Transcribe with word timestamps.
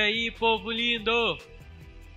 aí, 0.00 0.30
povo 0.30 0.70
lindo? 0.70 1.38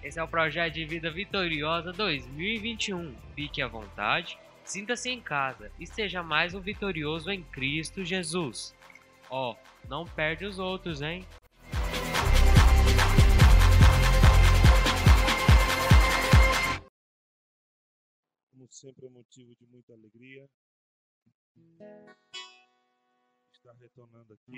Esse 0.02 0.20
é 0.20 0.24
o 0.24 0.28
projeto 0.28 0.74
de 0.74 0.86
vida 0.86 1.12
vitoriosa 1.12 1.92
2021. 1.92 3.16
Fique 3.36 3.62
à 3.62 3.68
vontade, 3.68 4.38
sinta-se 4.64 5.10
em 5.10 5.22
casa 5.22 5.72
e 5.80 5.86
seja 5.86 6.24
mais 6.24 6.54
um 6.54 6.62
vitorioso 6.62 7.30
em 7.30 7.44
Cristo 7.44 8.04
Jesus. 8.04 8.76
Ó, 9.30 9.52
oh, 9.52 9.88
não 9.88 10.06
perde 10.06 10.46
os 10.46 10.60
outros, 10.60 11.02
hein? 11.02 11.26
Como 18.52 18.68
sempre 18.70 19.08
é 19.08 19.10
motivo 19.10 19.54
de 19.56 19.66
muita 19.68 19.94
alegria 19.94 20.50
estar 23.54 23.74
retornando 23.74 24.34
aqui 24.34 24.54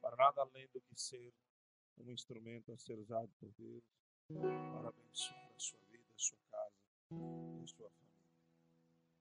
para 0.00 0.16
nada 0.16 0.42
além 0.42 0.68
do 0.72 0.80
que 0.80 1.00
ser 1.00 1.32
um 2.00 2.10
instrumento 2.10 2.72
a 2.72 2.76
ser 2.78 2.98
usado 2.98 3.28
por 3.40 3.50
Deus 3.58 3.82
para 4.28 4.88
abençoar 4.88 5.52
a 5.54 5.58
sua 5.58 5.78
vida, 5.90 6.04
a 6.14 6.18
sua 6.18 6.38
casa 6.50 6.74
e 7.12 7.64
a 7.64 7.66
sua 7.66 7.90
família. 7.90 8.08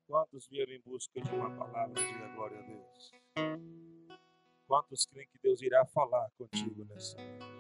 Quantos 0.05 0.48
vieram 0.48 0.73
em 0.73 0.81
busca 0.81 1.22
de 1.22 1.30
uma 1.30 1.55
palavra 1.58 1.95
de 1.95 2.36
glória 2.36 2.59
a 2.59 2.62
Deus? 2.62 3.12
Quantos 4.67 5.05
creem 5.05 5.27
que 5.30 5.40
Deus 5.40 5.62
irá 5.62 5.86
falar 5.86 6.30
contigo 6.31 6.86
nessa 6.86 7.17
noite? 7.17 7.58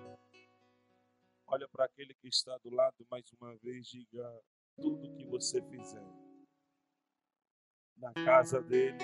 Olha 1.47 1.67
para 1.69 1.85
aquele 1.85 2.13
que 2.13 2.27
está 2.27 2.57
do 2.57 2.69
lado 2.69 3.05
mais 3.09 3.31
uma 3.33 3.55
vez, 3.57 3.87
diga 3.87 4.43
tudo 4.75 5.15
que 5.15 5.25
você 5.25 5.61
fizer 5.61 6.05
na 7.97 8.13
casa 8.13 8.61
dele, 8.61 8.97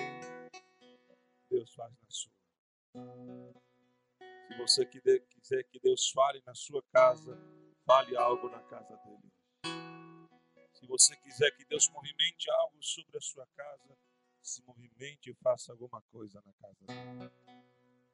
Deus 1.50 1.74
faz 1.74 1.92
na 1.92 2.10
sua. 2.10 3.63
Se 4.46 4.54
você 4.58 4.86
quiser 4.86 5.64
que 5.64 5.78
Deus 5.80 6.10
fale 6.10 6.42
na 6.46 6.54
sua 6.54 6.82
casa, 6.92 7.36
fale 7.86 8.16
algo 8.16 8.48
na 8.48 8.62
casa 8.64 8.96
dele. 8.98 9.32
Se 10.74 10.86
você 10.86 11.16
quiser 11.16 11.50
que 11.52 11.64
Deus 11.64 11.88
movimente 11.90 12.50
algo 12.50 12.82
sobre 12.82 13.16
a 13.16 13.20
sua 13.20 13.46
casa, 13.56 13.96
se 14.42 14.62
movimente 14.64 15.30
e 15.30 15.34
faça 15.34 15.72
alguma 15.72 16.02
coisa 16.12 16.42
na 16.44 16.52
casa 16.54 16.84
dele. 16.86 17.30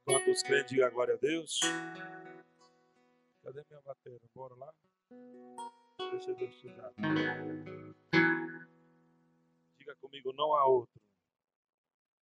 Quantos 0.05 0.43
crentes 0.43 0.71
digam 0.71 0.91
glória 0.93 1.15
a 1.15 1.19
Deus? 1.19 1.61
Cadê 3.43 3.65
minha 3.69 3.81
bateria? 3.83 4.21
Bora 4.35 4.55
lá? 4.55 4.73
Deixa 6.13 6.33
Deus 6.35 6.55
te 6.61 6.69
dar. 6.69 6.93
Diga 9.79 9.97
comigo, 9.97 10.33
não 10.33 10.55
há 10.55 10.67
outro 10.67 11.01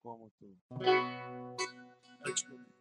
como 0.02 0.32
tu. 0.32 0.58
Cante 2.24 2.46
comigo. 2.48 2.81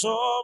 so 0.00 0.42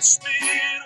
sua 0.00 0.30
que 0.30 0.77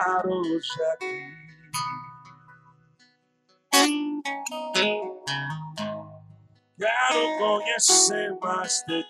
estar 0.00 0.26
hoje 0.26 0.82
aqui. 0.92 1.40
Quero 6.78 7.38
conhecer 7.38 8.34
mais 8.40 8.82
de 8.88 9.09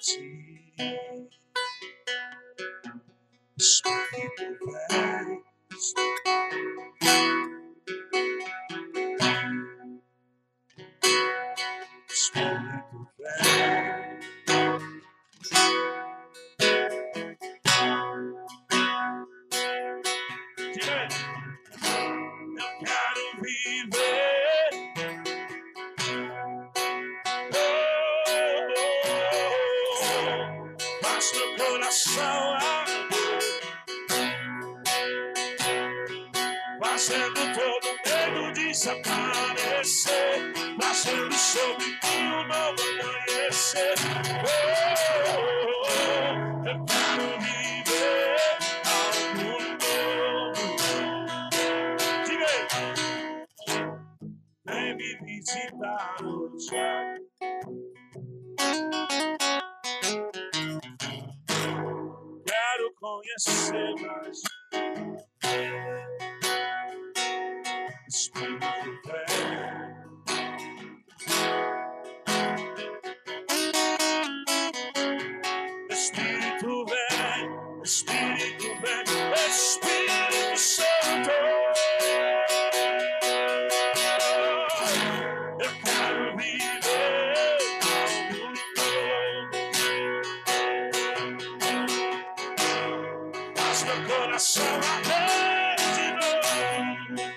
Meu 93.85 94.05
coração 94.07 94.63
arder 94.65 95.77
de 95.95 96.07
novo, 96.13 97.35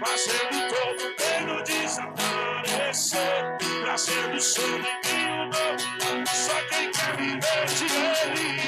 fazendo 0.00 0.58
todo 0.68 1.02
medo 1.18 1.62
desaparecer, 1.64 3.42
trazendo 3.82 4.40
sorriso 4.40 5.16
novo. 5.52 6.26
Só 6.26 6.56
quem 6.70 6.90
quer 6.90 7.16
viver 7.16 7.66
de 7.66 7.86
ele. 8.40 8.61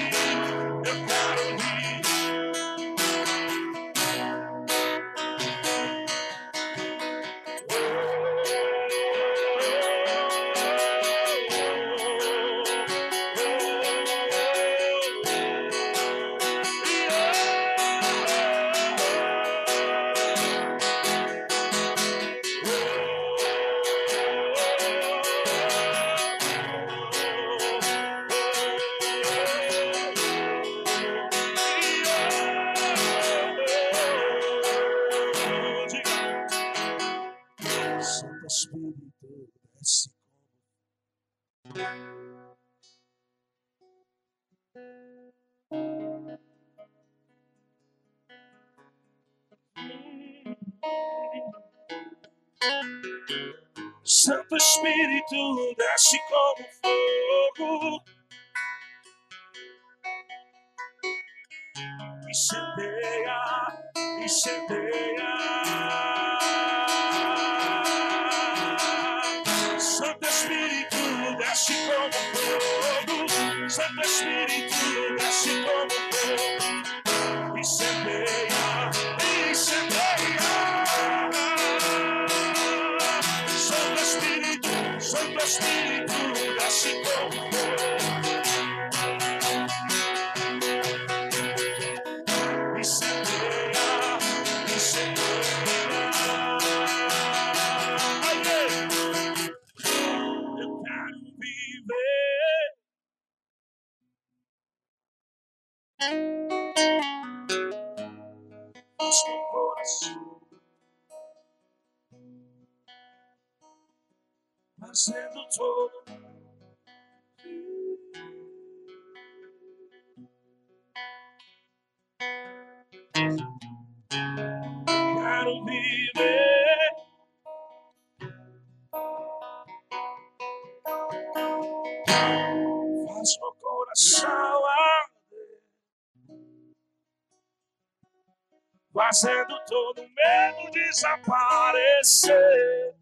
parecer. 141.48 142.94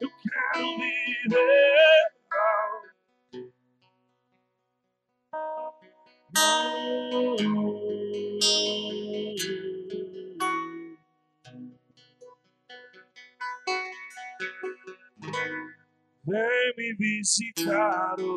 Eu 0.00 0.10
quero 0.22 0.66
viver. 0.78 2.12
Vem 16.24 16.74
me 16.76 16.94
visitar 16.94 18.14
oh. 18.20 18.31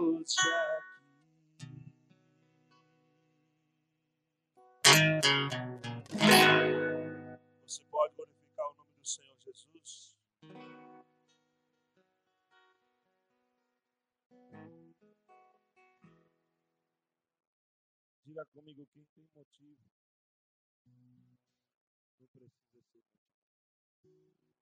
Senhor 9.16 9.38
Jesus? 9.40 10.18
Diga 18.26 18.46
comigo 18.48 18.86
quem 18.88 19.06
tem 19.16 19.26
motivo. 19.34 19.90
Não 22.20 22.28
precisa 22.28 22.82
ser 22.92 23.02
motivo. 24.04 24.55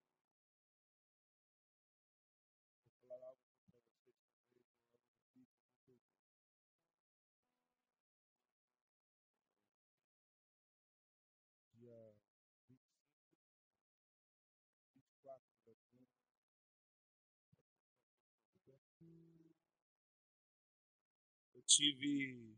Tive 21.75 22.55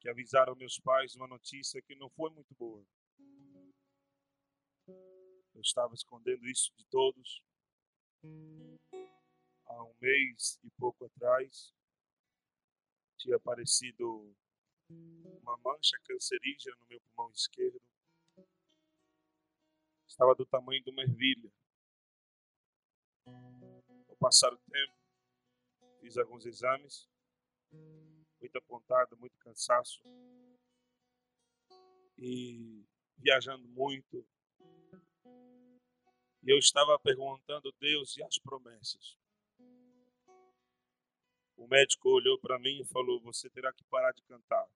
que 0.00 0.08
avisar 0.08 0.48
aos 0.48 0.58
meus 0.58 0.78
pais 0.80 1.14
uma 1.14 1.28
notícia 1.28 1.80
que 1.80 1.94
não 1.94 2.10
foi 2.10 2.30
muito 2.30 2.52
boa. 2.54 2.84
Eu 5.54 5.60
estava 5.60 5.94
escondendo 5.94 6.44
isso 6.46 6.72
de 6.76 6.84
todos. 6.86 7.42
Há 9.66 9.84
um 9.84 9.94
mês 10.00 10.58
e 10.64 10.70
pouco 10.70 11.04
atrás, 11.04 11.72
tinha 13.16 13.36
aparecido 13.36 14.34
uma 14.88 15.56
mancha 15.58 15.96
cancerígena 16.04 16.76
no 16.80 16.86
meu 16.86 17.00
pulmão 17.00 17.30
esquerdo. 17.30 17.80
Estava 20.06 20.34
do 20.34 20.44
tamanho 20.44 20.82
de 20.82 20.90
uma 20.90 21.02
ervilha. 21.02 21.52
Ao 24.08 24.16
passar 24.16 24.52
o 24.52 24.58
tempo, 24.58 24.94
fiz 26.00 26.18
alguns 26.18 26.44
exames 26.44 27.11
muito 27.72 28.58
apontado, 28.58 29.16
muito 29.16 29.36
cansaço. 29.38 30.02
E 32.18 32.84
viajando 33.16 33.66
muito. 33.68 34.26
E 36.42 36.52
eu 36.52 36.58
estava 36.58 36.98
perguntando 36.98 37.74
Deus 37.80 38.16
e 38.16 38.22
as 38.22 38.38
promessas. 38.38 39.16
O 41.56 41.66
médico 41.68 42.08
olhou 42.08 42.38
para 42.40 42.58
mim 42.58 42.80
e 42.80 42.84
falou: 42.86 43.20
Você 43.22 43.48
terá 43.48 43.72
que 43.72 43.84
parar 43.84 44.12
de 44.12 44.22
cantar. 44.22 44.68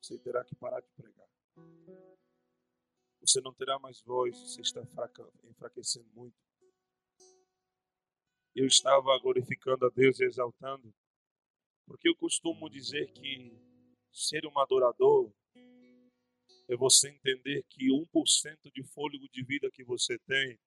Você 0.00 0.18
terá 0.18 0.44
que 0.44 0.54
parar 0.56 0.80
de 0.80 0.88
pregar. 0.96 1.28
Você 3.20 3.40
não 3.40 3.54
terá 3.54 3.78
mais 3.78 4.02
voz, 4.02 4.36
você 4.38 4.60
está 4.60 4.82
enfraquecendo 5.44 6.08
muito. 6.14 6.36
Eu 8.54 8.66
estava 8.66 9.18
glorificando 9.18 9.86
a 9.86 9.90
Deus 9.90 10.20
e 10.20 10.24
exaltando. 10.24 10.94
Porque 11.86 12.08
eu 12.08 12.16
costumo 12.16 12.68
dizer 12.68 13.12
que 13.12 13.52
ser 14.12 14.46
um 14.46 14.58
adorador 14.58 15.32
é 16.68 16.76
você 16.76 17.10
entender 17.10 17.62
que 17.68 17.88
1% 17.88 18.72
de 18.72 18.82
fôlego 18.82 19.28
de 19.28 19.44
vida 19.44 19.70
que 19.70 19.84
você 19.84 20.18
tem, 20.20 20.58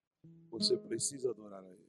você 0.50 0.78
precisa 0.78 1.32
adorar 1.32 1.64
a 1.64 1.74
Ele. 1.74 1.88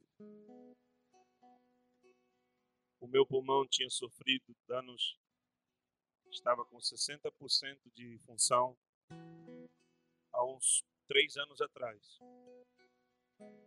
O 2.99 3.07
meu 3.07 3.25
pulmão 3.25 3.67
tinha 3.67 3.89
sofrido 3.89 4.55
danos, 4.67 5.17
estava 6.31 6.65
com 6.65 6.77
60% 6.77 7.79
de 7.93 8.17
função 8.25 8.77
há 10.33 10.45
uns 10.45 10.83
três 11.07 11.37
anos 11.37 11.61
atrás. 11.61 12.19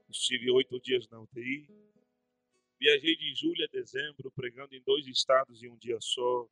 Estive 0.09 0.51
oito 0.51 0.79
dias 0.81 1.09
na 1.09 1.21
UTI, 1.21 1.67
Viajei 2.83 3.15
de 3.15 3.33
julho 3.37 3.65
a 3.65 3.69
dezembro, 3.69 4.29
pregando 4.33 4.75
em 4.75 4.83
dois 4.83 5.07
estados 5.07 5.63
em 5.63 5.69
um 5.69 5.77
dia 5.77 6.01
só. 6.01 6.49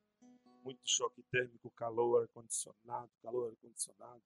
Muito 0.63 0.81
choque 0.85 1.25
térmico, 1.25 1.69
calor, 1.73 2.23
ar-condicionado, 2.23 3.11
calor, 3.21 3.51
ar-condicionado. 3.51 4.23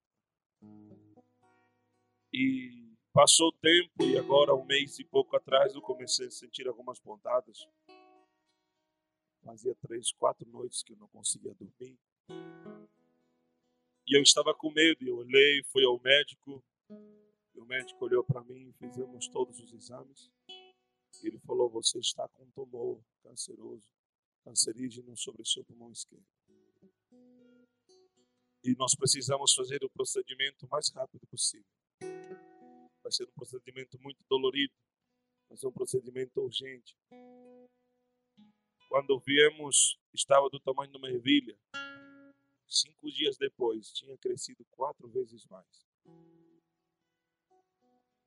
E 2.30 2.94
passou 3.11 3.49
o 3.49 3.52
tempo 3.52 4.04
e 4.04 4.18
agora, 4.18 4.54
um 4.54 4.66
mês 4.66 4.99
e 4.99 5.04
pouco 5.04 5.34
atrás, 5.34 5.75
eu 5.75 5.80
comecei 5.80 6.26
a 6.26 6.30
sentir 6.30 6.68
algumas 6.68 7.00
pontadas. 7.00 7.66
Fazia 9.42 9.75
três, 9.76 10.12
quatro 10.12 10.46
noites 10.50 10.82
que 10.82 10.92
eu 10.92 10.99
não 10.99 11.08
conseguia 11.08 11.54
dormir. 11.54 11.99
E 14.06 14.14
eu 14.14 14.20
estava 14.20 14.52
com 14.52 14.70
medo, 14.70 15.08
eu 15.08 15.16
olhei, 15.16 15.64
fui 15.73 15.82
ao 15.87 15.99
médico. 16.00 16.62
E 16.90 17.58
o 17.58 17.64
médico 17.64 18.04
olhou 18.04 18.23
para 18.23 18.44
mim, 18.44 18.75
fizemos 18.78 19.26
todos 19.28 19.58
os 19.58 19.73
exames. 19.73 20.30
Ele 21.26 21.38
falou: 21.40 21.69
Você 21.71 21.99
está 21.99 22.28
com 22.28 22.45
um 22.45 22.50
tumor 22.50 23.00
canceroso, 23.23 23.83
cancerígeno 24.45 25.16
sobre 25.16 25.43
o 25.43 25.47
seu 25.47 25.64
pulmão 25.64 25.90
esquerdo. 25.90 26.26
E 28.62 28.75
nós 28.76 28.95
precisamos 28.95 29.52
fazer 29.54 29.85
o 29.85 29.90
procedimento 29.90 30.66
mais 30.69 30.88
rápido 30.90 31.26
possível. 31.26 31.66
Vai 33.02 33.12
ser 33.12 33.28
um 33.28 33.33
procedimento 33.33 34.00
muito 34.00 34.25
dolorido, 34.28 34.73
mas 35.50 35.62
é 35.62 35.69
um 35.69 35.73
procedimento 35.73 36.40
urgente. 36.40 36.97
Quando 38.88 39.19
viemos, 39.19 39.99
estava 40.14 40.49
do 40.49 40.61
tamanho 40.61 40.90
de 40.90 40.97
uma 40.97 41.11
ervilha. 41.11 41.59
Cinco 42.66 43.11
dias 43.11 43.37
depois, 43.37 43.93
tinha 43.93 44.16
crescido 44.16 44.64
quatro 44.71 45.09
vezes 45.09 45.47
mais 45.47 45.85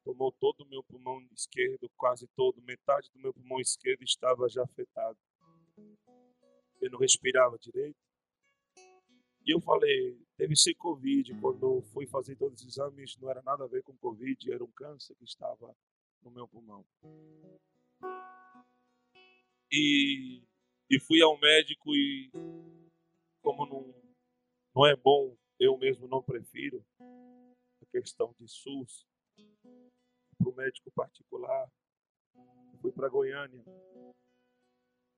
tomou 0.07 0.31
todo 0.31 0.61
o 0.61 0.69
meu 0.69 0.81
pulmão 0.83 1.21
esquerdo, 1.33 1.89
quase 1.97 2.25
todo, 2.27 2.61
metade 2.61 3.11
do 3.11 3.19
meu 3.19 3.33
pulmão 3.33 3.59
esquerdo 3.59 4.03
estava 4.03 4.47
já 4.47 4.63
afetado. 4.63 5.17
Eu 6.79 6.89
não 6.91 6.97
respirava 6.97 7.59
direito. 7.59 7.97
E 9.45 9.53
eu 9.53 9.59
falei, 9.59 10.17
deve 10.37 10.55
ser 10.55 10.75
Covid. 10.75 11.35
Quando 11.41 11.81
fui 11.93 12.07
fazer 12.07 12.37
todos 12.37 12.61
os 12.61 12.67
exames, 12.67 13.17
não 13.17 13.29
era 13.29 13.41
nada 13.41 13.65
a 13.65 13.67
ver 13.67 13.83
com 13.83 13.97
Covid, 13.97 14.49
era 14.49 14.63
um 14.63 14.71
câncer 14.71 15.13
que 15.15 15.25
estava 15.25 15.75
no 16.21 16.31
meu 16.31 16.47
pulmão. 16.47 16.85
E, 19.69 20.41
e 20.89 20.99
fui 21.01 21.21
ao 21.21 21.37
médico 21.37 21.93
e, 21.93 22.31
como 23.41 23.65
não, 23.65 23.93
não 24.73 24.85
é 24.85 24.95
bom, 24.95 25.35
eu 25.59 25.77
mesmo 25.77 26.07
não 26.07 26.23
prefiro 26.23 26.81
a 27.01 27.85
questão 27.91 28.33
de 28.39 28.47
SUS, 28.47 29.05
para 30.48 30.50
o 30.50 30.56
médico 30.56 30.92
particular. 30.92 31.72
Fui 32.82 32.92
para 32.92 33.10
Goiânia. 33.10 33.63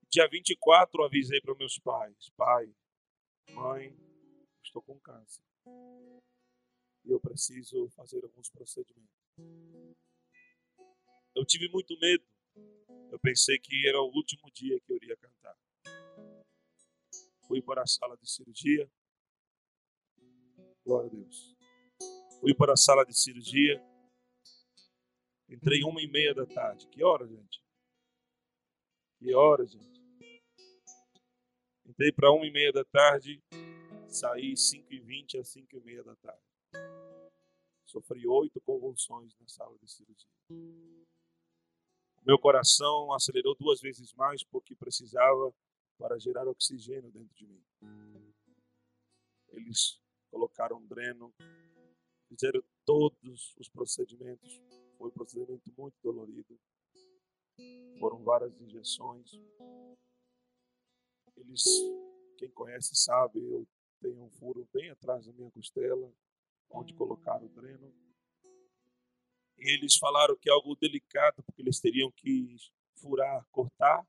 Dia 0.10 0.28
24 0.28 1.04
avisei 1.04 1.40
para 1.42 1.56
meus 1.56 1.78
pais: 1.78 2.30
pai, 2.36 2.74
mãe, 3.52 3.96
estou 4.64 4.82
com 4.82 5.00
câncer. 5.00 5.44
E 7.06 7.12
eu 7.12 7.20
preciso 7.20 7.90
fazer 7.90 8.24
alguns 8.24 8.50
procedimentos. 8.50 9.16
Eu 11.36 11.46
tive 11.46 11.70
muito 11.70 11.98
medo. 12.00 12.26
Eu 13.12 13.20
pensei 13.20 13.58
que 13.60 13.88
era 13.88 14.02
o 14.02 14.12
último 14.14 14.50
dia 14.52 14.80
que 14.82 14.92
eu 14.92 14.98
iria 14.98 15.18
cantar. 15.18 15.58
Fui 17.48 17.62
para 17.62 17.82
a 17.82 17.88
sala 17.88 18.16
de 18.18 18.30
cirurgia. 18.30 18.90
Glória 20.86 21.08
a 21.08 21.14
Deus. 21.14 21.56
Fui 22.40 22.54
para 22.54 22.74
a 22.74 22.78
sala 22.78 23.06
de 23.06 23.18
cirurgia. 23.18 23.82
Entrei 25.50 25.84
uma 25.84 26.00
e 26.00 26.08
meia 26.08 26.34
da 26.36 26.46
tarde. 26.46 26.88
Que 26.90 27.04
hora, 27.04 27.28
gente? 27.28 27.60
Que 29.18 29.34
hora, 29.34 29.66
gente? 29.66 30.00
Entrei 31.88 32.12
para 32.12 32.32
uma 32.32 32.46
e 32.46 32.52
meia 32.52 32.72
da 32.72 32.86
tarde, 32.86 33.42
saí 34.08 34.56
cinco 34.56 34.94
e 34.94 35.00
vinte 35.00 35.40
a 35.40 35.44
cinco 35.44 35.76
e 35.76 35.80
meia 35.82 36.04
da 36.04 36.16
tarde. 36.18 36.44
Sofri 37.84 38.28
oito 38.28 38.62
convulsões 38.62 39.36
na 39.40 39.48
sala 39.48 39.76
de 39.80 39.92
cirurgia. 39.92 40.30
Meu 42.24 42.38
coração 42.38 43.12
acelerou 43.12 43.56
duas 43.56 43.82
vezes 43.82 44.14
mais 44.14 44.44
porque 44.44 44.76
precisava 44.76 45.52
para 45.98 46.20
gerar 46.20 46.48
oxigênio 46.48 47.12
dentro 47.12 47.34
de 47.34 47.48
mim. 47.48 47.66
Eles 49.48 50.00
colocaram 50.30 50.86
dreno, 50.86 51.34
fizeram 52.28 52.64
todos 52.86 53.56
os 53.58 53.68
procedimentos 53.68 54.62
foi 55.00 55.08
um 55.08 55.12
procedimento 55.12 55.72
muito 55.78 55.96
dolorido. 56.04 56.60
Foram 58.00 58.22
várias 58.22 58.60
injeções. 58.60 59.32
Eles, 61.38 61.64
quem 62.38 62.52
conhece 62.52 62.94
sabe, 62.96 63.40
eu 63.40 63.66
tenho 64.02 64.22
um 64.22 64.30
furo 64.30 64.68
bem 64.74 64.90
atrás 64.90 65.26
da 65.26 65.32
minha 65.32 65.50
costela, 65.52 66.14
onde 66.70 66.94
colocaram 66.94 67.46
o 67.46 67.50
dreno. 67.50 67.94
E 69.58 69.74
eles 69.74 69.96
falaram 69.96 70.38
que 70.38 70.50
é 70.50 70.54
algo 70.54 70.76
delicado, 70.76 71.42
porque 71.44 71.62
eles 71.62 71.80
teriam 71.80 72.12
que 72.12 72.58
furar, 72.96 73.46
cortar 73.52 74.06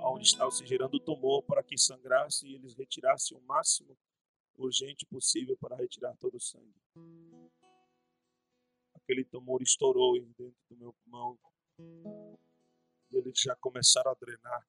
onde 0.00 0.26
estava 0.26 0.50
se 0.50 0.64
gerando 0.66 0.94
o 0.94 1.00
tumor 1.00 1.42
para 1.42 1.62
que 1.62 1.76
sangrasse 1.76 2.46
e 2.46 2.54
eles 2.54 2.74
retirassem 2.74 3.36
o 3.36 3.42
máximo 3.42 3.96
urgente 4.56 5.04
possível 5.06 5.56
para 5.58 5.76
retirar 5.76 6.16
todo 6.16 6.36
o 6.36 6.40
sangue. 6.40 6.80
Aquele 9.12 9.26
tumor 9.26 9.60
estourou 9.60 10.18
dentro 10.18 10.56
do 10.70 10.76
meu 10.78 10.94
pulmão 10.94 11.38
e 11.78 13.18
eles 13.18 13.38
já 13.38 13.54
começaram 13.56 14.10
a 14.10 14.14
drenar. 14.14 14.66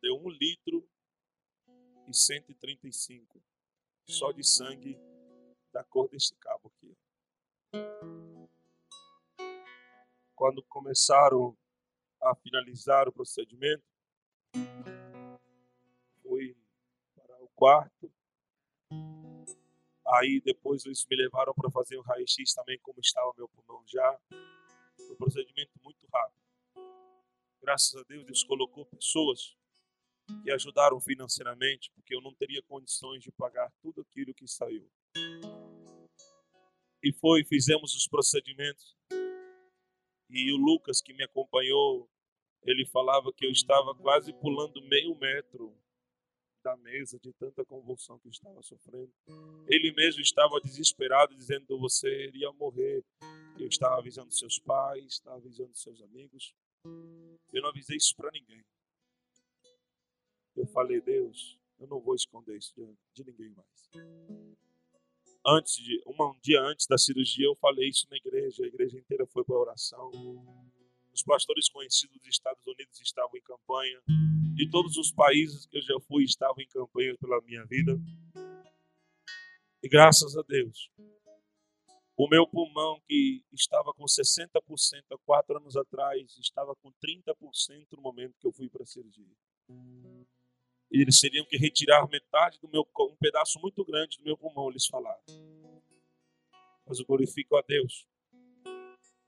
Deu 0.00 0.14
um 0.14 0.28
litro 0.28 0.88
e 2.06 2.14
135 2.14 3.42
só 4.06 4.30
de 4.30 4.46
sangue 4.46 4.96
da 5.72 5.82
cor 5.82 6.08
desse 6.08 6.36
cabo 6.36 6.72
aqui. 6.72 6.96
Quando 10.36 10.62
começaram 10.68 11.58
a 12.22 12.32
finalizar 12.36 13.08
o 13.08 13.12
procedimento, 13.12 13.82
fui 16.22 16.56
para 17.16 17.42
o 17.42 17.48
quarto. 17.56 18.19
Aí 20.12 20.40
depois 20.40 20.84
eles 20.84 21.06
me 21.08 21.16
levaram 21.16 21.54
para 21.54 21.70
fazer 21.70 21.96
o 21.96 22.02
raio-x 22.02 22.52
também, 22.54 22.78
como 22.80 22.98
estava 23.00 23.32
meu 23.36 23.48
pulmão 23.48 23.82
já. 23.86 24.18
Um 25.10 25.16
procedimento 25.16 25.72
muito 25.82 26.06
rápido. 26.12 26.40
Graças 27.62 27.94
a 27.94 28.02
Deus, 28.04 28.24
Deus 28.24 28.42
colocou 28.42 28.86
pessoas 28.86 29.56
que 30.42 30.50
ajudaram 30.50 31.00
financeiramente, 31.00 31.90
porque 31.94 32.14
eu 32.14 32.20
não 32.20 32.34
teria 32.34 32.62
condições 32.62 33.22
de 33.22 33.30
pagar 33.32 33.70
tudo 33.82 34.00
aquilo 34.00 34.34
que 34.34 34.48
saiu. 34.48 34.90
E 37.02 37.12
foi, 37.12 37.44
fizemos 37.44 37.94
os 37.94 38.06
procedimentos. 38.08 38.96
E 40.28 40.52
o 40.52 40.56
Lucas, 40.56 41.00
que 41.00 41.12
me 41.12 41.24
acompanhou, 41.24 42.08
ele 42.62 42.84
falava 42.86 43.32
que 43.32 43.46
eu 43.46 43.50
estava 43.50 43.94
quase 43.94 44.32
pulando 44.32 44.82
meio 44.82 45.14
metro 45.16 45.74
da 46.62 46.76
mesa 46.76 47.18
de 47.18 47.32
tanta 47.32 47.64
convulsão 47.64 48.18
que 48.18 48.28
estava 48.28 48.62
sofrendo. 48.62 49.12
Ele 49.66 49.92
mesmo 49.92 50.20
estava 50.20 50.60
desesperado, 50.60 51.34
dizendo: 51.34 51.78
Você 51.78 52.26
iria 52.26 52.52
morrer. 52.52 53.04
Eu 53.58 53.68
estava 53.68 53.98
avisando 53.98 54.32
seus 54.32 54.58
pais, 54.58 55.04
estava 55.04 55.36
avisando 55.36 55.74
seus 55.76 56.00
amigos. 56.02 56.54
Eu 57.52 57.62
não 57.62 57.68
avisei 57.68 57.96
isso 57.96 58.14
para 58.16 58.30
ninguém. 58.30 58.64
Eu 60.56 60.66
falei: 60.66 61.00
Deus, 61.00 61.58
eu 61.78 61.86
não 61.86 62.00
vou 62.00 62.14
esconder 62.14 62.56
isso 62.56 62.74
de 63.14 63.24
ninguém 63.24 63.50
mais. 63.50 63.90
Antes 65.46 65.76
de, 65.76 66.02
um 66.06 66.38
dia 66.42 66.60
antes 66.60 66.86
da 66.86 66.98
cirurgia, 66.98 67.46
eu 67.46 67.56
falei 67.56 67.88
isso 67.88 68.06
na 68.10 68.16
igreja. 68.16 68.62
A 68.62 68.66
igreja 68.66 68.98
inteira 68.98 69.26
foi 69.26 69.42
para 69.44 69.56
a 69.56 69.60
oração. 69.60 70.10
Os 71.12 71.22
pastores 71.22 71.68
conhecidos 71.68 72.18
dos 72.18 72.28
Estados 72.28 72.64
Unidos 72.66 73.00
estavam 73.00 73.36
em 73.36 73.42
campanha. 73.42 74.00
De 74.54 74.68
todos 74.70 74.96
os 74.96 75.10
países 75.12 75.66
que 75.66 75.78
eu 75.78 75.82
já 75.82 76.00
fui, 76.00 76.24
estavam 76.24 76.60
em 76.60 76.68
campanha 76.68 77.16
pela 77.18 77.40
minha 77.42 77.64
vida. 77.64 77.98
E 79.82 79.88
graças 79.88 80.36
a 80.36 80.42
Deus, 80.42 80.90
o 82.16 82.28
meu 82.28 82.46
pulmão, 82.46 83.00
que 83.08 83.42
estava 83.50 83.94
com 83.94 84.04
60% 84.04 84.52
há 85.10 85.18
quatro 85.24 85.56
anos 85.56 85.74
atrás, 85.74 86.36
estava 86.38 86.76
com 86.76 86.92
30% 86.92 87.86
no 87.92 88.02
momento 88.02 88.38
que 88.38 88.46
eu 88.46 88.52
fui 88.52 88.68
para 88.68 88.82
a 88.82 88.86
cirurgia. 88.86 89.34
Eles 90.90 91.18
teriam 91.18 91.46
que 91.46 91.56
retirar 91.56 92.06
metade 92.10 92.58
do 92.60 92.68
meu, 92.68 92.82
um 92.82 93.16
pedaço 93.16 93.58
muito 93.60 93.82
grande 93.84 94.18
do 94.18 94.24
meu 94.24 94.36
pulmão, 94.36 94.68
eles 94.68 94.86
falaram. 94.86 95.22
Mas 96.86 96.98
eu 96.98 97.06
glorifico 97.06 97.56
a 97.56 97.62
Deus, 97.62 98.06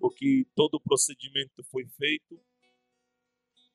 porque 0.03 0.45
todo 0.57 0.75
o 0.75 0.81
procedimento 0.81 1.63
foi 1.71 1.87
feito 1.87 2.37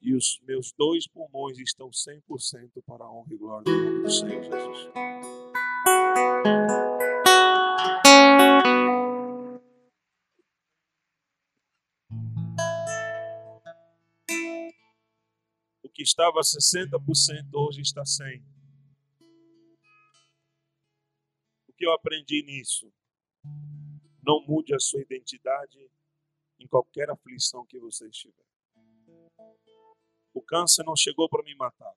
e 0.01 0.13
os 0.13 0.41
meus 0.41 0.73
dois 0.73 1.07
pulmões 1.07 1.57
estão 1.57 1.89
100% 1.89 2.83
para 2.85 3.05
a 3.05 3.09
honra 3.09 3.33
e 3.33 3.37
glória 3.37 3.63
do 3.63 3.71
nome 3.71 4.03
do 4.03 4.11
Senhor 4.11 4.43
Jesus. 4.43 4.89
O 15.81 15.89
que 15.89 16.03
estava 16.03 16.39
a 16.39 16.43
60% 16.43 17.53
hoje 17.53 17.79
está 17.79 18.03
100%. 18.03 18.43
O 21.69 21.73
que 21.73 21.85
eu 21.85 21.93
aprendi 21.93 22.43
nisso? 22.43 22.91
Não 24.21 24.45
mude 24.45 24.75
a 24.75 24.79
sua 24.79 25.01
identidade 25.01 25.89
em 26.59 26.67
qualquer 26.67 27.09
aflição 27.09 27.65
que 27.65 27.79
você 27.79 28.07
estiver. 28.07 28.45
O 30.33 30.41
câncer 30.41 30.83
não 30.83 30.95
chegou 30.95 31.27
para 31.29 31.43
me 31.43 31.55
matar. 31.55 31.93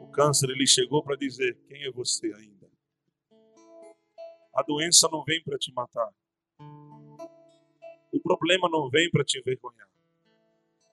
O 0.00 0.10
câncer 0.10 0.48
ele 0.50 0.66
chegou 0.66 1.02
para 1.02 1.16
dizer 1.16 1.58
quem 1.66 1.84
é 1.84 1.90
você 1.90 2.32
ainda. 2.32 2.70
A 4.54 4.62
doença 4.62 5.08
não 5.10 5.22
vem 5.24 5.42
para 5.42 5.58
te 5.58 5.72
matar. 5.72 6.12
O 8.10 8.20
problema 8.20 8.68
não 8.68 8.88
vem 8.88 9.10
para 9.10 9.24
te 9.24 9.38
envergonhar. 9.38 9.88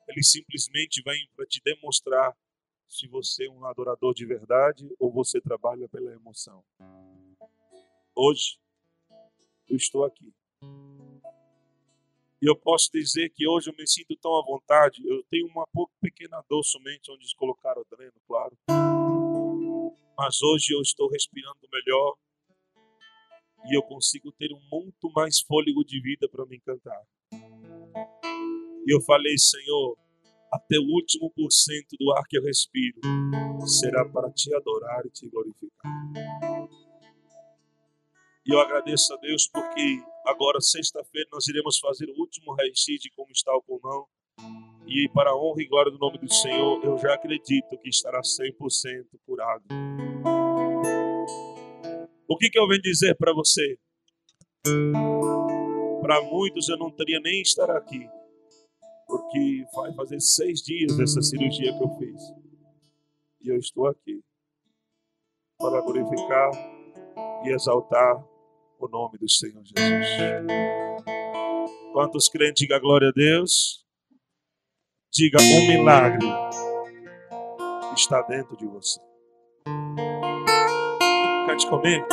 Ele 0.07 0.23
simplesmente 0.23 1.01
vem 1.01 1.27
para 1.35 1.45
te 1.45 1.61
demonstrar 1.63 2.35
se 2.87 3.07
você 3.07 3.47
é 3.47 3.49
um 3.49 3.65
adorador 3.65 4.13
de 4.13 4.25
verdade 4.25 4.87
ou 4.99 5.11
você 5.11 5.41
trabalha 5.41 5.89
pela 5.89 6.13
emoção. 6.13 6.63
Hoje 8.13 8.59
eu 9.67 9.75
estou 9.75 10.03
aqui 10.03 10.33
e 12.45 12.47
eu 12.47 12.55
posso 12.55 12.91
dizer 12.93 13.31
que 13.31 13.47
hoje 13.47 13.71
eu 13.71 13.75
me 13.75 13.87
sinto 13.87 14.15
tão 14.17 14.35
à 14.37 14.45
vontade. 14.45 15.01
Eu 15.03 15.23
tenho 15.31 15.47
uma 15.47 15.65
pouco 15.73 15.91
pequena 15.99 16.43
dor 16.47 16.63
somente 16.63 17.09
onde 17.11 17.25
colocaram 17.35 17.81
o 17.81 17.95
dreno, 17.95 18.13
claro. 18.27 18.55
Mas 20.15 20.43
hoje 20.43 20.75
eu 20.75 20.79
estou 20.79 21.09
respirando 21.09 21.57
melhor 21.73 22.15
e 23.65 23.75
eu 23.75 23.81
consigo 23.81 24.31
ter 24.33 24.53
um 24.53 24.61
muito 24.71 25.11
mais 25.15 25.41
fôlego 25.41 25.83
de 25.83 25.99
vida 25.99 26.29
para 26.29 26.45
me 26.45 26.57
encantar. 26.57 27.01
E 27.33 28.93
eu 28.93 29.01
falei, 29.01 29.35
Senhor, 29.39 29.97
até 30.53 30.77
o 30.77 30.83
último 30.83 31.31
por 31.31 31.51
cento 31.51 31.97
do 31.99 32.11
ar 32.11 32.23
que 32.29 32.37
eu 32.37 32.43
respiro 32.43 33.01
será 33.65 34.05
para 34.07 34.29
te 34.29 34.53
adorar 34.53 35.03
e 35.03 35.09
te 35.09 35.27
glorificar. 35.29 35.91
E 38.45 38.53
eu 38.53 38.59
agradeço 38.59 39.15
a 39.15 39.17
Deus 39.17 39.47
porque 39.47 40.03
agora, 40.25 40.59
sexta-feira, 40.59 41.29
nós 41.31 41.47
iremos 41.47 41.77
fazer 41.77 42.09
o 42.09 42.19
último 42.19 42.53
raio-x 42.53 42.85
de 42.99 43.09
como 43.11 43.31
está 43.31 43.55
o 43.55 43.61
pulmão. 43.61 44.05
E 44.87 45.09
para 45.13 45.31
a 45.31 45.35
honra 45.35 45.61
e 45.61 45.67
glória 45.67 45.91
do 45.91 45.97
nome 45.97 46.17
do 46.17 46.31
Senhor, 46.31 46.83
eu 46.83 46.97
já 46.97 47.13
acredito 47.13 47.77
que 47.77 47.89
estará 47.89 48.21
100% 48.21 49.05
curado. 49.25 49.63
O 52.27 52.37
que, 52.37 52.49
que 52.49 52.59
eu 52.59 52.67
venho 52.67 52.81
dizer 52.81 53.15
para 53.15 53.33
você? 53.33 53.77
Para 56.01 56.21
muitos 56.21 56.69
eu 56.69 56.77
não 56.77 56.91
teria 56.91 57.19
nem 57.19 57.41
estar 57.41 57.69
aqui, 57.71 58.07
porque 59.07 59.65
vai 59.73 59.93
fazer 59.93 60.19
seis 60.19 60.61
dias 60.61 60.97
dessa 60.97 61.21
cirurgia 61.21 61.75
que 61.75 61.83
eu 61.83 61.89
fiz. 61.97 62.21
E 63.41 63.49
eu 63.49 63.57
estou 63.57 63.87
aqui 63.87 64.21
para 65.57 65.81
glorificar 65.81 66.51
e 67.43 67.49
exaltar 67.49 68.23
o 68.79 68.87
nome 68.87 69.17
do 69.17 69.29
Senhor 69.29 69.63
Jesus. 69.63 70.07
Quantos 71.93 72.29
crentes 72.29 72.61
diga 72.61 72.79
glória 72.79 73.09
a 73.09 73.11
Deus? 73.11 73.85
Diga 75.11 75.37
um 75.41 75.67
milagre 75.67 76.27
está 77.95 78.21
dentro 78.23 78.55
de 78.57 78.65
você. 78.67 78.99
Cante 81.47 81.67
comigo. 81.67 82.05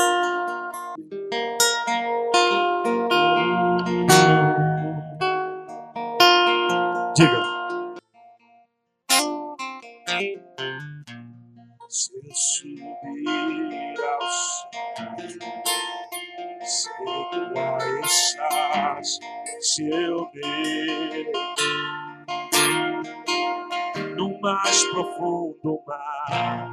Profundo 24.92 25.82
mar, 25.86 26.72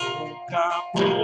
nunca 0.00 0.82
poderei 0.92 1.15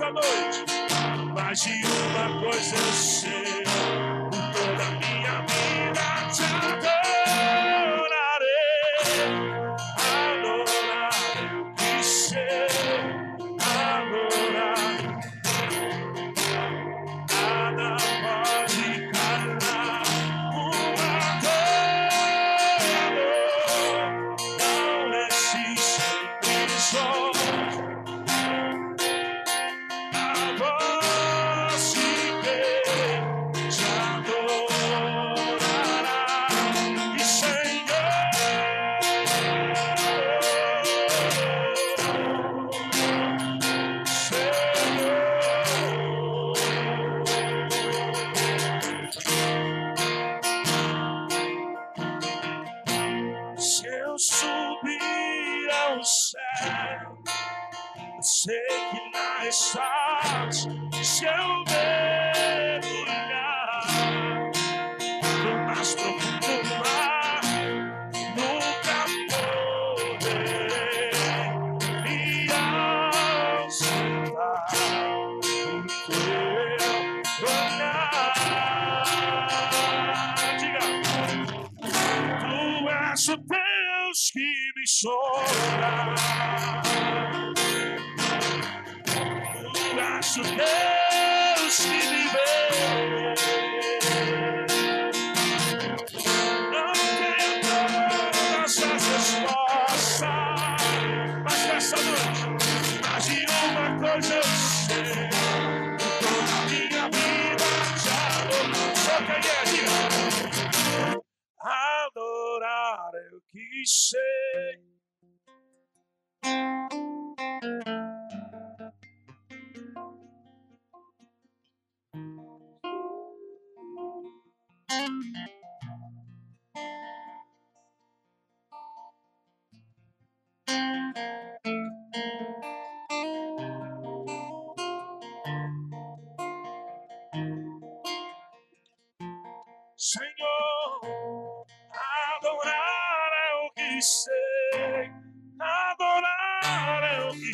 essa 0.00 0.10
noite, 0.12 0.64
mais 1.34 1.60
de 1.60 1.82
uma 1.84 2.40
coisa 2.40 2.74
eu 2.74 2.92
sei, 2.92 3.49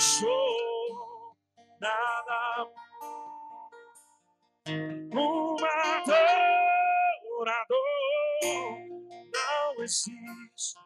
sou, 0.01 1.37
nada. 1.81 2.71
Um 5.13 5.57
adorador 5.65 6.17
não 9.33 9.83
existe. 9.83 10.86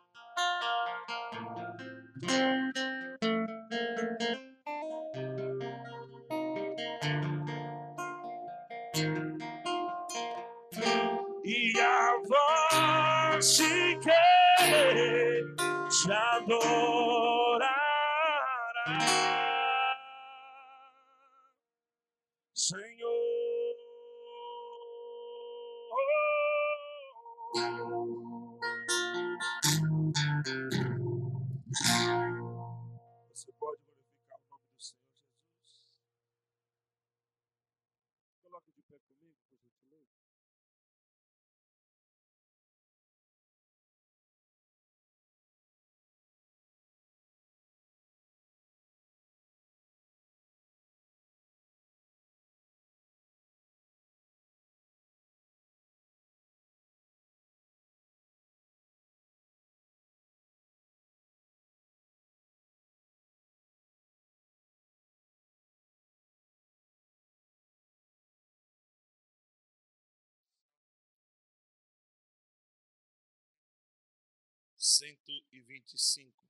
125. 74.81 76.43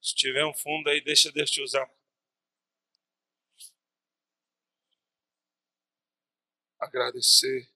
Se 0.00 0.14
tiver 0.14 0.46
um 0.46 0.54
fundo 0.54 0.88
aí, 0.88 1.02
deixa 1.02 1.30
Deus 1.30 1.50
te 1.50 1.62
usar. 1.62 1.88
Agradecer. 6.78 7.70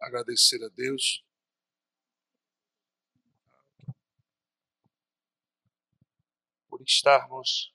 Agradecer 0.00 0.64
a 0.64 0.68
Deus. 0.68 1.24
Por 6.68 6.80
estarmos 6.82 7.74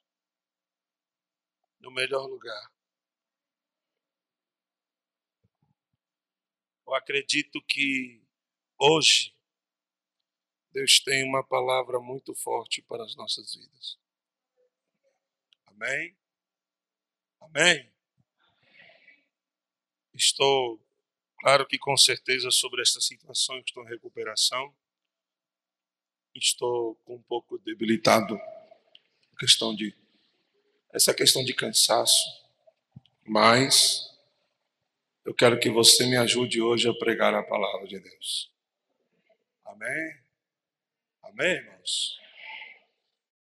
no 1.81 1.91
melhor 1.91 2.25
lugar. 2.27 2.72
Eu 6.93 6.97
acredito 6.97 7.59
que 7.63 8.21
hoje 8.77 9.35
Deus 10.71 10.99
tem 10.99 11.27
uma 11.27 11.43
palavra 11.43 11.99
muito 11.99 12.35
forte 12.35 12.83
para 12.83 13.03
as 13.03 13.15
nossas 13.15 13.55
vidas. 13.55 13.97
Amém? 15.65 16.15
Amém? 17.41 17.91
Estou, 20.13 20.79
claro 21.39 21.65
que 21.65 21.79
com 21.79 21.97
certeza, 21.97 22.51
sobre 22.51 22.83
esta 22.83 23.01
situação, 23.01 23.57
estou 23.57 23.83
em 23.83 23.89
recuperação. 23.89 24.71
Estou 26.35 27.01
um 27.07 27.23
pouco 27.23 27.57
debilitado, 27.57 28.39
questão 29.39 29.75
de 29.75 29.97
essa 30.91 31.11
questão 31.11 31.43
de 31.43 31.55
cansaço, 31.55 32.23
mas 33.25 34.12
eu 35.25 35.33
quero 35.33 35.59
que 35.59 35.69
você 35.69 36.05
me 36.05 36.17
ajude 36.17 36.61
hoje 36.61 36.89
a 36.89 36.93
pregar 36.93 37.33
a 37.33 37.43
palavra 37.43 37.87
de 37.87 37.99
Deus. 37.99 38.51
Amém? 39.63 40.23
Amém, 41.21 41.51
irmãos? 41.51 42.19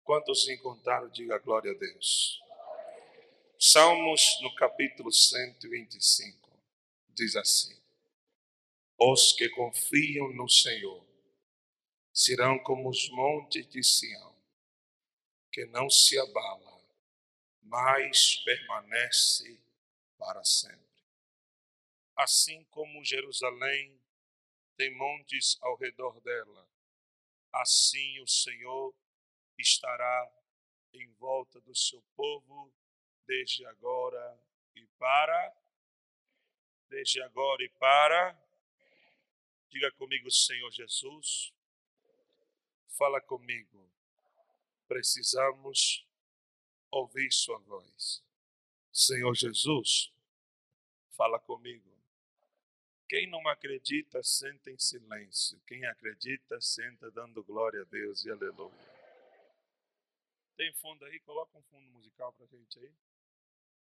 Quantos 0.03 0.49
encontraram, 0.49 1.09
diga 1.09 1.37
glória 1.37 1.71
a 1.71 1.75
Deus. 1.75 2.39
Salmos 3.57 4.39
no 4.41 4.53
capítulo 4.55 5.11
125 5.11 6.49
diz 7.09 7.35
assim: 7.35 7.77
Os 8.97 9.33
que 9.33 9.47
confiam 9.49 10.33
no 10.33 10.49
Senhor 10.49 11.05
serão 12.11 12.59
como 12.59 12.89
os 12.89 13.09
montes 13.09 13.67
de 13.69 13.83
Sião, 13.83 14.35
que 15.51 15.65
não 15.67 15.89
se 15.89 16.17
abala, 16.19 16.81
mas 17.61 18.35
permanece 18.43 19.59
para 20.17 20.43
sempre. 20.43 20.88
Assim 22.19 22.65
como 22.65 23.05
Jerusalém 23.05 23.97
tem 24.75 24.93
montes 24.93 25.57
ao 25.61 25.77
redor 25.77 26.19
dela, 26.19 26.69
assim 27.53 28.19
o 28.19 28.27
Senhor 28.27 28.93
estará 29.57 30.29
em 30.91 31.09
volta 31.13 31.61
do 31.61 31.73
seu 31.73 32.03
povo 32.17 32.73
desde 33.25 33.65
agora 33.67 34.37
e 34.75 34.85
para 34.97 35.55
desde 36.89 37.21
agora 37.21 37.63
e 37.63 37.69
para 37.69 38.37
diga 39.69 39.89
comigo, 39.93 40.29
Senhor 40.29 40.71
Jesus, 40.71 41.53
fala 42.97 43.21
comigo. 43.21 43.89
Precisamos 44.89 46.05
ouvir 46.91 47.31
sua 47.31 47.59
voz. 47.59 48.21
Senhor 48.91 49.33
Jesus, 49.35 50.11
fala 51.11 51.39
comigo. 51.39 51.98
Quem 53.09 53.27
não 53.27 53.47
acredita, 53.47 54.21
senta 54.21 54.69
em 54.69 54.77
silêncio. 54.77 55.59
Quem 55.65 55.83
acredita, 55.83 56.61
senta 56.61 57.09
dando 57.09 57.43
glória 57.43 57.81
a 57.81 57.85
Deus 57.85 58.23
e 58.23 58.29
aleluia. 58.29 58.71
Tem 60.55 60.71
fundo 60.75 61.03
aí? 61.05 61.19
Coloca 61.21 61.57
um 61.57 61.63
fundo 61.63 61.89
musical 61.89 62.31
para 62.33 62.45
a 62.45 62.49
gente 62.49 62.77
aí. 62.77 62.93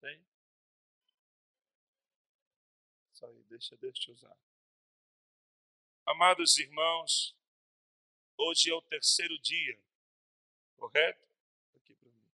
Tem? 0.01 0.25
Isso 3.13 3.23
aí, 3.27 3.43
deixa 3.43 3.77
Deus 3.77 3.99
te 3.99 4.09
usar. 4.09 4.35
Amados 6.07 6.57
irmãos, 6.57 7.35
hoje 8.35 8.71
é 8.71 8.73
o 8.73 8.81
terceiro 8.81 9.37
dia, 9.39 9.79
correto? 10.75 11.27
Aqui 11.75 11.93
para 11.93 12.09
mim. 12.09 12.29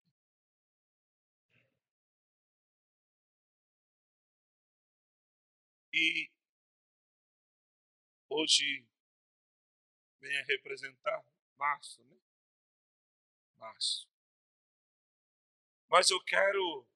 E 5.92 6.37
hoje 8.30 8.86
vem 10.20 10.38
a 10.38 10.44
representar 10.44 11.26
março, 11.56 12.04
né? 12.06 12.18
Março. 13.56 14.08
Mas 15.88 16.10
eu 16.10 16.22
quero 16.24 16.88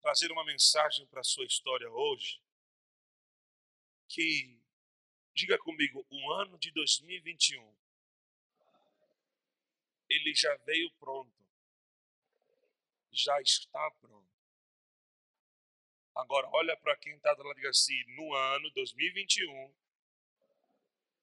trazer 0.00 0.30
uma 0.32 0.44
mensagem 0.44 1.06
para 1.06 1.20
a 1.20 1.24
sua 1.24 1.44
história 1.44 1.90
hoje 1.90 2.42
que 4.08 4.60
diga 5.34 5.58
comigo, 5.58 6.06
o 6.10 6.32
ano 6.32 6.58
de 6.58 6.70
2021 6.72 7.82
ele 10.08 10.34
já 10.34 10.54
veio 10.58 10.90
pronto. 10.98 11.32
Já 13.10 13.40
está 13.40 13.90
pronto. 14.00 14.30
Agora 16.14 16.48
olha 16.52 16.76
para 16.76 16.96
quem 16.96 17.14
está 17.16 17.32
do 17.34 17.42
lado 17.42 17.52
e 17.52 17.56
diga 17.56 17.70
assim, 17.70 18.04
no 18.14 18.34
ano 18.34 18.70
2021 18.72 19.74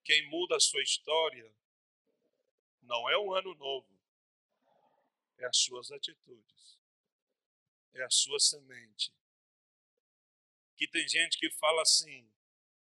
quem 0.03 0.27
muda 0.29 0.55
a 0.55 0.59
sua 0.59 0.81
história 0.81 1.51
não 2.81 3.09
é 3.09 3.17
um 3.17 3.33
ano 3.33 3.53
novo, 3.55 3.87
é 5.37 5.45
as 5.45 5.57
suas 5.57 5.91
atitudes, 5.91 6.79
é 7.93 8.03
a 8.03 8.09
sua 8.09 8.39
semente. 8.39 9.13
Que 10.75 10.87
tem 10.87 11.07
gente 11.07 11.37
que 11.37 11.49
fala 11.51 11.81
assim: 11.81 12.27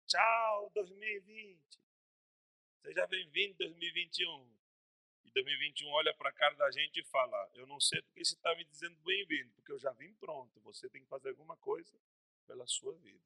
tchau, 0.06 0.70
2020, 0.74 1.60
seja 2.82 3.06
bem-vindo 3.06 3.54
2021. 3.58 4.60
E 5.24 5.30
2021 5.32 5.88
olha 5.90 6.14
para 6.14 6.30
a 6.30 6.32
cara 6.32 6.54
da 6.54 6.70
gente 6.70 7.00
e 7.00 7.04
fala: 7.04 7.50
Eu 7.54 7.66
não 7.66 7.80
sei 7.80 8.02
porque 8.02 8.24
você 8.24 8.34
está 8.34 8.54
me 8.54 8.64
dizendo 8.64 8.96
bem-vindo, 9.00 9.52
porque 9.54 9.72
eu 9.72 9.78
já 9.78 9.92
vim 9.92 10.12
pronto. 10.14 10.60
Você 10.60 10.88
tem 10.88 11.02
que 11.02 11.08
fazer 11.08 11.30
alguma 11.30 11.56
coisa 11.56 11.98
pela 12.46 12.66
sua 12.66 12.94
vida. 12.98 13.24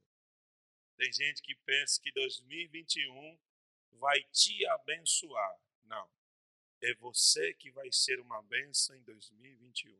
Tem 0.96 1.12
gente 1.12 1.42
que 1.42 1.54
pensa 1.56 2.00
que 2.00 2.12
2021 2.12 3.38
vai 3.98 4.22
te 4.32 4.66
abençoar. 4.66 5.58
Não. 5.84 6.08
É 6.82 6.94
você 6.94 7.54
que 7.54 7.70
vai 7.70 7.90
ser 7.90 8.20
uma 8.20 8.42
benção 8.42 8.94
em 8.96 9.02
2021. 9.02 9.98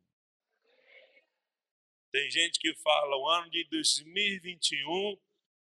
Tem 2.11 2.31
gente 2.31 2.59
que 2.59 2.75
fala: 2.77 3.17
o 3.17 3.29
ano 3.29 3.51
de 3.51 3.65
2021 3.65 5.19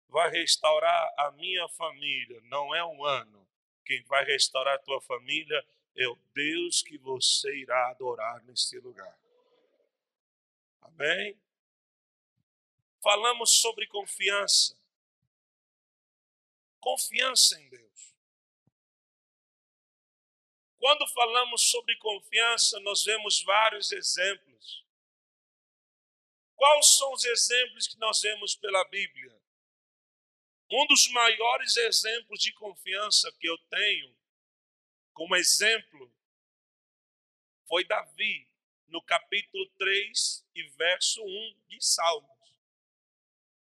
vai 0.09 0.31
restaurar 0.31 1.14
a 1.19 1.31
minha 1.33 1.69
família. 1.69 2.40
Não 2.43 2.75
é 2.75 2.85
um 2.85 3.05
ano. 3.05 3.49
Quem 3.85 4.03
vai 4.05 4.25
restaurar 4.25 4.75
a 4.75 4.79
tua 4.79 5.01
família 5.01 5.64
é 5.97 6.09
o 6.09 6.16
Deus 6.35 6.83
que 6.83 6.99
você 6.99 7.55
irá 7.57 7.90
adorar 7.90 8.43
neste 8.45 8.79
lugar. 8.79 9.19
Amém? 10.83 11.38
Falamos 13.03 13.61
sobre 13.61 13.87
confiança. 13.87 14.77
Confiança 16.81 17.61
em 17.61 17.69
Deus. 17.69 17.89
Quando 20.81 21.07
falamos 21.09 21.71
sobre 21.71 21.95
confiança, 21.99 22.81
nós 22.81 23.05
vemos 23.05 23.43
vários 23.43 23.93
exemplos. 23.93 24.83
Quais 26.57 26.97
são 26.97 27.12
os 27.12 27.23
exemplos 27.23 27.87
que 27.87 27.99
nós 27.99 28.23
vemos 28.23 28.55
pela 28.55 28.83
Bíblia? 28.88 29.38
Um 30.73 30.87
dos 30.87 31.07
maiores 31.11 31.77
exemplos 31.77 32.40
de 32.40 32.55
confiança 32.55 33.31
que 33.38 33.47
eu 33.47 33.59
tenho, 33.69 34.16
como 35.12 35.37
exemplo, 35.37 36.11
foi 37.69 37.85
Davi, 37.85 38.49
no 38.88 39.03
capítulo 39.03 39.69
3 39.77 40.47
e 40.55 40.62
verso 40.71 41.23
1 41.23 41.61
de 41.69 41.85
Salmos. 41.85 42.57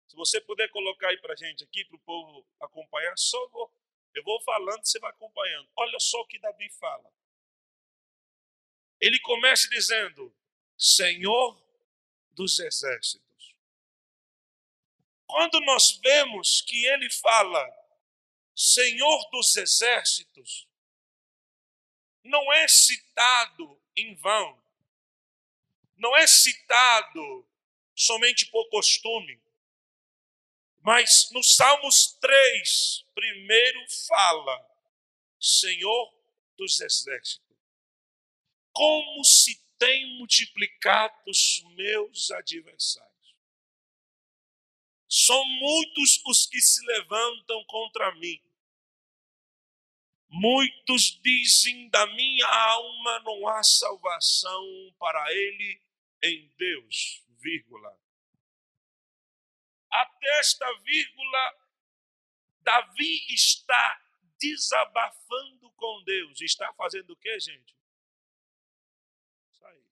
Se 0.07 0.15
você 0.15 0.39
puder 0.39 0.69
colocar 0.69 1.09
aí 1.09 1.17
para 1.17 1.33
a 1.33 1.35
gente 1.35 1.63
aqui, 1.63 1.83
para 1.85 1.95
o 1.95 2.01
povo 2.01 2.45
acompanhar, 2.59 3.17
só 3.17 3.47
vou 3.47 3.73
eu 4.13 4.23
vou 4.23 4.41
falando, 4.41 4.85
você 4.85 4.99
vai 4.99 5.11
acompanhando. 5.11 5.69
Olha 5.75 5.99
só 5.99 6.19
o 6.21 6.27
que 6.27 6.39
Davi 6.39 6.69
fala. 6.71 7.11
Ele 8.99 9.19
começa 9.19 9.67
dizendo: 9.69 10.35
Senhor 10.77 11.61
dos 12.31 12.59
exércitos. 12.59 13.55
Quando 15.27 15.59
nós 15.61 15.99
vemos 16.03 16.61
que 16.61 16.85
ele 16.85 17.09
fala 17.09 17.79
Senhor 18.55 19.29
dos 19.29 19.55
exércitos, 19.55 20.67
não 22.23 22.51
é 22.51 22.67
citado 22.67 23.81
em 23.95 24.15
vão, 24.15 24.61
não 25.95 26.15
é 26.17 26.27
citado 26.27 27.47
somente 27.95 28.47
por 28.47 28.67
costume, 28.69 29.41
mas 30.89 31.29
no 31.31 31.43
Salmos 31.43 32.17
3, 32.19 33.05
primeiro 33.13 33.79
fala, 34.07 34.67
Senhor 35.39 36.11
dos 36.57 36.81
exércitos, 36.81 37.55
como 38.73 39.23
se 39.23 39.63
tem 39.77 40.17
multiplicado 40.17 41.13
os 41.27 41.63
meus 41.75 42.31
adversários. 42.31 43.35
São 45.07 45.45
muitos 45.45 46.23
os 46.25 46.47
que 46.47 46.59
se 46.59 46.83
levantam 46.87 47.63
contra 47.65 48.15
mim. 48.15 48.41
Muitos 50.27 51.21
dizem 51.21 51.87
da 51.89 52.07
minha 52.15 52.47
alma 52.47 53.19
não 53.19 53.47
há 53.47 53.61
salvação 53.61 54.95
para 54.97 55.31
ele 55.33 55.83
em 56.23 56.51
Deus, 56.57 57.21
vírgula 57.37 58.08
até 59.91 60.39
esta 60.39 60.65
vírgula, 60.81 61.69
Davi 62.61 63.33
está 63.33 64.01
desabafando 64.39 65.71
com 65.71 66.03
Deus. 66.03 66.41
Está 66.41 66.71
fazendo 66.73 67.11
o 67.11 67.15
que, 67.15 67.39
gente? 67.39 67.75
Isso 69.51 69.65
aí. 69.65 69.83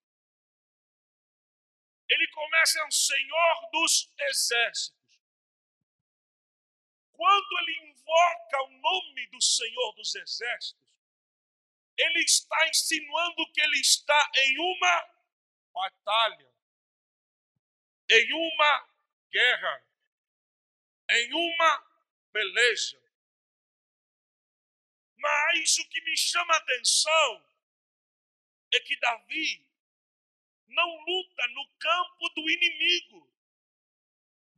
Ele 2.10 2.28
começa 2.30 2.86
o 2.86 2.92
Senhor 2.92 3.70
dos 3.72 4.14
exércitos. 4.20 4.98
Quando 7.14 7.60
ele 7.60 7.90
invoca 7.90 8.64
o 8.64 8.70
nome 8.70 9.28
do 9.28 9.42
Senhor 9.42 9.94
dos 9.94 10.14
exércitos, 10.14 10.88
ele 11.98 12.20
está 12.20 12.70
insinuando 12.70 13.52
que 13.52 13.60
ele 13.60 13.80
está 13.80 14.32
em 14.36 14.60
uma 14.60 15.18
batalha, 15.74 16.54
em 18.10 18.34
uma 18.34 18.90
guerra, 19.32 19.87
em 21.10 21.34
uma 21.34 21.88
peleja. 22.32 23.02
Mas 25.18 25.78
o 25.80 25.90
que 25.90 26.02
me 26.02 26.18
chama 26.18 26.54
a 26.54 26.58
atenção 26.58 27.46
é 28.74 28.80
que 28.80 29.00
Davi 29.00 29.66
não 30.68 30.98
luta 31.06 31.48
no 31.50 31.68
campo 31.80 32.30
do 32.30 32.50
inimigo. 32.50 33.28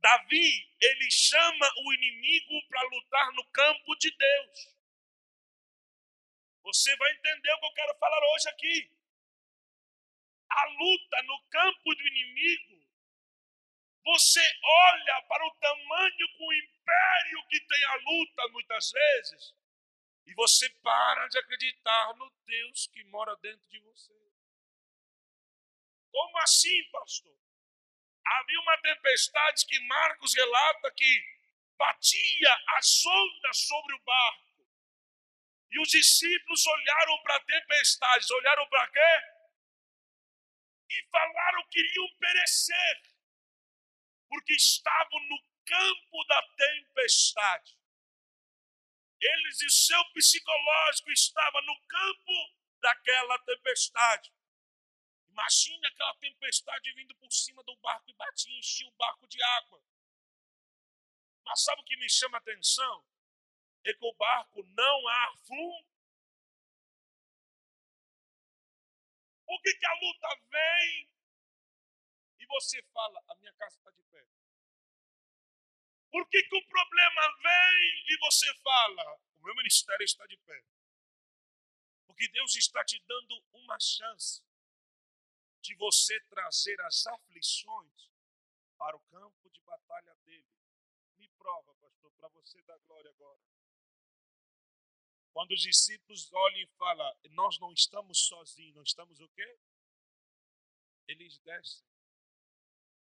Davi, 0.00 0.76
ele 0.80 1.10
chama 1.10 1.72
o 1.84 1.92
inimigo 1.94 2.66
para 2.68 2.82
lutar 2.82 3.32
no 3.32 3.44
campo 3.50 3.94
de 3.96 4.10
Deus. 4.10 4.74
Você 6.62 6.94
vai 6.96 7.12
entender 7.12 7.52
o 7.52 7.60
que 7.60 7.66
eu 7.66 7.72
quero 7.74 7.98
falar 7.98 8.34
hoje 8.34 8.48
aqui. 8.48 8.90
A 10.48 10.64
luta 10.66 11.22
no 11.22 11.42
campo 11.48 11.94
do 11.94 12.08
inimigo, 12.08 12.89
você 14.04 14.40
olha 14.62 15.22
para 15.28 15.46
o 15.46 15.54
tamanho 15.56 16.28
com 16.36 16.46
o 16.46 16.54
império 16.54 17.46
que 17.48 17.60
tem 17.60 17.84
a 17.84 17.94
luta 17.96 18.48
muitas 18.48 18.90
vezes, 18.90 19.54
e 20.26 20.34
você 20.34 20.68
para 20.82 21.26
de 21.28 21.38
acreditar 21.38 22.14
no 22.14 22.30
Deus 22.46 22.86
que 22.88 23.04
mora 23.04 23.36
dentro 23.36 23.68
de 23.68 23.80
você. 23.80 24.12
Como 26.10 26.38
assim, 26.38 26.90
pastor? 26.90 27.36
Havia 28.26 28.60
uma 28.60 28.78
tempestade 28.78 29.66
que 29.66 29.78
Marcos 29.86 30.34
relata 30.34 30.90
que 30.92 31.40
batia 31.76 32.54
as 32.76 33.04
ondas 33.06 33.58
sobre 33.58 33.94
o 33.94 34.00
barco. 34.00 34.68
E 35.70 35.80
os 35.80 35.88
discípulos 35.88 36.66
olharam 36.66 37.22
para 37.22 37.36
a 37.36 37.44
tempestade, 37.44 38.32
olharam 38.32 38.68
para 38.68 38.88
quê? 38.88 39.22
E 40.90 41.04
falaram 41.10 41.66
que 41.68 41.78
iriam 41.78 42.08
perecer, 42.18 43.02
porque 44.30 44.54
estavam 44.54 45.20
no 45.28 45.42
campo 45.66 46.24
da 46.28 46.40
tempestade. 46.56 47.76
Eles 49.20 49.60
e 49.60 49.70
seu 49.70 50.02
psicológico 50.12 51.10
estavam 51.10 51.60
no 51.62 51.78
campo 51.86 52.32
daquela 52.80 53.38
tempestade. 53.40 54.32
Imagine 55.28 55.86
aquela 55.86 56.14
tempestade 56.14 56.92
vindo 56.94 57.14
por 57.16 57.30
cima 57.30 57.62
do 57.64 57.76
barco 57.78 58.08
e 58.08 58.14
batia, 58.14 58.56
enchia 58.56 58.88
o 58.88 58.92
barco 58.92 59.26
de 59.26 59.42
água. 59.42 59.82
Mas 61.44 61.64
sabe 61.64 61.82
o 61.82 61.84
que 61.84 61.96
me 61.96 62.08
chama 62.08 62.38
a 62.38 62.40
atenção? 62.40 63.04
É 63.84 63.92
que 63.92 64.04
o 64.04 64.14
barco 64.14 64.62
não 64.62 65.08
afunda. 65.08 65.90
Por 69.44 69.60
que, 69.62 69.74
que 69.74 69.86
a 69.86 69.94
luta 69.94 70.40
vem 70.48 71.10
você 72.50 72.82
fala, 72.92 73.22
a 73.28 73.34
minha 73.36 73.52
casa 73.54 73.76
está 73.76 73.90
de 73.90 74.02
pé? 74.04 74.26
Por 76.10 76.28
que, 76.28 76.42
que 76.42 76.56
o 76.56 76.66
problema 76.66 77.22
vem 77.42 78.04
e 78.08 78.18
você 78.18 78.52
fala, 78.62 79.20
o 79.36 79.42
meu 79.42 79.54
ministério 79.54 80.04
está 80.04 80.26
de 80.26 80.36
pé? 80.38 80.64
Porque 82.06 82.28
Deus 82.28 82.54
está 82.56 82.84
te 82.84 83.00
dando 83.06 83.44
uma 83.52 83.78
chance 83.78 84.44
de 85.62 85.74
você 85.76 86.20
trazer 86.24 86.80
as 86.82 87.06
aflições 87.06 88.10
para 88.76 88.96
o 88.96 89.00
campo 89.10 89.48
de 89.50 89.60
batalha 89.62 90.14
dele. 90.24 90.48
Me 91.16 91.28
prova, 91.38 91.74
pastor, 91.76 92.12
para 92.12 92.28
você 92.28 92.60
dar 92.62 92.78
glória 92.78 93.10
agora. 93.10 93.40
Quando 95.32 95.52
os 95.52 95.62
discípulos 95.62 96.32
olham 96.32 96.58
e 96.58 96.66
falam, 96.76 97.16
nós 97.30 97.58
não 97.60 97.72
estamos 97.72 98.26
sozinhos, 98.26 98.74
nós 98.74 98.88
estamos 98.88 99.20
o 99.20 99.28
quê? 99.28 99.58
Eles 101.06 101.38
descem 101.38 101.89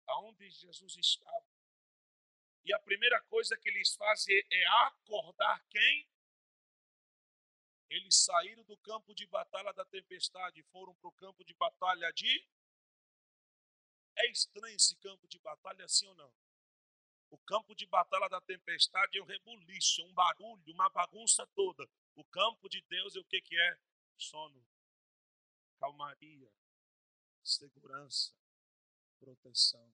aonde 0.08 0.50
Jesus 0.50 0.98
estava. 0.98 1.46
E 2.66 2.74
a 2.74 2.80
primeira 2.80 3.22
coisa 3.24 3.58
que 3.58 3.70
eles 3.70 3.94
fazem 3.96 4.42
é 4.50 4.66
acordar 4.88 5.63
quem? 5.70 6.10
Eles 7.89 8.16
saíram 8.24 8.63
do 8.63 8.78
campo 8.78 9.13
de 9.13 9.28
batalha 9.28 9.74
da 9.74 9.86
tempestade 9.86 10.60
e 10.60 10.63
foram 10.72 10.96
para 10.96 11.10
o 11.10 11.12
campo 11.13 11.44
de 11.44 11.54
batalha 11.54 12.12
de. 12.13 12.48
É 14.16 14.32
estranho 14.32 14.76
esse 14.76 14.96
campo 14.98 15.28
de 15.28 15.38
batalha, 15.39 15.88
sim 15.88 16.08
ou 16.08 16.16
não? 16.16 16.34
O 17.30 17.38
campo 17.39 17.76
de 17.76 17.86
batalha 17.88 18.30
da 18.30 18.39
tempestade 18.42 19.18
é 19.18 19.22
um 19.22 19.26
rebuliço, 19.26 20.02
é 20.02 20.06
um 20.06 20.13
barulho, 20.13 20.74
uma 20.74 20.89
bagunça 20.89 21.46
toda. 21.48 21.88
O 22.16 22.24
campo 22.26 22.70
de 22.70 22.82
Deus 22.84 23.16
é 23.16 23.20
o 23.20 23.26
que, 23.26 23.42
que 23.42 23.60
é? 23.60 23.80
Sono, 24.18 24.63
calmaria, 25.80 26.52
segurança, 27.44 28.34
proteção. 29.24 29.94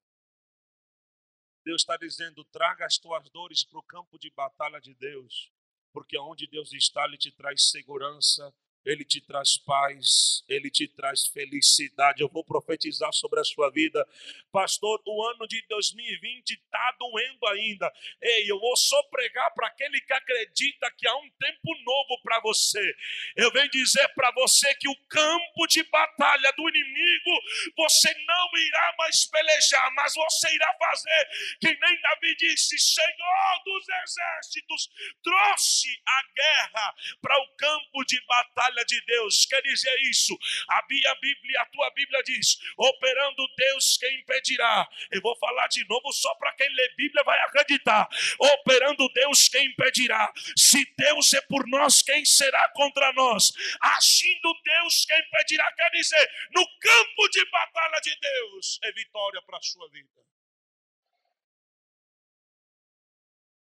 Deus 1.63 1.82
está 1.82 1.98
dizendo: 1.98 2.44
traga 2.46 2.86
as 2.86 2.98
tuas 2.98 3.30
dores 3.30 3.63
para 3.63 3.80
o 3.80 3.84
campo 3.84 4.18
de 4.18 4.30
batalha 4.32 4.80
de 4.80 4.94
Deus 4.96 5.52
porque 5.92 6.18
onde 6.18 6.48
Deus 6.48 6.72
está, 6.74 7.06
Ele 7.06 7.18
te 7.18 7.32
traz 7.32 7.70
segurança, 7.70 8.54
Ele 8.86 9.04
te 9.04 9.22
traz 9.22 9.58
paz, 9.58 10.44
Ele 10.48 10.70
te 10.70 10.88
traz 10.88 11.28
felicidade. 11.28 12.22
Eu 12.22 12.30
vou 12.30 12.44
profetizar 12.44 13.12
sobre 13.13 13.39
a 13.39 13.44
sua 13.44 13.70
vida. 13.72 14.08
Pastor, 14.52 15.02
o 15.06 15.24
ano 15.30 15.48
de 15.48 15.63
2020 15.68 16.52
está 16.52 16.96
doendo 17.00 17.48
ainda. 17.48 17.92
Ei, 18.22 18.52
eu 18.52 18.60
vou 18.60 18.76
só 18.76 19.02
pregar 19.04 19.52
para 19.54 19.68
aquele 19.68 20.00
que 20.02 20.13
acredita 20.13 20.92
que 20.98 21.08
há 21.08 21.15
um 21.15 21.30
tempo 21.39 21.76
novo 21.84 22.22
para 22.24 22.39
você. 22.42 22.96
Eu 23.36 23.52
venho 23.52 23.70
dizer 23.70 24.08
para 24.10 24.32
você 24.32 24.74
que 24.76 24.89
o 24.89 24.96
campo 25.08 25.68
de 25.68 25.84
batalha 25.84 26.52
do 26.56 26.70
inimigo, 26.70 27.32
você 27.78 28.13
não 28.26 28.58
irá 28.58 28.96
mais 28.98 29.26
pelejar, 29.26 29.94
mas 29.94 30.13
você 30.15 30.54
irá 30.56 30.76
fazer 30.80 31.28
que 31.60 31.68
nem 31.68 32.02
Davi 32.02 32.36
disse: 32.36 32.78
Senhor 32.78 33.63
dos 33.65 33.86
exércitos, 34.04 34.89
trouxe 35.24 36.02
a 36.06 36.22
guerra 36.36 36.96
para 37.22 37.38
o 37.39 37.48
campo 37.56 38.04
de 38.06 38.20
batalha 38.26 38.79
de 38.86 39.00
Deus. 39.06 39.46
Quer 39.46 39.62
dizer 39.62 39.96
isso? 40.10 40.38
A 40.70 40.82
Bíblia, 40.84 41.62
a 41.62 41.65
tua 41.68 41.89
Bíblia 41.92 42.22
diz: 42.24 42.58
operando 42.78 43.48
Deus, 43.56 43.98
quem 43.98 44.20
impedirá? 44.20 44.88
Eu 45.12 45.22
vou 45.22 45.36
falar 45.38 45.68
de 45.68 45.88
novo 45.88 46.12
só 46.12 46.34
para 46.36 46.54
quem 46.54 46.70
lê 46.74 46.89
Bíblia 46.96 47.24
vai 47.24 47.39
acreditar. 47.42 48.08
Operando 48.39 49.10
Deus, 49.13 49.48
quem 49.48 49.68
impedirá? 49.68 50.32
Se 50.58 50.86
Deus 50.98 51.34
é 51.34 51.42
por 51.42 51.68
nós, 51.68 52.01
quem 52.01 52.24
será 52.26 52.70
contra 52.74 53.12
nós? 53.14 53.51
Agindo 53.82 54.53
Deus, 54.64 55.06
quem 55.06 55.20
impedirá? 55.20 55.72
Quer 55.74 55.89
dizer, 55.91 56.32
no 56.51 56.66
campo 56.80 57.30
de 57.30 57.45
batalha 57.49 57.99
de 58.01 58.16
Deus 58.20 58.80
é 58.84 58.91
vitória 58.91 59.41
para 59.43 59.58
a 59.58 59.62
sua 59.62 59.89
vida. 59.89 60.10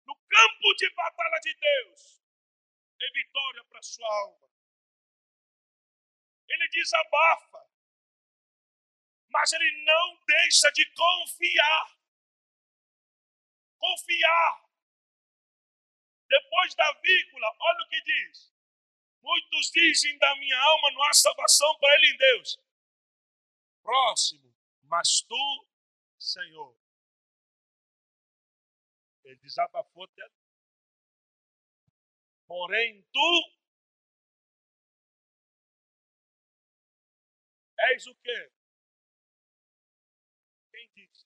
No 0.06 0.16
campo 0.16 0.74
de 0.78 0.90
batalha 0.94 1.40
de 1.42 1.54
Deus 1.56 2.22
é 3.02 3.12
vitória 3.12 3.64
para 3.66 3.80
a 3.80 3.84
sua 3.84 4.08
alma. 4.08 4.48
Ele 6.54 6.68
desabafa, 6.70 7.70
mas 9.30 9.54
ele 9.54 9.84
não 9.86 10.26
deixa 10.26 10.70
de 10.72 10.86
confiar. 10.94 11.98
Confiar. 13.78 14.70
Depois 16.28 16.76
da 16.76 16.92
vírgula, 17.02 17.56
olha 17.60 17.86
o 17.86 17.90
que 17.90 18.02
diz. 18.02 18.54
Muitos 19.22 19.72
dizem 19.72 20.18
da 20.18 20.36
minha 20.36 20.60
alma 20.60 20.92
não 20.92 21.04
há 21.04 21.14
salvação 21.14 21.78
para 21.80 21.94
ele 21.96 22.14
em 22.14 22.18
Deus. 22.18 22.60
Próximo, 23.82 24.56
mas 24.84 25.22
tu, 25.22 25.68
Senhor. 26.20 26.78
Ele 29.24 29.36
desabafou 29.38 30.04
até. 30.04 30.30
Porém, 32.48 33.02
tu 33.14 33.61
És 37.90 38.06
o 38.06 38.16
quê? 38.16 38.52
Quem 40.72 40.92
disse? 40.94 41.26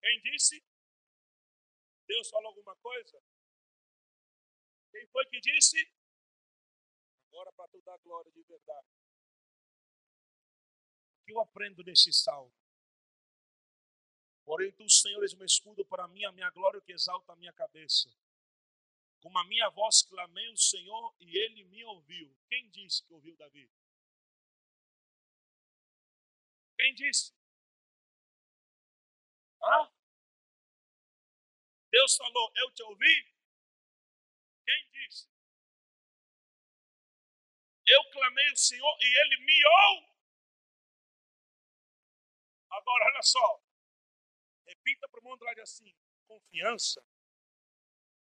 Quem 0.00 0.20
disse? 0.22 0.64
Deus 2.06 2.28
falou 2.28 2.48
alguma 2.48 2.76
coisa? 2.76 3.22
Quem 4.92 5.06
foi 5.08 5.24
que 5.26 5.40
disse? 5.40 5.90
Agora 7.28 7.52
para 7.52 7.68
tu 7.68 7.80
dar 7.82 7.98
glória 7.98 8.30
de 8.32 8.42
verdade. 8.42 8.88
O 11.20 11.24
que 11.24 11.32
eu 11.32 11.40
aprendo 11.40 11.82
nesse 11.84 12.12
salmo? 12.12 12.52
Porém, 14.44 14.72
tu, 14.72 14.88
Senhor, 14.90 15.22
és 15.22 15.32
um 15.34 15.44
escudo 15.44 15.84
para 15.84 16.08
mim, 16.08 16.24
a 16.24 16.32
minha 16.32 16.50
glória 16.50 16.80
que 16.80 16.92
exalta 16.92 17.32
a 17.32 17.36
minha 17.36 17.52
cabeça. 17.52 18.10
Com 19.20 19.36
a 19.36 19.44
minha 19.44 19.68
voz 19.70 20.02
clamei 20.02 20.48
o 20.50 20.56
Senhor 20.56 21.14
e 21.20 21.36
ele 21.36 21.64
me 21.64 21.84
ouviu. 21.84 22.34
Quem 22.48 22.70
disse 22.70 23.04
que 23.04 23.12
ouviu 23.12 23.36
Davi? 23.36 23.70
Quem 26.76 26.94
disse? 26.94 27.34
Hã? 29.62 29.92
Deus 31.90 32.16
falou, 32.16 32.52
eu 32.56 32.70
te 32.72 32.82
ouvi? 32.84 33.34
Quem 34.64 34.90
disse? 34.92 35.28
Eu 37.86 38.10
clamei 38.12 38.52
o 38.52 38.56
Senhor 38.56 38.96
e 39.00 39.20
ele 39.20 39.36
me 39.44 39.66
ouviu. 39.66 40.10
Agora, 42.70 43.04
olha 43.06 43.22
só. 43.22 43.62
Repita 44.64 45.08
para 45.08 45.20
o 45.20 45.24
mundo 45.24 45.44
lá 45.44 45.52
de 45.52 45.60
assim: 45.60 45.92
confiança 46.26 47.04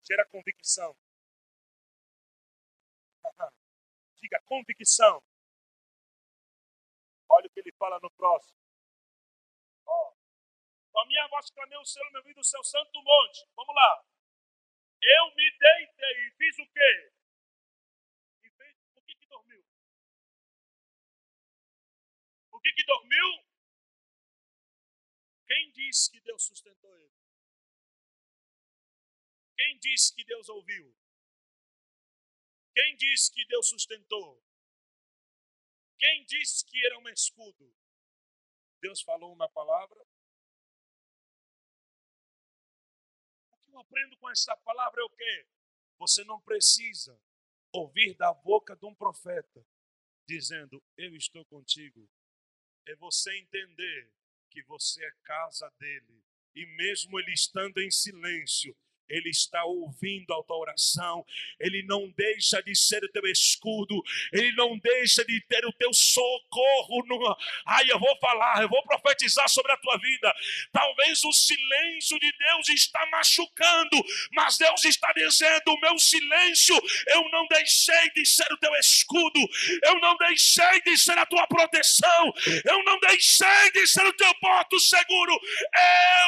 gera 0.08 0.26
convicção. 0.26 0.98
Diga 4.22 4.42
convicção. 4.46 5.22
Olha 7.30 7.48
o 7.48 7.50
que 7.50 7.60
ele 7.60 7.74
fala 7.74 8.00
no 8.02 8.10
próximo. 8.12 8.58
Ó. 9.86 10.16
Com 10.92 11.00
a 11.00 11.06
minha 11.06 11.28
voz 11.28 11.50
clamei 11.52 11.78
o 11.78 11.86
Senhor, 11.86 12.10
meu 12.12 12.22
ouvido, 12.22 12.40
o 12.40 12.44
seu 12.44 12.64
santo 12.64 13.02
monte. 13.04 13.46
Vamos 13.56 13.76
lá. 13.76 14.06
Eu 15.02 15.36
me 15.36 15.58
deitei 15.58 16.28
e 16.28 16.32
fiz 16.38 16.58
o 16.58 16.68
quê? 16.72 17.14
E 18.44 18.50
fez, 18.50 18.78
por 18.94 19.04
que, 19.06 19.16
que 19.16 19.28
dormiu? 19.28 19.64
Por 22.50 22.62
que, 22.62 22.72
que 22.72 22.86
dormiu? 22.86 23.46
Quem 25.46 25.72
disse 25.72 26.12
que 26.12 26.20
Deus 26.22 26.44
sustentou 26.44 26.98
ele? 26.98 27.17
Quem 29.58 29.80
disse 29.80 30.14
que 30.14 30.24
Deus 30.24 30.48
ouviu? 30.50 30.96
Quem 32.76 32.96
disse 32.96 33.32
que 33.34 33.44
Deus 33.48 33.68
sustentou? 33.68 34.40
Quem 35.98 36.24
disse 36.26 36.64
que 36.64 36.86
era 36.86 37.00
um 37.00 37.10
escudo? 37.10 37.76
Deus 38.80 39.02
falou 39.02 39.34
uma 39.34 39.50
palavra. 39.50 40.00
O 43.52 43.58
que 43.58 43.72
eu 43.72 43.80
aprendo 43.80 44.16
com 44.18 44.30
essa 44.30 44.56
palavra 44.58 45.02
é 45.02 45.04
o 45.04 45.10
quê? 45.10 45.48
Você 45.98 46.24
não 46.24 46.40
precisa 46.40 47.20
ouvir 47.72 48.14
da 48.14 48.32
boca 48.32 48.76
de 48.76 48.86
um 48.86 48.94
profeta 48.94 49.66
dizendo: 50.28 50.84
Eu 50.96 51.16
estou 51.16 51.44
contigo. 51.46 52.08
É 52.86 52.96
você 52.98 53.36
entender 53.40 54.14
que 54.52 54.62
você 54.64 55.04
é 55.04 55.12
casa 55.24 55.68
dele. 55.80 56.24
E 56.54 56.66
mesmo 56.76 57.20
ele 57.20 57.34
estando 57.34 57.80
em 57.80 57.90
silêncio, 57.90 58.78
ele 59.10 59.30
está 59.30 59.64
ouvindo 59.64 60.34
a 60.34 60.44
tua 60.44 60.58
oração, 60.58 61.26
Ele 61.60 61.84
não 61.84 62.10
deixa 62.10 62.62
de 62.62 62.76
ser 62.76 63.04
o 63.04 63.12
teu 63.12 63.26
escudo, 63.28 64.02
Ele 64.34 64.52
não 64.54 64.78
deixa 64.78 65.24
de 65.24 65.40
ter 65.48 65.66
o 65.66 65.74
teu 65.74 65.94
socorro. 65.94 67.06
No... 67.06 67.38
Ai, 67.66 67.90
eu 67.90 68.00
vou 68.00 68.18
falar, 68.20 68.62
eu 68.62 68.70
vou 68.70 68.84
profetizar 68.84 69.48
sobre 69.50 69.72
a 69.72 69.78
tua 69.78 69.98
vida. 69.98 70.34
Talvez 70.72 71.24
o 71.24 71.32
silêncio 71.32 72.20
de 72.20 72.32
Deus 72.38 72.70
está 72.70 73.06
machucando, 73.12 74.04
mas 74.34 74.58
Deus 74.58 74.84
está 74.86 75.12
dizendo: 75.14 75.74
o 75.74 75.80
meu 75.80 75.98
silêncio, 75.98 76.76
eu 77.08 77.30
não 77.32 77.48
deixei 77.48 78.12
de 78.14 78.26
ser 78.26 78.52
o 78.52 78.58
teu 78.58 78.74
escudo, 78.76 79.40
eu 79.84 80.00
não 80.00 80.18
deixei 80.18 80.82
de 80.82 80.98
ser 80.98 81.18
a 81.18 81.26
tua 81.26 81.48
proteção, 81.48 82.34
eu 82.66 82.84
não 82.84 83.00
deixei 83.00 83.72
de 83.72 83.88
ser 83.88 84.06
o 84.06 84.14
teu 84.14 84.34
porto 84.36 84.80
seguro, 84.80 85.40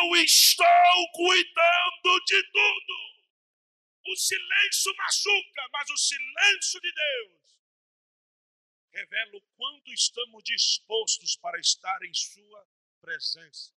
eu 0.03 0.15
estou 0.15 0.65
cuidando 1.13 2.23
de 2.25 2.43
tudo 2.51 2.68
O 4.09 4.15
silêncio 4.15 4.95
machuca, 4.95 5.69
mas 5.71 5.89
o 5.91 5.97
silêncio 5.97 6.81
de 6.81 6.91
Deus 6.91 7.59
revela 8.91 9.37
o 9.37 9.41
quanto 9.55 9.93
estamos 9.93 10.43
dispostos 10.43 11.35
para 11.37 11.59
estar 11.59 12.01
em 12.03 12.13
Sua 12.13 12.67
presença. 12.99 13.71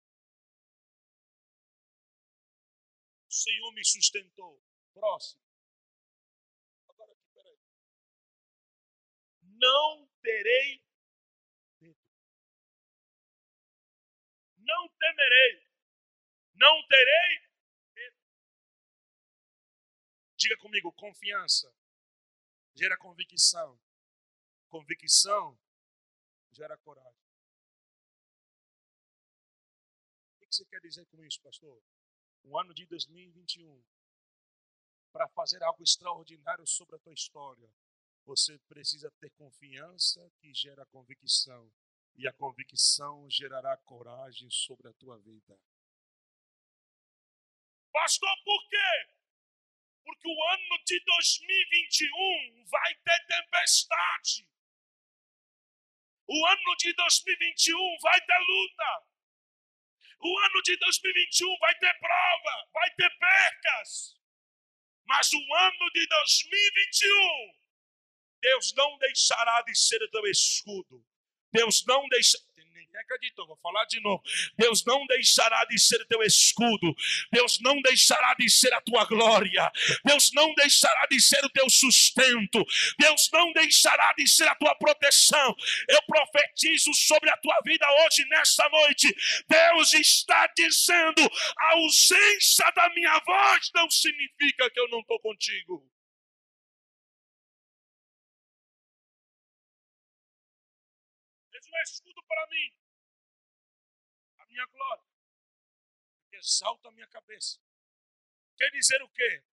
O 3.27 3.33
Senhor 3.33 3.73
me 3.73 3.85
sustentou. 3.85 4.63
Próximo. 4.95 5.43
Agora 6.89 7.13
aqui, 7.13 7.29
peraí. 7.33 7.59
Não 9.43 10.09
terei 10.23 10.85
medo. 11.81 11.99
Não 14.59 14.89
temerei. 14.91 15.69
Não 16.55 16.87
terei 16.87 17.50
Diga 20.41 20.57
comigo, 20.57 20.91
confiança 20.93 21.71
gera 22.75 22.97
convicção. 22.97 23.79
Convicção 24.71 25.61
gera 26.51 26.79
coragem. 26.79 27.29
O 30.37 30.39
que 30.39 30.47
você 30.51 30.65
quer 30.65 30.81
dizer 30.81 31.05
com 31.09 31.23
isso, 31.23 31.43
pastor? 31.43 31.83
O 32.43 32.59
ano 32.59 32.73
de 32.73 32.87
2021, 32.87 33.85
para 35.13 35.29
fazer 35.29 35.63
algo 35.63 35.83
extraordinário 35.83 36.67
sobre 36.67 36.97
a 36.97 36.99
tua 37.01 37.13
história, 37.13 37.71
você 38.25 38.59
precisa 38.61 39.11
ter 39.21 39.29
confiança 39.33 40.27
que 40.39 40.55
gera 40.55 40.87
convicção. 40.87 41.71
E 42.17 42.27
a 42.27 42.33
convicção 42.33 43.29
gerará 43.29 43.77
coragem 43.77 44.49
sobre 44.51 44.89
a 44.89 44.95
tua 44.95 45.19
vida. 45.19 45.61
Pastor, 47.93 48.43
por 48.43 48.69
quê? 48.71 49.20
Porque 50.11 50.29
o 50.29 50.49
ano 50.49 50.85
de 50.85 51.01
2021 51.01 52.65
vai 52.67 52.95
ter 52.97 53.27
tempestade. 53.27 54.49
O 56.27 56.47
ano 56.47 56.77
de 56.77 56.93
2021 56.95 57.99
vai 58.01 58.21
ter 58.21 58.39
luta. 58.39 59.07
O 60.21 60.39
ano 60.39 60.63
de 60.63 60.77
2021 60.77 61.59
vai 61.59 61.79
ter 61.79 61.95
prova, 61.99 62.69
vai 62.73 62.91
ter 62.95 63.11
percas. 63.19 64.17
Mas 65.07 65.33
o 65.33 65.55
ano 65.55 65.91
de 65.93 66.07
2021, 66.07 67.59
Deus 68.41 68.75
não 68.75 68.99
deixará 68.99 69.63
de 69.63 69.75
ser 69.77 70.09
teu 70.11 70.27
escudo. 70.27 71.05
Deus 71.53 71.85
não 71.87 72.09
deixa, 72.09 72.39
Ninguém 72.81 73.01
acreditou, 73.03 73.47
vou 73.47 73.59
falar 73.63 73.85
de 73.85 74.01
novo. 74.01 74.23
Deus 74.57 74.85
não 74.87 75.07
deixará 75.07 75.65
de 75.67 75.79
ser 75.79 76.05
teu 76.07 76.23
escudo, 76.23 76.95
Deus 77.31 77.59
não 77.61 77.81
deixará 77.83 78.35
de 78.39 78.49
ser 78.49 78.73
a 78.73 78.81
tua 78.81 79.05
glória, 79.05 79.71
Deus 80.05 80.31
não 80.33 80.55
deixará 80.55 81.07
de 81.07 81.21
ser 81.21 81.45
o 81.45 81.51
teu 81.51 81.69
sustento, 81.69 82.65
Deus 82.99 83.29
não 83.33 83.53
deixará 83.53 84.15
de 84.17 84.27
ser 84.29 84.49
a 84.49 84.55
tua 84.55 84.75
proteção. 84.77 85.55
Eu 85.89 86.03
profetizo 86.07 86.93
sobre 86.95 87.31
a 87.31 87.37
tua 87.37 87.61
vida 87.65 87.87
hoje, 88.05 88.25
nesta 88.27 88.69
noite. 88.69 89.15
Deus 89.49 89.95
está 89.95 90.47
dizendo: 90.57 91.23
a 91.59 91.73
ausência 91.75 92.71
da 92.75 92.89
minha 92.95 93.19
voz 93.21 93.71
não 93.75 93.91
significa 93.91 94.71
que 94.71 94.81
eu 94.81 94.89
não 94.89 95.01
estou 95.01 95.21
contigo. 95.21 95.90
Escudo 101.83 102.23
para 102.25 102.47
mim 102.49 102.81
minha 104.51 104.67
glória. 104.67 105.05
Exalta 106.33 106.89
a 106.89 106.93
minha 106.93 107.07
cabeça. 107.09 107.59
Quer 108.57 108.71
dizer 108.71 109.01
o 109.03 109.09
quê? 109.09 109.45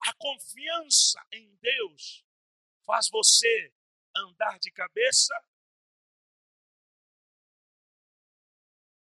A 0.00 0.14
confiança 0.14 1.26
em 1.32 1.54
Deus 1.56 2.24
faz 2.84 3.08
você 3.10 3.72
andar 4.14 4.58
de 4.58 4.70
cabeça. 4.70 5.34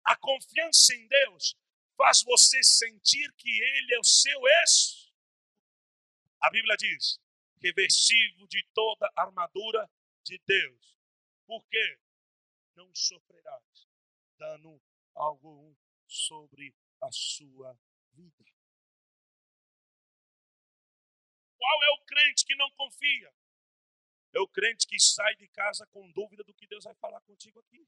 A 0.04 0.18
confiança 0.18 0.94
em 0.96 1.08
Deus 1.08 1.56
faz 1.96 2.24
você 2.24 2.62
sentir 2.64 3.32
que 3.34 3.50
Ele 3.50 3.96
é 3.96 4.00
o 4.00 4.04
seu 4.04 4.48
ex. 4.48 5.14
A 6.42 6.50
Bíblia 6.50 6.76
diz: 6.78 7.20
revestido 7.62 8.48
de 8.48 8.66
toda 8.74 9.10
a 9.16 9.22
armadura 9.24 9.90
de 10.24 10.38
Deus. 10.46 10.98
Por 11.46 11.66
quê? 11.68 12.00
Não 12.76 12.94
sofrerás 12.94 13.88
dano 14.38 14.82
algum 15.14 15.76
sobre 16.08 16.76
a 17.02 17.12
sua 17.12 17.78
vida. 18.14 18.46
Qual 21.58 21.84
é 21.84 21.90
o 21.92 22.06
crente 22.06 22.46
que 22.46 22.56
não 22.56 22.70
confia? 22.72 23.34
É 24.34 24.40
o 24.40 24.48
crente 24.48 24.88
que 24.88 25.00
sai 25.00 25.36
de 25.36 25.48
casa 25.50 25.86
com 25.88 26.12
dúvida 26.12 26.44
do 26.44 26.54
que 26.54 26.68
Deus 26.68 26.84
vai 26.84 26.96
falar 26.96 27.22
contigo 27.22 27.60
aqui. 27.60 27.88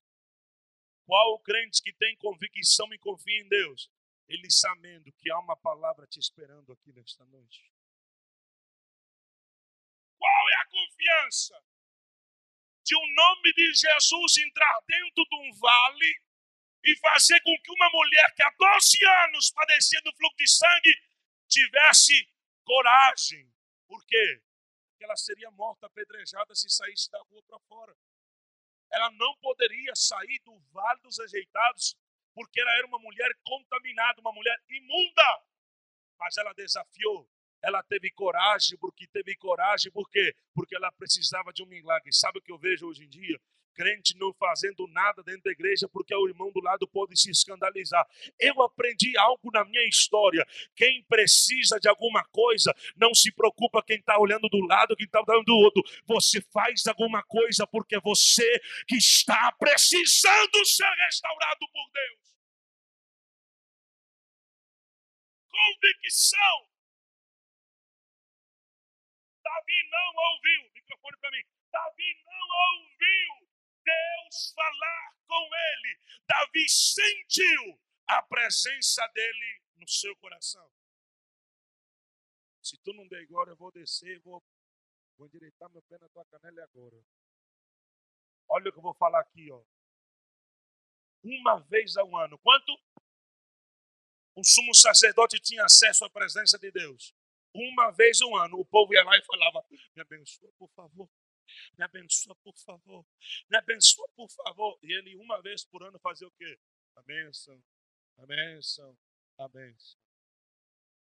Qual 1.06 1.34
o 1.34 1.40
crente 1.40 1.82
que 1.82 1.94
tem 1.94 2.16
convicção 2.18 2.92
e 2.94 3.00
confia 3.00 3.42
em 3.42 3.48
Deus? 3.48 3.92
Ele 4.28 4.50
sabendo 4.50 5.12
que 5.14 5.30
há 5.30 5.40
uma 5.40 5.56
palavra 5.56 6.08
te 6.08 6.20
esperando 6.20 6.72
aqui 6.72 6.92
nesta 6.94 7.26
noite. 7.26 7.72
Qual 10.18 10.50
é 10.50 10.56
a 10.56 10.66
confiança 10.66 11.64
de 12.86 12.96
um 12.96 13.14
nome 13.16 13.54
de 13.54 13.74
Jesus 13.74 14.38
entrar 14.38 14.80
dentro 14.88 15.26
de 15.26 15.36
um 15.36 15.60
vale 15.60 16.22
e 16.84 16.96
fazer 16.98 17.42
com 17.42 17.58
que 17.64 17.72
uma 17.72 17.90
mulher 17.90 18.34
que 18.36 18.44
há 18.44 18.52
12 18.58 18.98
anos 19.26 19.52
padecia 19.52 20.00
do 20.04 20.16
fluxo 20.16 20.38
de 20.38 20.48
sangue 20.48 20.96
tivesse 21.50 22.30
coragem. 22.64 23.52
Por 23.88 24.06
quê? 24.06 24.42
Porque 24.90 25.04
ela 25.04 25.16
seria 25.18 25.50
morta 25.52 25.88
apedrejada 25.88 26.54
se 26.54 26.70
saísse 26.70 27.10
da 27.10 27.20
rua 27.24 27.42
para 27.48 27.60
fora. 27.62 27.96
Ela 28.92 29.10
não 29.12 29.36
poderia 29.38 29.96
sair 29.96 30.40
do 30.46 30.60
vale 30.72 31.02
dos 31.02 31.18
rejeitados, 31.18 31.98
porque 32.36 32.62
ela 32.62 32.78
era 32.78 32.88
uma 32.88 33.00
mulher 33.00 33.30
contaminada, 33.44 34.22
uma 34.22 34.32
mulher 34.32 34.58
imunda. 34.70 35.44
Mas 36.20 36.38
ela 36.38 36.54
desafiou, 36.54 37.28
ela 37.66 37.82
teve 37.84 38.12
coragem, 38.12 38.78
porque 38.78 39.08
teve 39.08 39.36
coragem, 39.36 39.92
por 39.92 40.10
quê? 40.10 40.36
Porque 40.54 40.76
ela 40.76 40.92
precisava 40.92 41.52
de 41.52 41.64
um 41.64 41.68
milagre. 41.68 42.14
Sabe 42.14 42.40
o 42.40 42.42
que 42.42 42.52
eu 42.52 42.60
vejo 42.60 42.88
hoje 42.88 43.04
em 43.04 43.10
dia? 43.10 43.40
crente 43.76 44.18
não 44.18 44.34
fazendo 44.34 44.88
nada 44.88 45.22
dentro 45.22 45.44
da 45.44 45.52
igreja 45.52 45.88
porque 45.90 46.16
o 46.16 46.28
irmão 46.28 46.52
do 46.52 46.62
lado 46.62 46.88
pode 46.88 47.20
se 47.20 47.30
escandalizar. 47.30 48.08
Eu 48.40 48.62
aprendi 48.64 49.16
algo 49.18 49.52
na 49.52 49.66
minha 49.66 49.86
história. 49.88 50.46
Quem 50.76 51.04
precisa 51.04 51.80
de 51.80 51.90
alguma 51.90 52.24
coisa, 52.32 52.74
não 52.96 53.14
se 53.14 53.32
preocupa 53.34 53.84
quem 53.84 53.98
está 53.98 54.18
olhando 54.18 54.48
do 54.50 54.66
lado, 54.66 54.96
quem 54.96 55.06
está 55.06 55.22
olhando 55.22 55.44
do 55.44 55.56
outro. 55.58 55.84
Você 56.06 56.42
faz 56.54 56.88
alguma 56.88 57.22
coisa 57.24 57.68
porque 57.68 58.00
você 58.00 58.60
que 58.88 58.96
está 58.96 59.52
precisando 59.60 60.66
ser 60.66 60.90
restaurado 61.06 61.60
por 61.72 61.92
Deus. 61.92 62.26
Convicção. 65.50 66.75
Davi 69.66 69.90
não 69.90 70.24
ouviu. 70.32 70.72
Microfone 70.74 71.18
para 71.18 71.32
mim. 71.32 71.44
Davi 71.72 72.24
não 72.24 72.48
ouviu 72.74 73.50
Deus 73.84 74.54
falar 74.54 75.16
com 75.28 75.50
ele. 75.56 76.00
Davi 76.28 76.70
sentiu 76.70 77.82
a 78.08 78.22
presença 78.22 79.08
dele 79.08 79.62
no 79.78 79.88
seu 79.88 80.16
coração. 80.18 80.72
Se 82.62 82.78
tu 82.78 82.94
não 82.94 83.08
der 83.08 83.24
agora, 83.24 83.52
eu 83.52 83.56
vou 83.56 83.72
descer, 83.72 84.20
vou, 84.20 84.44
vou 85.18 85.28
endireitar 85.28 85.70
meu 85.72 85.82
pé 85.84 85.98
na 86.00 86.10
tua 86.10 86.26
canela 86.26 86.64
agora. 86.64 87.04
Olha 88.48 88.70
o 88.70 88.72
que 88.72 88.78
eu 88.78 88.84
vou 88.84 88.94
falar 88.94 89.22
aqui, 89.22 89.52
ó. 89.52 89.64
Uma 91.24 91.60
vez 91.62 91.98
ao 91.98 92.16
ano. 92.16 92.38
Quanto? 92.38 92.72
O 94.36 94.44
sumo 94.44 94.76
sacerdote 94.76 95.40
tinha 95.40 95.64
acesso 95.64 96.06
à 96.06 96.10
presença 96.10 96.58
de 96.60 96.72
Deus. 96.72 97.15
Uma 97.56 97.90
vez 97.92 98.22
ao 98.22 98.36
ano, 98.36 98.60
o 98.60 98.66
povo 98.66 98.94
ia 98.94 99.04
lá 99.04 99.18
e 99.18 99.24
falava: 99.24 99.66
Me 99.96 100.02
abençoa, 100.02 100.52
por 100.58 100.70
favor. 100.72 101.10
Me 101.78 101.86
abençoa, 101.86 102.36
por 102.44 102.58
favor. 102.58 103.06
Me 103.50 103.58
abençoa, 103.58 104.10
por 104.10 104.30
favor. 104.30 104.78
E 104.84 104.92
ele, 104.92 105.16
uma 105.16 105.42
vez 105.42 105.64
por 105.64 105.82
ano, 105.82 105.98
fazia 106.00 106.28
o 106.28 106.32
quê? 106.32 106.60
A 106.98 107.02
bênção, 107.04 107.64
a 108.18 108.26
bênção, 108.26 108.98
a 109.38 109.48
bênção. 109.48 109.98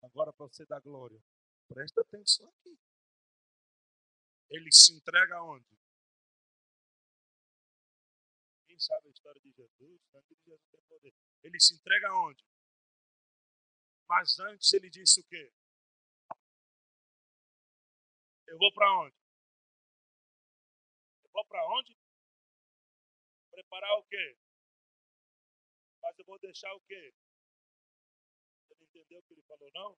Agora, 0.03 0.31
para 0.31 0.45
você 0.45 0.65
dar 0.65 0.79
glória, 0.79 1.21
presta 1.67 1.99
atenção 1.99 2.47
aqui. 2.59 2.79
Ele 4.49 4.71
se 4.71 4.93
entrega 4.93 5.35
aonde? 5.35 5.77
Quem 8.67 8.79
sabe 8.79 9.09
a 9.09 9.11
história 9.11 9.41
de 9.41 9.51
Jesus? 9.51 10.01
Ele 11.43 11.59
se 11.59 11.73
entrega 11.73 12.07
aonde? 12.07 12.45
Mas 14.07 14.39
antes 14.39 14.71
ele 14.71 14.89
disse 14.89 15.19
o 15.19 15.23
quê? 15.25 15.51
Eu 18.47 18.57
vou 18.57 18.73
para 18.73 18.99
onde? 19.01 19.15
Vou 21.33 21.45
para 21.45 21.67
onde? 21.77 21.97
Preparar 23.51 23.99
o 23.99 24.03
quê? 24.03 24.37
Mas 26.01 26.17
eu 26.17 26.25
vou 26.25 26.39
deixar 26.39 26.73
o 26.73 26.81
quê? 26.81 27.13
Você 28.67 28.75
não 28.75 28.87
entendeu 28.87 29.19
o 29.19 29.23
que 29.23 29.33
ele 29.33 29.43
falou, 29.43 29.69
não? 29.73 29.97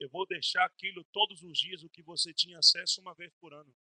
Eu 0.00 0.08
vou 0.08 0.26
deixar 0.26 0.64
aquilo 0.64 1.04
todos 1.12 1.42
os 1.42 1.58
dias, 1.58 1.82
o 1.82 1.90
que 1.90 2.02
você 2.02 2.32
tinha 2.32 2.58
acesso 2.58 3.00
uma 3.00 3.14
vez 3.14 3.34
por 3.34 3.52
ano. 3.52 3.74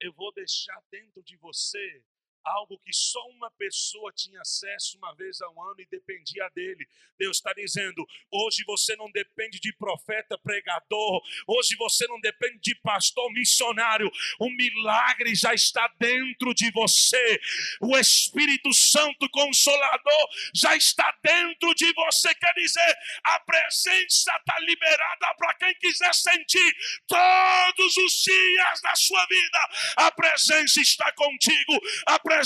Eu 0.00 0.12
vou 0.14 0.32
deixar 0.32 0.82
dentro 0.90 1.22
de 1.22 1.36
você 1.36 2.02
algo 2.50 2.78
que 2.84 2.92
só 2.92 3.20
uma 3.28 3.50
pessoa 3.52 4.12
tinha 4.12 4.40
acesso 4.40 4.98
uma 4.98 5.14
vez 5.14 5.40
ao 5.40 5.70
ano 5.70 5.80
e 5.80 5.86
dependia 5.86 6.48
dele. 6.54 6.86
Deus 7.18 7.36
está 7.36 7.52
dizendo: 7.52 8.06
hoje 8.30 8.64
você 8.66 8.96
não 8.96 9.10
depende 9.10 9.60
de 9.60 9.72
profeta, 9.74 10.38
pregador, 10.38 11.22
hoje 11.46 11.76
você 11.76 12.06
não 12.06 12.20
depende 12.20 12.58
de 12.60 12.74
pastor, 12.76 13.30
missionário. 13.32 14.10
O 14.38 14.50
milagre 14.50 15.34
já 15.34 15.54
está 15.54 15.86
dentro 15.98 16.54
de 16.54 16.70
você. 16.72 17.40
O 17.80 17.96
Espírito 17.96 18.72
Santo 18.72 19.28
Consolador 19.30 20.28
já 20.54 20.74
está 20.76 21.14
dentro 21.22 21.74
de 21.74 21.92
você. 21.92 22.34
Quer 22.34 22.54
dizer, 22.54 22.98
a 23.24 23.40
presença 23.40 24.32
está 24.38 24.58
liberada 24.60 25.34
para 25.36 25.54
quem 25.54 25.74
quiser 25.74 26.14
sentir 26.14 26.76
todos 27.06 27.96
os 27.96 28.22
dias 28.22 28.80
da 28.82 28.94
sua 28.96 29.24
vida. 29.26 29.58
A 29.96 30.10
presença 30.12 30.80
está 30.80 31.12
contigo. 31.12 31.80
A 32.06 32.18
presença 32.18 32.39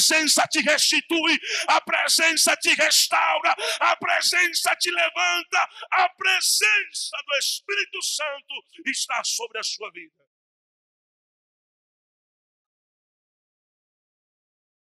te 0.49 0.61
restitui, 0.61 1.39
a 1.69 1.81
presença 1.81 2.57
te 2.57 2.75
restaura, 2.75 3.55
a 3.81 3.97
presença 3.97 4.75
te 4.77 4.91
levanta, 4.91 5.69
a 5.91 6.09
presença 6.11 7.17
do 7.27 7.35
Espírito 7.39 8.03
Santo 8.03 8.55
está 8.87 9.23
sobre 9.25 9.59
a 9.59 9.63
sua 9.63 9.91
vida. 9.93 10.25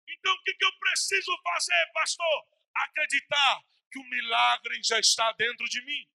Então, 0.07 0.33
o 0.33 0.43
que, 0.43 0.55
eu 0.59 0.79
preciso 0.79 1.31
fazer, 1.43 1.91
pastor? 1.93 2.47
Acreditar 2.75 3.61
que 3.91 3.99
o 3.99 4.09
milagre 4.09 4.81
já 4.83 4.99
está 4.99 5.31
dentro 5.33 5.65
de 5.67 5.81
mim. 5.85 6.09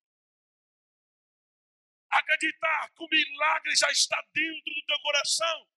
Acreditar 2.10 2.90
que 2.90 3.04
o 3.04 3.08
milagre 3.08 3.76
já 3.76 3.88
está 3.90 4.20
dentro 4.34 4.74
do 4.74 4.84
teu 4.84 5.00
coração. 5.00 5.68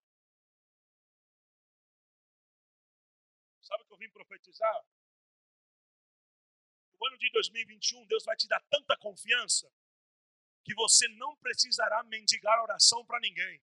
Profetizar? 4.33 4.85
O 6.99 7.07
ano 7.07 7.17
de 7.17 7.29
2021, 7.31 8.05
Deus 8.07 8.23
vai 8.23 8.35
te 8.35 8.47
dar 8.47 8.61
tanta 8.69 8.97
confiança 8.97 9.71
que 10.63 10.73
você 10.73 11.07
não 11.09 11.35
precisará 11.37 12.03
mendigar 12.03 12.63
oração 12.63 13.05
para 13.05 13.19
ninguém. 13.19 13.61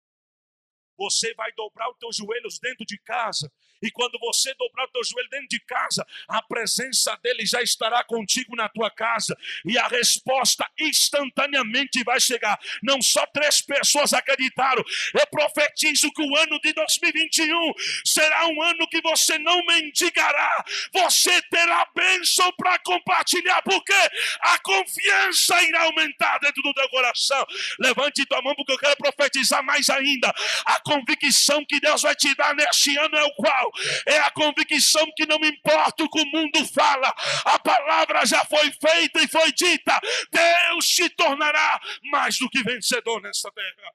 Você 0.97 1.35
vai 1.35 1.51
dobrar 1.53 1.91
os 1.91 1.99
teus 1.99 2.17
joelhos 2.17 2.59
dentro 2.59 2.85
de 2.85 2.99
casa 2.99 3.51
e 3.83 3.91
quando 3.91 4.19
você 4.19 4.55
dobrar 4.55 4.85
o 4.85 4.89
teu 4.89 5.05
joelho 5.05 5.29
dentro 5.29 5.49
de 5.49 5.61
casa, 5.61 6.07
a 6.29 6.41
presença 6.43 7.19
dele 7.23 7.45
já 7.45 7.61
estará 7.61 8.05
contigo 8.05 8.55
na 8.55 8.69
tua 8.69 8.91
casa. 8.91 9.37
E 9.65 9.77
a 9.77 9.89
resposta 9.89 10.65
instantaneamente 10.79 12.03
vai 12.05 12.21
chegar. 12.21 12.59
Não 12.83 13.03
só 13.03 13.27
três 13.27 13.61
pessoas 13.61 14.13
acreditaram. 14.13 14.85
Eu 15.15 15.27
profetizo 15.27 16.13
que 16.13 16.23
o 16.23 16.37
ano 16.37 16.61
de 16.61 16.73
2021 16.73 17.73
será 18.05 18.47
um 18.47 18.63
ano 18.63 18.87
que 18.89 19.01
você 19.01 19.39
não 19.39 19.65
mendigará. 19.67 20.65
Você 20.93 21.43
terá 21.43 21.87
bênção 21.95 22.53
para 22.53 22.79
compartilhar. 22.81 23.63
Porque 23.63 23.93
a 24.41 24.59
confiança 24.59 25.61
irá 25.63 25.83
aumentar 25.83 26.39
dentro 26.39 26.63
do 26.63 26.73
teu 26.73 26.89
coração. 26.89 27.45
Levante 27.81 28.25
tua 28.27 28.43
mão 28.43 28.55
porque 28.55 28.73
eu 28.73 28.79
quero 28.79 28.97
profetizar 28.97 29.65
mais 29.65 29.91
ainda. 29.91 30.33
A 30.67 30.81
convicção 30.83 31.65
que 31.65 31.81
Deus 31.81 32.03
vai 32.03 32.15
te 32.15 32.35
dar 32.37 32.55
neste 32.55 32.97
ano 32.97 33.17
é 33.17 33.25
o 33.25 33.35
qual? 33.35 33.72
É 34.07 34.19
a 34.19 34.31
convicção 34.31 35.05
que 35.17 35.27
não 35.27 35.39
importa 35.39 36.05
o 36.05 36.11
que 36.11 36.21
o 36.21 36.27
mundo 36.27 36.65
fala, 36.73 37.09
a 37.45 37.59
palavra 37.59 38.25
já 38.27 38.45
foi 38.45 38.71
feita 38.73 39.23
e 39.23 39.29
foi 39.29 39.53
dita. 39.53 39.99
Deus 40.31 40.87
te 40.87 41.09
tornará 41.11 41.81
mais 42.11 42.39
do 42.39 42.49
que 42.49 42.63
vencedor 42.63 43.21
nessa 43.23 43.51
terra. 43.53 43.95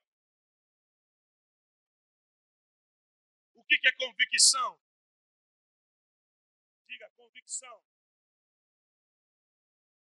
O 3.56 3.64
que 3.64 3.88
é 3.88 3.92
convicção? 3.94 4.80
Diga 6.88 7.10
convicção. 7.16 7.84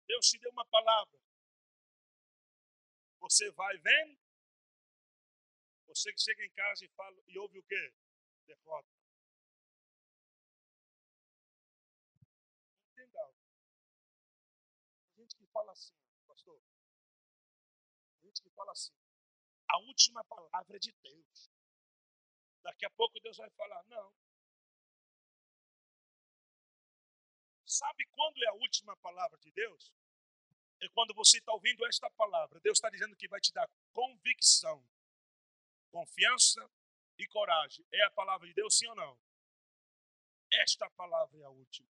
Deus 0.07 0.25
te 0.29 0.39
deu 0.39 0.51
uma 0.51 0.65
palavra. 0.65 1.19
Você 3.19 3.51
vai 3.51 3.77
vendo? 3.77 4.17
Você 5.87 6.13
que 6.13 6.21
chega 6.21 6.45
em 6.45 6.51
casa 6.51 6.85
e 6.85 6.89
fala 6.89 7.17
e 7.27 7.37
ouve 7.39 7.59
o 7.59 7.63
quê? 7.63 7.93
Derrota. 8.45 8.96
A 19.69 19.77
última 19.79 20.23
palavra 20.25 20.79
de 20.79 20.91
Deus. 21.03 21.51
Daqui 22.63 22.85
a 22.85 22.89
pouco 22.91 23.19
Deus 23.19 23.37
vai 23.37 23.49
falar, 23.51 23.83
não. 23.85 24.13
Sabe 27.65 28.05
quando 28.07 28.43
é 28.43 28.47
a 28.47 28.53
última 28.53 28.95
palavra 28.97 29.37
de 29.39 29.51
Deus? 29.51 29.93
É 30.81 30.87
quando 30.89 31.13
você 31.13 31.37
está 31.37 31.51
ouvindo 31.53 31.85
esta 31.85 32.09
palavra. 32.11 32.59
Deus 32.61 32.77
está 32.77 32.89
dizendo 32.89 33.15
que 33.15 33.27
vai 33.27 33.41
te 33.41 33.51
dar 33.51 33.69
convicção, 33.91 34.87
confiança 35.91 36.69
e 37.17 37.27
coragem. 37.27 37.85
É 37.91 38.03
a 38.03 38.11
palavra 38.11 38.47
de 38.47 38.53
Deus, 38.53 38.77
sim 38.77 38.87
ou 38.87 38.95
não? 38.95 39.19
Esta 40.51 40.89
palavra 40.91 41.39
é 41.39 41.43
a 41.43 41.49
última. 41.49 41.89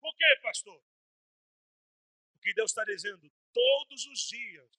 Por 0.00 0.16
quê, 0.16 0.40
pastor? 0.42 0.82
Porque 2.32 2.54
Deus 2.54 2.70
está 2.70 2.84
dizendo 2.84 3.30
todos 3.52 4.06
os 4.06 4.20
dias. 4.20 4.70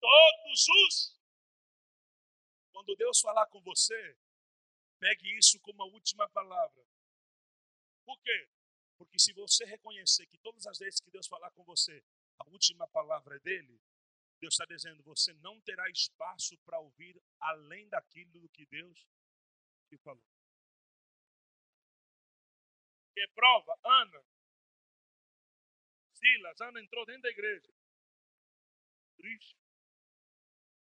Todos 0.00 0.68
os. 0.68 1.20
Quando 2.72 2.96
Deus 2.96 3.20
falar 3.20 3.46
com 3.46 3.60
você, 3.62 4.18
pegue 4.98 5.38
isso 5.38 5.60
como 5.60 5.82
a 5.82 5.86
última 5.86 6.28
palavra. 6.30 6.84
Por 8.04 8.20
quê? 8.20 8.48
Porque 8.98 9.18
se 9.18 9.32
você 9.32 9.64
reconhecer 9.64 10.26
que 10.26 10.38
todas 10.38 10.66
as 10.66 10.78
vezes 10.78 11.00
que 11.00 11.10
Deus 11.10 11.26
falar 11.26 11.50
com 11.52 11.64
você, 11.64 12.04
a 12.38 12.48
última 12.48 12.86
palavra 12.88 13.36
é 13.36 13.40
dele, 13.40 13.80
Deus 14.40 14.54
está 14.54 14.64
dizendo: 14.64 15.02
você 15.04 15.32
não 15.34 15.60
terá 15.60 15.88
espaço 15.90 16.58
para 16.58 16.80
ouvir 16.80 17.20
além 17.38 17.88
daquilo 17.88 18.48
que 18.48 18.66
Deus 18.66 19.06
te 19.88 19.96
falou. 19.98 20.24
Que 23.14 23.28
prova? 23.28 23.78
Ana. 23.84 24.24
Silas, 26.22 26.60
Ana 26.60 26.80
entrou 26.80 27.04
dentro 27.04 27.22
da 27.22 27.30
igreja. 27.30 27.74
Triste. 29.16 29.56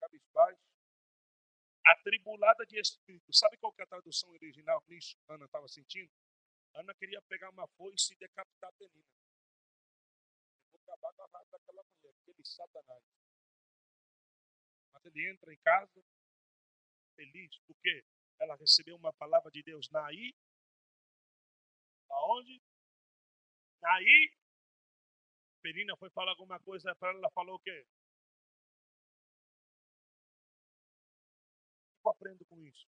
Cabisbaixo. 0.01 0.61
Atribulada 1.87 2.67
de 2.67 2.81
espírito. 2.81 3.33
Sabe 3.33 3.57
qual 3.59 3.73
que 3.73 3.81
é 3.81 3.85
a 3.85 3.89
tradução 3.89 4.29
original 4.31 4.83
que 4.83 4.99
Ana 5.29 5.45
estava 5.45 5.69
sentindo? 5.69 6.11
Ana 6.75 6.93
queria 6.97 7.23
pegar 7.23 7.51
uma 7.51 7.69
foice 7.69 8.13
e 8.13 8.17
decapitar 8.17 8.71
a 8.71 8.73
Penina. 8.73 9.07
Vou 10.73 10.81
acabar 10.83 11.13
com 11.15 11.23
a 11.23 11.27
raça 11.27 11.51
daquela 11.53 11.85
mulher, 11.85 12.13
aquele 12.23 12.45
satanás. 12.45 13.05
Mas 14.93 15.05
ele 15.05 15.31
entra 15.31 15.55
em 15.55 15.59
casa 15.59 16.05
feliz, 17.15 17.57
porque 17.67 18.05
ela 18.41 18.57
recebeu 18.57 18.97
uma 18.97 19.13
palavra 19.13 19.51
de 19.51 19.63
Deus. 19.63 19.89
Naí, 19.91 20.35
aonde? 22.09 22.61
Naí, 23.81 24.40
Penina 25.63 25.97
foi 25.97 26.11
falar 26.11 26.33
alguma 26.33 26.59
coisa 26.61 26.95
para 26.97 27.11
ela, 27.11 27.19
ela 27.19 27.31
falou 27.31 27.57
o 27.57 27.59
quê? 27.61 27.85
Eu 32.05 32.11
aprendo 32.11 32.45
com 32.47 32.61
isso. 32.65 32.87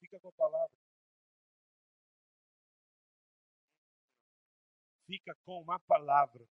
Fica 0.00 0.20
com 0.20 0.28
a 0.28 0.32
palavra. 0.32 0.76
Fica 5.06 5.34
com 5.44 5.70
a 5.72 5.78
palavra. 5.80 6.46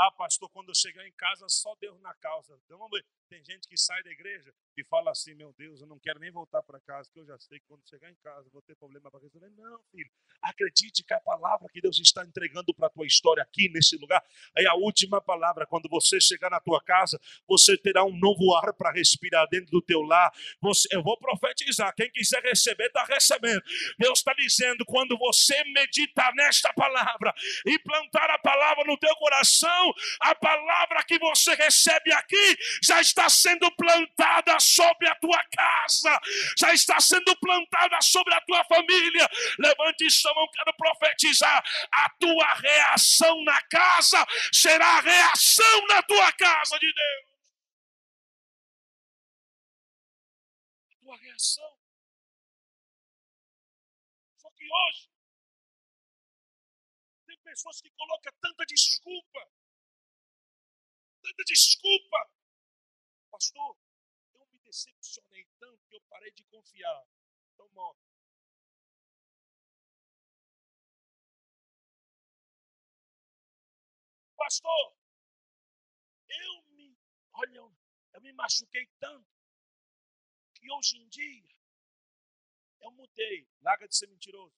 Ah, 0.00 0.12
pastor, 0.12 0.48
quando 0.50 0.68
eu 0.68 0.74
chegar 0.76 1.04
em 1.08 1.12
casa, 1.12 1.44
só 1.48 1.74
Deus 1.80 2.00
na 2.00 2.14
causa. 2.14 2.56
Então, 2.64 2.78
tem 3.28 3.44
gente 3.44 3.66
que 3.68 3.76
sai 3.76 4.00
da 4.04 4.10
igreja 4.10 4.54
e 4.76 4.84
fala 4.84 5.10
assim: 5.10 5.34
Meu 5.34 5.52
Deus, 5.58 5.80
eu 5.80 5.88
não 5.88 5.98
quero 5.98 6.20
nem 6.20 6.30
voltar 6.30 6.62
para 6.62 6.80
casa, 6.80 7.10
que 7.12 7.18
eu 7.18 7.26
já 7.26 7.36
sei 7.38 7.58
que 7.58 7.66
quando 7.66 7.86
chegar 7.88 8.08
em 8.08 8.14
casa 8.22 8.48
vou 8.52 8.62
ter 8.62 8.76
problema 8.76 9.10
para 9.10 9.20
resolver. 9.20 9.50
Não, 9.50 9.80
filho, 9.90 10.08
acredite 10.40 11.02
que 11.02 11.12
a 11.12 11.20
palavra 11.20 11.68
que 11.72 11.80
Deus 11.80 11.98
está 11.98 12.24
entregando 12.24 12.72
para 12.74 12.86
a 12.86 12.90
tua 12.90 13.06
história 13.06 13.42
aqui 13.42 13.68
nesse 13.70 13.96
lugar 13.96 14.24
é 14.56 14.66
a 14.66 14.74
última 14.74 15.20
palavra. 15.20 15.66
Quando 15.66 15.88
você 15.88 16.20
chegar 16.20 16.48
na 16.48 16.60
tua 16.60 16.80
casa, 16.82 17.20
você 17.46 17.76
terá 17.76 18.04
um 18.04 18.16
novo 18.16 18.54
ar 18.54 18.72
para 18.72 18.92
respirar 18.92 19.48
dentro 19.50 19.70
do 19.72 19.82
teu 19.82 20.00
lar. 20.02 20.32
Você, 20.60 20.88
eu 20.92 21.02
vou 21.02 21.18
profetizar: 21.18 21.92
quem 21.96 22.10
quiser 22.12 22.42
receber, 22.42 22.86
está 22.86 23.04
recebendo. 23.04 23.62
Deus 23.98 24.20
está 24.20 24.32
dizendo: 24.32 24.84
quando 24.86 25.18
você 25.18 25.62
meditar 25.64 26.32
nesta 26.34 26.72
palavra 26.72 27.34
e 27.66 27.78
plantar 27.80 28.30
a 28.30 28.38
palavra 28.38 28.84
no 28.84 28.96
teu 28.96 29.14
coração, 29.16 29.87
a 30.20 30.34
palavra 30.34 31.04
que 31.04 31.18
você 31.18 31.54
recebe 31.54 32.12
aqui 32.12 32.58
já 32.82 33.00
está 33.00 33.28
sendo 33.28 33.70
plantada 33.72 34.58
sobre 34.60 35.08
a 35.08 35.14
tua 35.16 35.42
casa, 35.44 36.20
já 36.58 36.72
está 36.72 37.00
sendo 37.00 37.36
plantada 37.36 38.00
sobre 38.02 38.34
a 38.34 38.40
tua 38.42 38.64
família. 38.64 39.28
Levante 39.58 40.10
sua 40.10 40.34
mão, 40.34 40.48
quero 40.50 40.72
profetizar. 40.76 41.62
A 41.92 42.10
tua 42.18 42.54
reação 42.54 43.44
na 43.44 43.60
casa 43.62 44.26
será 44.52 44.98
a 44.98 45.00
reação 45.00 45.86
na 45.88 46.02
tua 46.02 46.32
casa 46.32 46.78
de 46.78 46.92
Deus. 46.92 47.28
A 50.90 50.96
tua 51.00 51.16
reação. 51.16 51.78
Só 54.36 54.50
que 54.50 54.64
hoje, 54.64 55.08
tem 57.26 57.38
pessoas 57.42 57.80
que 57.80 57.90
colocam 57.90 58.32
tanta 58.40 58.64
desculpa 58.66 59.57
desculpa. 61.44 62.30
Pastor, 63.30 63.76
eu 64.34 64.46
me 64.46 64.58
decepcionei 64.60 65.46
tanto 65.58 65.86
que 65.88 65.96
eu 65.96 66.00
parei 66.08 66.32
de 66.32 66.44
confiar. 66.44 67.06
Então 67.54 67.68
morre. 67.70 67.98
Pastor, 74.36 74.96
eu 76.28 76.62
me, 76.70 76.96
olha, 77.32 77.58
eu 78.14 78.20
me 78.20 78.32
machuquei 78.32 78.86
tanto 78.98 79.28
que 80.54 80.70
hoje 80.72 80.96
em 80.98 81.08
dia 81.08 81.58
eu 82.80 82.90
mudei. 82.92 83.48
Larga 83.60 83.88
de 83.88 83.96
ser 83.96 84.06
mentiroso. 84.08 84.56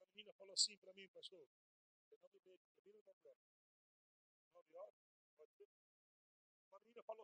A 0.00 0.06
menina 0.06 0.32
falou 0.34 0.54
assim 0.54 0.76
para 0.78 0.92
mim, 0.92 1.08
pastor. 1.08 1.46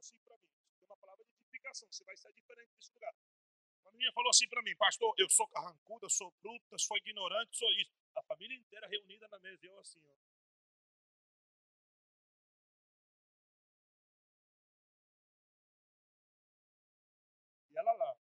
Assim 0.06 0.18
para 0.20 0.36
mim, 0.36 0.48
tem 0.78 0.86
uma 0.86 0.96
palavra 0.96 1.24
de 1.24 1.32
edificação, 1.32 1.88
você 1.90 2.04
vai 2.04 2.16
sair 2.16 2.34
diferente 2.34 2.70
desse 2.76 2.92
lugar. 2.92 3.12
Uma 3.82 3.90
menina 3.90 4.12
falou 4.12 4.30
assim 4.30 4.48
para 4.48 4.62
mim, 4.62 4.76
pastor, 4.76 5.12
eu 5.18 5.28
sou 5.28 5.48
carrancuda, 5.48 6.08
sou 6.08 6.30
bruta, 6.42 6.78
sou 6.78 6.96
ignorante, 6.98 7.56
sou 7.56 7.70
isso. 7.72 7.92
A 8.14 8.22
família 8.22 8.56
inteira 8.56 8.86
reunida 8.86 9.26
na 9.28 9.38
mesa, 9.40 9.64
e 9.64 9.68
eu 9.68 9.78
assim, 9.80 10.00
ó. 10.06 10.14
E 17.70 17.76
ela 17.76 17.92
lá. 17.92 18.16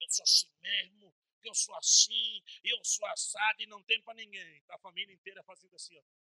Eu 0.00 0.08
sou 0.08 0.22
assim 0.22 0.48
mesmo, 0.60 1.14
eu 1.42 1.54
sou 1.54 1.74
assim, 1.76 2.42
eu 2.62 2.78
sou 2.84 3.06
assado 3.08 3.60
e 3.62 3.66
não 3.66 3.82
tem 3.82 4.00
para 4.02 4.14
ninguém. 4.14 4.62
A 4.68 4.78
família 4.78 5.12
inteira 5.12 5.42
fazendo 5.42 5.74
assim, 5.74 5.98
ó. 5.98 6.17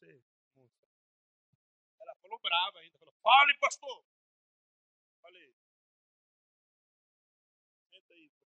Você, 0.00 0.22
moça? 0.56 0.80
Ela 2.00 2.14
falou 2.16 2.38
brava 2.40 2.78
ainda, 2.78 2.98
falou, 2.98 3.14
fale, 3.22 3.54
pastor. 3.58 4.04
Falei, 5.20 5.54
senta 7.90 8.14
aí, 8.14 8.30
porque 8.30 8.46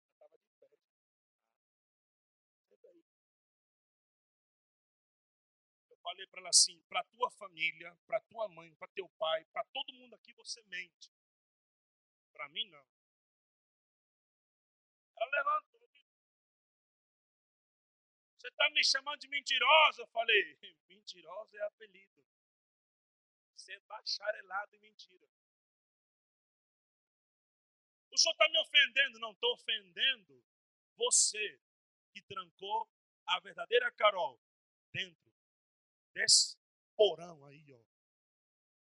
ela 0.00 0.12
estava 0.12 0.38
de 0.38 0.48
pé. 0.58 0.70
Senta 2.68 2.88
aí. 2.88 3.04
Eu 5.90 5.96
falei 5.98 6.26
para 6.28 6.40
ela 6.40 6.48
assim, 6.48 6.80
para 6.88 7.04
tua 7.04 7.30
família, 7.32 7.94
para 8.06 8.20
tua 8.22 8.48
mãe, 8.48 8.74
para 8.76 8.88
teu 8.88 9.08
pai, 9.18 9.44
para 9.52 9.64
todo 9.64 9.92
mundo 9.92 10.14
aqui 10.14 10.32
você 10.32 10.62
mente. 10.62 11.12
Para 12.32 12.48
mim, 12.48 12.66
não. 12.70 12.86
Ela 15.16 15.30
levantou. 15.30 15.69
Você 18.40 18.48
está 18.48 18.70
me 18.70 18.82
chamando 18.82 19.20
de 19.20 19.28
mentirosa? 19.28 20.00
Eu 20.00 20.06
falei, 20.06 20.58
mentirosa 20.88 21.58
é 21.58 21.62
apelido. 21.66 22.24
Você 23.54 23.74
é 23.74 23.80
bacharelado 23.80 24.74
em 24.76 24.78
mentira. 24.78 25.28
O 28.10 28.16
senhor 28.16 28.32
está 28.32 28.48
me 28.48 28.58
ofendendo? 28.58 29.18
Não 29.18 29.32
estou 29.32 29.52
ofendendo 29.52 30.42
você 30.96 31.60
que 32.14 32.22
trancou 32.22 32.90
a 33.26 33.38
verdadeira 33.40 33.92
Carol 33.92 34.40
dentro 34.90 35.32
desse 36.14 36.56
porão 36.96 37.44
aí, 37.44 37.74
ó. 37.74 37.84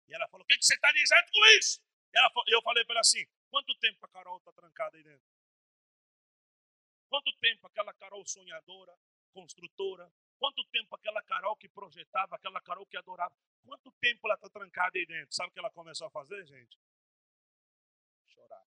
E 0.08 0.14
ela 0.14 0.28
falou: 0.30 0.46
O 0.46 0.48
que, 0.48 0.58
que 0.58 0.66
você 0.66 0.74
está 0.74 0.90
dizendo 0.94 1.30
com 1.32 1.46
isso? 1.58 1.84
Ela, 2.14 2.32
eu 2.48 2.62
falei 2.62 2.86
para 2.86 2.94
ela 2.94 3.02
assim: 3.02 3.26
quanto 3.50 3.78
tempo 3.80 4.06
a 4.06 4.10
Carol 4.10 4.38
está 4.38 4.54
trancada 4.54 4.96
aí 4.96 5.04
dentro? 5.04 5.28
Quanto 7.10 7.32
tempo 7.40 7.68
aquela 7.68 7.94
Carol 7.94 8.26
sonhadora, 8.26 8.98
construtora, 9.34 10.12
quanto 10.38 10.64
tempo 10.66 10.96
aquela 10.96 11.22
Carol 11.24 11.58
que 11.58 11.68
projetava, 11.70 12.36
aquela 12.36 12.62
Carol 12.62 12.86
que 12.86 12.98
adorava, 12.98 13.36
quanto 13.64 13.92
tempo 13.94 14.28
ela 14.28 14.36
está 14.36 14.50
trancada 14.50 14.98
aí 14.98 15.06
dentro? 15.06 15.36
Sabe 15.36 15.50
o 15.50 15.54
que 15.54 15.60
ela 15.60 15.72
começou 15.72 16.08
a 16.08 16.12
fazer, 16.12 16.46
gente? 16.46 16.80
Chorar. 18.28 18.66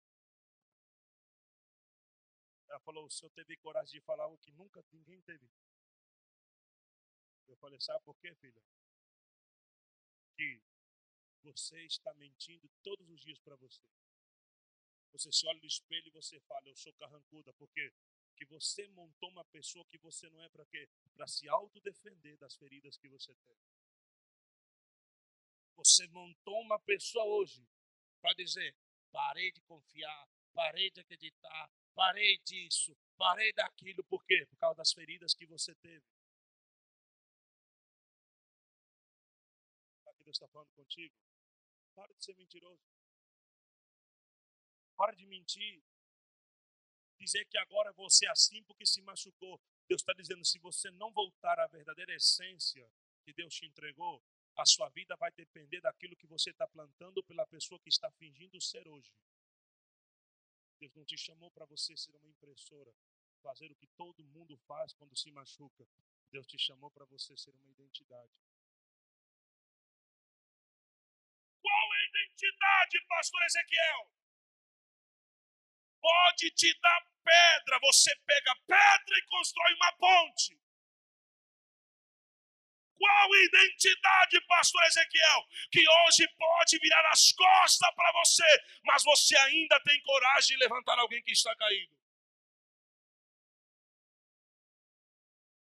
Ela 2.69 2.81
falou: 2.81 3.07
o 3.07 3.11
senhor 3.11 3.31
teve 3.31 3.57
coragem 3.57 3.99
de 3.99 4.05
falar 4.05 4.27
o 4.27 4.39
que 4.39 4.53
nunca 4.53 4.85
ninguém 4.93 5.21
teve. 5.23 5.49
Eu 7.47 7.57
falei: 7.57 7.81
sabe 7.81 8.05
por 8.05 8.17
quê, 8.19 8.35
filha? 8.35 8.63
Que 10.37 10.61
você 11.43 11.81
está 11.87 12.13
mentindo 12.15 12.69
todos 12.83 13.09
os 13.09 13.21
dias 13.21 13.39
para 13.41 13.57
você. 13.57 13.83
Você 15.13 15.33
se 15.33 15.47
olha 15.47 15.59
no 15.59 15.67
espelho 15.67 16.09
e 16.09 16.11
você 16.11 16.39
fala, 16.41 16.69
eu 16.69 16.77
sou 16.77 16.93
carrancuda, 16.95 17.53
porque 17.55 17.93
que 18.39 18.45
você 18.47 18.87
montou 18.89 19.29
uma 19.31 19.45
pessoa 19.47 19.85
que 19.87 19.99
você 19.99 20.31
não 20.31 20.41
é 20.43 20.49
para 20.49 20.65
quê? 20.67 20.89
Para 21.13 21.27
se 21.27 21.49
autodefender 21.49 22.39
das 22.39 22.55
feridas 22.55 22.97
que 22.97 23.09
você 23.09 23.35
tem. 23.35 23.57
Você 25.75 26.07
montou 26.09 26.61
uma 26.61 26.79
pessoa 26.79 27.25
hoje 27.25 27.67
para 28.21 28.33
dizer, 28.35 28.77
parei 29.11 29.51
de 29.51 29.61
confiar, 29.63 30.29
parei 30.55 30.89
de 30.91 31.01
acreditar, 31.01 31.71
parei 31.95 32.39
disso, 32.39 32.97
parei 33.17 33.53
daquilo, 33.53 34.05
por 34.05 34.25
quê? 34.25 34.47
Por 34.47 34.57
causa 34.59 34.77
das 34.77 34.93
feridas 34.93 35.35
que 35.35 35.47
você 35.47 35.75
teve. 35.77 36.05
Sabe 40.05 40.19
que 40.19 40.25
Deus 40.25 40.37
está 40.37 40.49
falando 40.49 40.71
contigo? 40.75 41.15
Para 41.95 42.15
de 42.15 42.25
ser 42.25 42.37
mentiroso. 42.37 42.83
Para 44.97 45.17
de 45.17 45.27
mentir. 45.27 45.83
Dizer 47.19 47.45
que 47.47 47.59
agora 47.59 47.93
você 47.93 48.27
é 48.27 48.31
assim 48.31 48.63
porque 48.63 48.87
se 48.87 49.03
machucou. 49.03 49.61
Deus 49.89 50.01
está 50.01 50.13
dizendo: 50.13 50.45
se 50.45 50.59
você 50.59 50.91
não 50.93 51.13
voltar 51.13 51.59
à 51.59 51.67
verdadeira 51.67 52.15
essência 52.15 52.89
que 53.25 53.33
Deus 53.33 53.55
te 53.55 53.67
entregou, 53.67 54.23
a 54.57 54.65
sua 54.65 54.89
vida 54.91 55.17
vai 55.17 55.31
depender 55.33 55.81
daquilo 55.81 56.17
que 56.17 56.27
você 56.27 56.51
está 56.51 56.67
plantando 56.67 57.23
pela 57.25 57.47
pessoa 57.47 57.81
que 57.81 57.89
está 57.89 58.11
fingindo 58.13 58.61
ser 58.61 58.87
hoje. 58.89 59.13
Deus 60.81 60.95
não 60.95 61.05
te 61.05 61.17
chamou 61.17 61.51
para 61.51 61.65
você 61.67 61.97
ser 61.97 62.15
uma 62.17 62.29
impressora, 62.29 62.95
fazer 63.43 63.71
o 63.71 63.77
que 63.77 63.87
todo 63.89 64.25
mundo 64.25 64.57
faz 64.59 64.93
quando 64.95 65.17
se 65.17 65.31
machuca. 65.31 65.87
Deus 66.31 66.47
te 66.47 66.59
chamou 66.59 66.91
para 66.91 67.05
você 67.07 67.37
ser 67.37 67.55
uma 67.55 67.71
identidade. 67.71 68.33
Qual 71.61 71.95
é 71.95 71.99
a 71.99 72.09
identidade, 72.09 73.07
pastor 73.09 73.43
Ezequiel? 73.45 74.13
Pode 76.01 76.51
te 76.53 76.73
dar 76.81 77.01
pedra, 77.25 77.79
você 77.81 78.15
pega 78.27 78.55
pedra 78.67 79.19
e 79.19 79.27
constrói 79.27 79.75
uma 79.75 79.93
ponte. 79.93 80.59
Qual 82.99 83.37
identidade, 83.37 84.41
pastor 84.47 84.83
Ezequiel, 84.85 85.47
que 85.71 85.89
hoje 85.89 86.27
pode 86.37 86.79
virar 86.79 87.09
as 87.13 87.33
costas 87.33 87.95
para 87.95 88.13
você, 88.13 88.65
mas 88.85 89.05
você 89.05 89.37
ainda 89.37 89.81
tem 89.85 90.01
coragem 90.03 90.57
de 90.57 90.65
levantar 90.65 90.99
alguém 90.99 91.23
que 91.23 91.31
está 91.31 91.55
caído? 91.55 91.97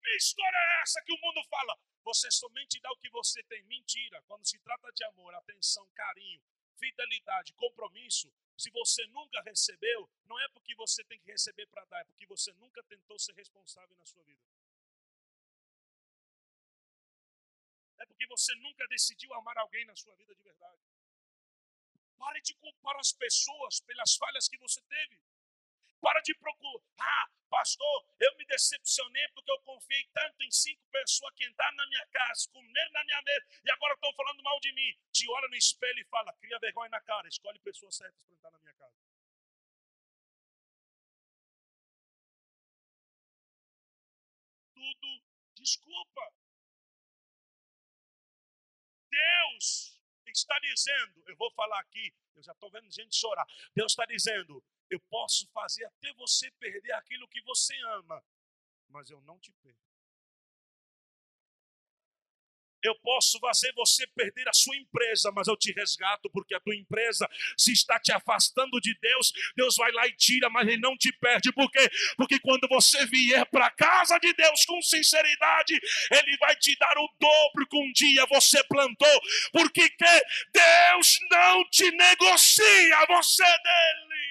Que 0.02 0.16
história 0.16 0.56
é 0.56 0.82
essa 0.82 1.02
que 1.04 1.12
o 1.12 1.20
mundo 1.20 1.42
fala? 1.50 1.76
Você 2.04 2.30
somente 2.30 2.80
dá 2.80 2.88
o 2.92 2.98
que 2.98 3.10
você 3.10 3.42
tem. 3.44 3.60
Mentira. 3.64 4.22
Quando 4.28 4.46
se 4.46 4.56
trata 4.60 4.92
de 4.92 5.04
amor, 5.06 5.34
atenção, 5.34 5.84
carinho, 5.96 6.40
fidelidade, 6.78 7.52
compromisso, 7.54 8.32
se 8.56 8.70
você 8.70 9.06
nunca 9.08 9.40
recebeu, 9.42 10.10
não 10.24 10.38
é 10.40 10.48
porque 10.48 10.74
você 10.74 11.04
tem 11.04 11.18
que 11.20 11.30
receber 11.30 11.66
para 11.66 11.84
dar, 11.86 12.00
é 12.00 12.04
porque 12.04 12.26
você 12.26 12.52
nunca 12.54 12.82
tentou 12.84 13.18
ser 13.18 13.34
responsável 13.34 13.94
na 13.96 14.06
sua 14.06 14.22
vida. 14.24 14.42
É 17.98 18.06
porque 18.06 18.26
você 18.26 18.54
nunca 18.56 18.86
decidiu 18.88 19.32
amar 19.34 19.56
alguém 19.58 19.84
na 19.84 19.96
sua 19.96 20.14
vida 20.16 20.34
de 20.34 20.42
verdade. 20.42 20.82
Pare 22.16 22.40
de 22.40 22.54
culpar 22.54 22.96
as 22.98 23.12
pessoas 23.12 23.80
pelas 23.80 24.16
falhas 24.16 24.48
que 24.48 24.58
você 24.58 24.80
teve. 24.82 25.20
Para 26.00 26.20
de 26.20 26.34
procurar. 26.34 26.82
Ah, 26.98 27.30
pastor, 27.48 28.06
eu 28.20 28.36
me 28.36 28.44
decepcionei 28.46 29.28
porque 29.28 29.50
eu 29.50 29.60
confiei 29.60 30.04
tanto 30.12 30.42
em 30.42 30.50
cinco 30.50 30.82
pessoas 30.90 31.34
que 31.34 31.46
entraram 31.46 31.76
na 31.76 31.86
minha 31.88 32.06
casa, 32.08 32.48
comeram 32.52 32.92
na 32.92 33.04
minha 33.04 33.22
mesa 33.22 33.46
e 33.64 33.70
agora 33.70 33.94
estão 33.94 34.12
falando 34.14 34.42
mal 34.42 34.58
de 34.60 34.72
mim. 34.72 34.96
Te 35.12 35.28
olha 35.30 35.48
no 35.48 35.56
espelho 35.56 36.00
e 36.00 36.04
fala: 36.04 36.32
cria 36.34 36.58
vergonha 36.58 36.90
na 36.90 37.00
cara, 37.00 37.28
escolhe 37.28 37.58
pessoas 37.60 37.96
certas 37.96 38.22
para 38.24 38.34
entrar 38.34 38.50
na 38.50 38.58
minha 38.58 38.74
casa. 38.74 38.94
Tudo 44.74 45.22
desculpa. 45.54 46.32
Deus 49.10 49.96
está 50.26 50.58
dizendo, 50.60 51.22
eu 51.26 51.36
vou 51.36 51.50
falar 51.52 51.80
aqui, 51.80 52.14
eu 52.34 52.42
já 52.42 52.52
estou 52.52 52.70
vendo 52.70 52.90
gente 52.90 53.16
chorar. 53.16 53.46
Deus 53.74 53.92
está 53.92 54.04
dizendo: 54.04 54.62
eu 54.90 55.00
posso 55.08 55.48
fazer 55.52 55.84
até 55.84 56.12
você 56.14 56.50
perder 56.52 56.92
aquilo 56.92 57.28
que 57.28 57.42
você 57.42 57.76
ama, 57.98 58.22
mas 58.88 59.10
eu 59.10 59.20
não 59.22 59.38
te 59.38 59.52
perco. 59.62 59.86
Eu 62.82 62.94
posso 63.00 63.40
fazer 63.40 63.72
você 63.74 64.06
perder 64.08 64.48
a 64.48 64.52
sua 64.52 64.76
empresa, 64.76 65.32
mas 65.32 65.48
eu 65.48 65.56
te 65.56 65.72
resgato, 65.72 66.30
porque 66.30 66.54
a 66.54 66.60
tua 66.60 66.76
empresa, 66.76 67.28
se 67.58 67.72
está 67.72 67.98
te 67.98 68.12
afastando 68.12 68.80
de 68.80 68.96
Deus, 69.00 69.32
Deus 69.56 69.74
vai 69.76 69.90
lá 69.90 70.06
e 70.06 70.14
tira, 70.14 70.48
mas 70.50 70.68
Ele 70.68 70.76
não 70.78 70.96
te 70.96 71.10
perde. 71.12 71.52
Por 71.52 71.68
quê? 71.70 71.90
Porque 72.16 72.38
quando 72.38 72.68
você 72.68 73.04
vier 73.06 73.44
para 73.46 73.66
a 73.66 73.70
casa 73.70 74.18
de 74.18 74.32
Deus 74.34 74.64
com 74.64 74.80
sinceridade, 74.82 75.74
Ele 76.12 76.36
vai 76.38 76.54
te 76.54 76.76
dar 76.78 76.96
o 76.96 77.08
dobro 77.18 77.66
que 77.68 77.76
um 77.76 77.92
dia 77.92 78.24
você 78.26 78.62
plantou, 78.64 79.20
porque 79.52 79.90
Deus 80.52 81.18
não 81.30 81.68
te 81.70 81.90
negocia, 81.90 83.06
você 83.08 83.42
é 83.42 83.58
dele. 83.62 84.25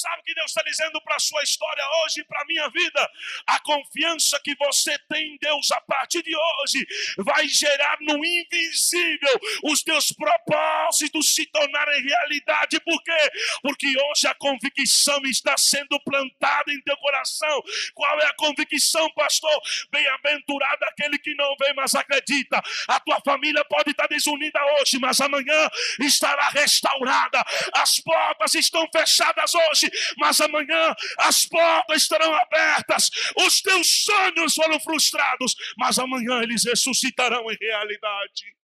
Sabe 0.00 0.22
o 0.22 0.24
que 0.24 0.34
Deus 0.34 0.50
está 0.50 0.62
dizendo 0.62 0.98
para 1.02 1.16
a 1.16 1.20
sua 1.20 1.42
história 1.42 1.84
hoje, 2.02 2.24
para 2.24 2.40
a 2.40 2.44
minha 2.46 2.66
vida? 2.70 3.10
A 3.46 3.60
confiança 3.60 4.40
que 4.42 4.54
você 4.54 4.98
tem 5.10 5.34
em 5.34 5.38
Deus 5.38 5.70
a 5.72 5.80
partir 5.82 6.22
de 6.22 6.34
hoje 6.34 6.86
vai 7.18 7.46
gerar 7.46 7.98
no 8.00 8.24
invisível 8.24 9.40
os 9.64 9.82
teus 9.82 10.10
propósitos 10.10 11.34
se 11.34 11.44
tornarem 11.46 12.02
realidade. 12.02 12.80
Por 12.80 13.02
quê? 13.02 13.30
Porque 13.60 13.88
hoje 13.88 14.26
a 14.26 14.34
convicção 14.34 15.20
está 15.26 15.54
sendo 15.58 16.00
plantada 16.00 16.72
em 16.72 16.80
teu 16.80 16.96
coração. 16.96 17.62
Qual 17.92 18.20
é 18.20 18.26
a 18.26 18.34
convicção, 18.34 19.10
pastor? 19.12 19.60
Bem-aventurado 19.90 20.82
aquele 20.86 21.18
que 21.18 21.34
não 21.34 21.54
vê, 21.60 21.74
mas 21.74 21.94
acredita. 21.94 22.62
A 22.88 22.98
tua 23.00 23.20
família 23.22 23.62
pode 23.66 23.90
estar 23.90 24.06
desunida 24.06 24.58
hoje, 24.78 24.98
mas 24.98 25.20
amanhã 25.20 25.68
estará 26.00 26.48
restaurada. 26.48 27.44
As 27.74 28.00
portas 28.00 28.54
estão 28.54 28.88
fechadas 28.90 29.54
hoje 29.54 29.89
mas 30.18 30.40
amanhã 30.40 30.94
as 31.18 31.46
portas 31.46 32.02
estarão 32.02 32.34
abertas. 32.34 33.10
Os 33.36 33.60
teus 33.60 34.04
sonhos 34.04 34.54
foram 34.54 34.80
frustrados, 34.80 35.54
mas 35.76 35.98
amanhã 35.98 36.42
eles 36.42 36.64
ressuscitarão 36.64 37.50
em 37.50 37.56
realidade. 37.60 38.56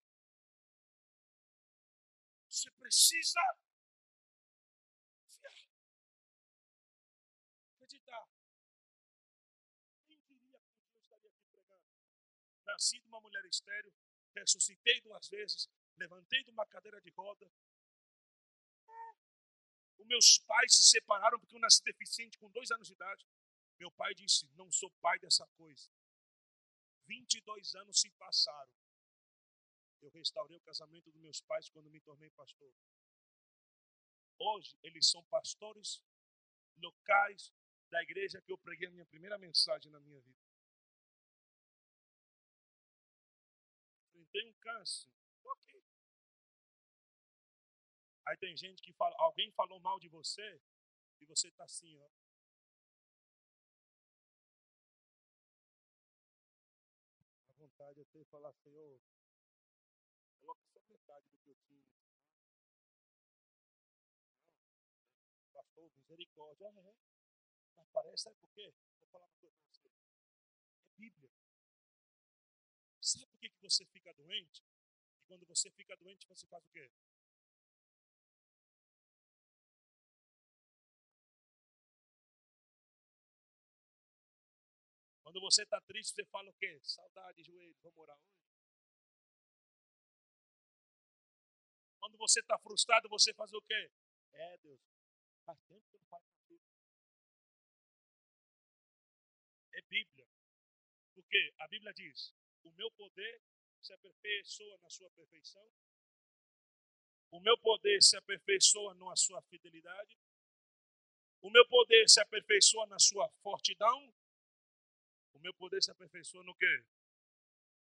Você 2.48 2.70
precisa 2.72 3.40
acreditar. 7.86 8.26
Quem 10.06 10.18
diria 10.26 10.58
que 10.58 10.72
eu 10.72 10.96
estaria 11.02 11.30
aqui 11.30 11.44
pregando? 11.50 11.84
Nasci 12.64 12.98
de 13.00 13.06
uma 13.08 13.20
mulher 13.20 13.44
estéreo, 13.46 13.92
ressuscitei 14.34 15.00
duas 15.02 15.28
vezes, 15.28 15.68
levantei 15.98 16.42
de 16.44 16.50
uma 16.50 16.66
cadeira 16.66 17.00
de 17.00 17.10
roda, 17.10 17.50
os 20.06 20.08
meus 20.08 20.38
pais 20.38 20.74
se 20.74 20.90
separaram 20.90 21.38
porque 21.40 21.56
eu 21.56 21.60
nasci 21.60 21.82
deficiente 21.82 22.38
com 22.38 22.48
dois 22.50 22.70
anos 22.70 22.86
de 22.86 22.94
idade. 22.94 23.26
Meu 23.78 23.90
pai 23.90 24.14
disse: 24.14 24.48
Não 24.54 24.70
sou 24.70 24.90
pai 25.02 25.18
dessa 25.18 25.46
coisa. 25.58 25.90
22 27.08 27.74
anos 27.74 28.00
se 28.00 28.10
passaram. 28.12 28.72
Eu 30.00 30.10
restaurei 30.10 30.56
o 30.56 30.60
casamento 30.60 31.10
dos 31.10 31.20
meus 31.20 31.40
pais 31.40 31.68
quando 31.70 31.90
me 31.90 32.00
tornei 32.00 32.30
pastor. 32.30 32.72
Hoje, 34.38 34.78
eles 34.82 35.08
são 35.10 35.24
pastores 35.24 36.02
locais 36.78 37.52
da 37.90 38.02
igreja 38.02 38.40
que 38.42 38.52
eu 38.52 38.58
preguei 38.58 38.88
a 38.88 38.90
minha 38.90 39.06
primeira 39.06 39.38
mensagem 39.38 39.90
na 39.90 40.00
minha 40.00 40.20
vida. 40.20 40.38
Enfrentei 44.10 44.44
um 44.44 44.52
câncer 44.54 45.10
Aí 48.26 48.36
tem 48.38 48.56
gente 48.56 48.82
que 48.82 48.92
fala, 48.92 49.14
alguém 49.18 49.52
falou 49.52 49.78
mal 49.80 50.00
de 50.00 50.08
você 50.08 50.60
e 51.20 51.26
você 51.26 51.46
está 51.48 51.64
assim, 51.64 51.96
ó. 52.00 52.08
A 57.48 57.52
vontade 57.52 58.00
é 58.00 58.04
ter 58.04 58.24
falar, 58.26 58.52
Senhor, 58.54 59.00
coloca 60.40 60.60
só 60.72 60.80
metade 60.88 61.26
do 61.28 61.38
que 61.38 61.50
eu 61.50 61.56
tinha. 61.66 61.86
Pastor, 65.52 65.90
misericórdia. 65.94 66.66
É, 66.66 66.94
mas 67.76 67.88
parece, 67.92 68.24
sabe 68.24 68.36
por 68.40 68.50
quê? 68.50 68.72
Vou 68.98 69.08
falar 69.08 69.26
uma 69.26 69.36
coisa 69.36 69.54
para 69.56 69.68
você. 69.68 69.86
É 69.86 70.98
Bíblia. 70.98 71.30
Sabe 73.00 73.26
por 73.26 73.38
que, 73.38 73.50
que 73.50 73.60
você 73.62 73.84
fica 73.86 74.12
doente? 74.14 74.64
E 75.16 75.24
quando 75.28 75.46
você 75.46 75.70
fica 75.70 75.96
doente, 75.96 76.26
você 76.26 76.46
faz 76.48 76.64
o 76.64 76.70
quê? 76.70 76.90
Quando 85.36 85.52
você 85.52 85.64
está 85.64 85.78
triste, 85.82 86.14
você 86.14 86.24
fala 86.24 86.48
o 86.48 86.54
quê? 86.54 86.80
Saudade, 86.82 87.42
joelho, 87.44 87.76
vou 87.82 87.92
morar 87.92 88.16
onde? 88.16 88.40
Quando 92.00 92.16
você 92.16 92.40
está 92.40 92.58
frustrado, 92.58 93.06
você 93.10 93.34
faz 93.34 93.52
o 93.52 93.60
quê? 93.60 93.90
É, 94.32 94.56
Deus, 94.56 94.80
faz 95.44 95.60
tempo 95.64 95.86
que 95.90 95.96
eu 95.96 96.00
não 96.00 96.06
faço. 96.06 96.26
É 99.74 99.82
Bíblia. 99.82 100.26
Porque 101.12 101.52
a 101.58 101.68
Bíblia 101.68 101.92
diz: 101.92 102.34
o 102.62 102.70
meu 102.70 102.90
poder 102.92 103.42
se 103.82 103.92
aperfeiçoa 103.92 104.78
na 104.78 104.88
sua 104.88 105.10
perfeição. 105.10 105.70
O 107.30 107.40
meu 107.40 107.58
poder 107.58 108.02
se 108.02 108.16
aperfeiçoa 108.16 108.94
na 108.94 109.14
sua 109.16 109.42
fidelidade. 109.42 110.18
O 111.42 111.50
meu 111.50 111.68
poder 111.68 112.08
se 112.08 112.22
aperfeiçoa 112.22 112.86
na 112.86 112.98
sua 112.98 113.28
fortidão. 113.42 114.14
O 115.36 115.40
meu 115.40 115.52
poder 115.52 115.82
se 115.82 115.90
aperfeiçoa 115.90 116.42
no 116.44 116.54
quê? 116.54 116.84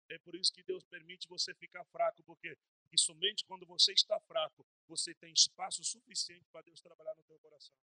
É 0.09 0.19
por 0.19 0.35
isso 0.35 0.51
que 0.51 0.63
Deus 0.63 0.83
permite 0.83 1.27
você 1.27 1.53
ficar 1.55 1.83
fraco, 1.85 2.21
porque, 2.23 2.57
porque 2.81 2.97
somente 2.97 3.45
quando 3.45 3.65
você 3.65 3.93
está 3.93 4.19
fraco, 4.21 4.65
você 4.85 5.15
tem 5.15 5.31
espaço 5.31 5.81
suficiente 5.83 6.45
para 6.51 6.61
Deus 6.61 6.81
trabalhar 6.81 7.15
no 7.15 7.23
teu 7.23 7.39
coração. 7.39 7.75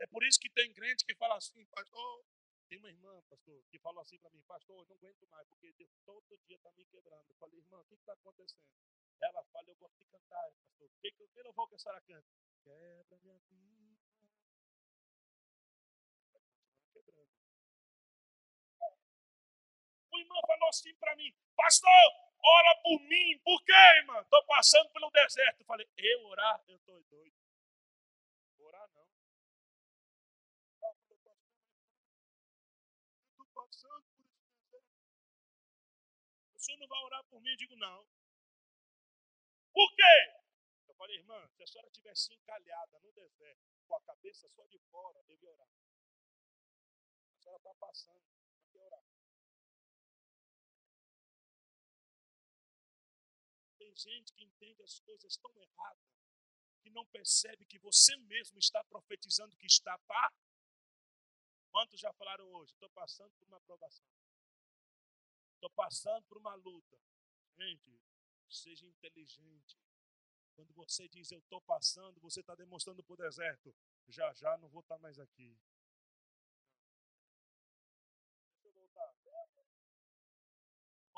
É 0.00 0.06
por 0.08 0.24
isso 0.24 0.40
que 0.40 0.50
tem 0.50 0.72
crente 0.72 1.04
que 1.04 1.14
fala 1.14 1.36
assim, 1.36 1.64
pastor, 1.66 2.24
tem 2.68 2.78
uma 2.78 2.90
irmã, 2.90 3.22
pastor, 3.28 3.64
que 3.70 3.78
falou 3.78 4.02
assim 4.02 4.18
para 4.18 4.30
mim, 4.30 4.42
pastor, 4.42 4.80
eu 4.80 4.86
não 4.86 4.96
aguento 4.96 5.26
mais, 5.28 5.46
porque 5.48 5.72
Deus 5.72 5.90
todo 6.04 6.36
dia 6.46 6.56
está 6.56 6.72
me 6.72 6.84
quebrando. 6.86 7.30
Eu 7.30 7.36
falei, 7.36 7.60
irmã, 7.60 7.78
o 7.78 7.84
que 7.84 7.94
está 7.94 8.12
acontecendo? 8.12 8.66
Ela 9.20 9.44
fala, 9.52 9.68
eu 9.68 9.76
gosto 9.76 9.98
de 9.98 10.06
cantar, 10.06 10.52
pastor. 10.52 10.88
O 10.88 11.00
que, 11.00 11.12
que 11.12 11.22
eu 11.22 11.52
vou 11.52 11.68
que 11.68 11.76
a 11.76 11.78
senhora 11.78 12.00
canta? 12.02 12.28
Quebra 12.62 13.18
minha 13.18 13.38
vida. 13.38 14.07
O 20.18 20.20
irmão 20.20 20.40
falou 20.44 20.68
assim 20.68 20.92
para 20.96 21.14
mim, 21.14 21.32
pastor, 21.54 21.88
ora 22.42 22.74
por 22.82 23.00
mim. 23.02 23.38
Por 23.44 23.62
quê, 23.62 23.72
irmã? 23.98 24.20
Estou 24.20 24.44
passando 24.46 24.90
pelo 24.90 25.10
deserto. 25.10 25.60
Eu 25.60 25.66
falei, 25.66 25.88
eu 25.96 26.26
orar? 26.26 26.60
Eu 26.66 26.74
estou 26.74 27.00
doido. 27.04 27.36
Orar 28.58 28.88
não. 28.88 29.08
Estou 33.30 33.46
passando 33.54 34.04
por 34.16 34.26
esse 34.26 34.42
deserto. 34.50 34.90
O 36.56 36.58
senhor 36.58 36.78
não 36.78 36.88
vai 36.88 37.00
orar 37.04 37.24
por 37.26 37.40
mim? 37.40 37.50
Eu 37.50 37.56
digo, 37.56 37.76
não. 37.76 38.04
Por 39.72 39.94
quê? 39.94 40.34
Eu 40.88 40.94
falei, 40.96 41.16
irmã, 41.18 41.48
se 41.50 41.62
a 41.62 41.66
senhora 41.68 41.90
tivesse 41.92 42.34
encalhada 42.34 42.98
no 42.98 43.12
deserto, 43.12 43.62
com 43.86 43.94
a 43.94 44.00
cabeça 44.00 44.48
só 44.48 44.66
de 44.66 44.80
fora, 44.90 45.22
eu 45.28 45.36
ia 45.36 45.50
orar. 45.52 45.68
A 47.34 47.38
senhora 47.38 47.58
está 47.58 47.74
passando, 47.74 48.26
eu 48.74 48.80
ia 48.80 48.82
orar. 48.82 49.17
Gente 53.98 54.32
que 54.32 54.44
entende 54.44 54.82
as 54.82 55.00
coisas 55.00 55.36
tão 55.36 55.50
erradas 55.60 56.08
que 56.80 56.90
não 56.90 57.04
percebe 57.06 57.66
que 57.66 57.78
você 57.78 58.16
mesmo 58.16 58.58
está 58.58 58.82
profetizando 58.84 59.56
que 59.56 59.66
está 59.66 59.98
para. 60.06 60.32
Quantos 61.70 62.00
já 62.00 62.12
falaram 62.14 62.50
hoje? 62.52 62.72
Estou 62.72 62.88
passando 62.90 63.34
por 63.36 63.46
uma 63.46 63.58
aprovação. 63.58 64.06
Estou 65.54 65.70
passando 65.70 66.24
por 66.26 66.38
uma 66.38 66.54
luta. 66.54 66.98
Gente, 67.56 68.00
seja 68.48 68.86
inteligente. 68.86 69.76
Quando 70.54 70.72
você 70.72 71.08
diz 71.08 71.30
eu 71.30 71.40
estou 71.40 71.60
passando, 71.62 72.20
você 72.20 72.40
está 72.40 72.54
demonstrando 72.54 73.02
para 73.02 73.14
o 73.14 73.16
deserto. 73.16 73.74
Já 74.08 74.32
já 74.34 74.56
não 74.58 74.68
vou 74.68 74.80
estar 74.80 74.98
mais 74.98 75.18
aqui. 75.18 75.58
Deixa 78.52 78.68
eu 78.68 78.72
voltar. 78.72 79.14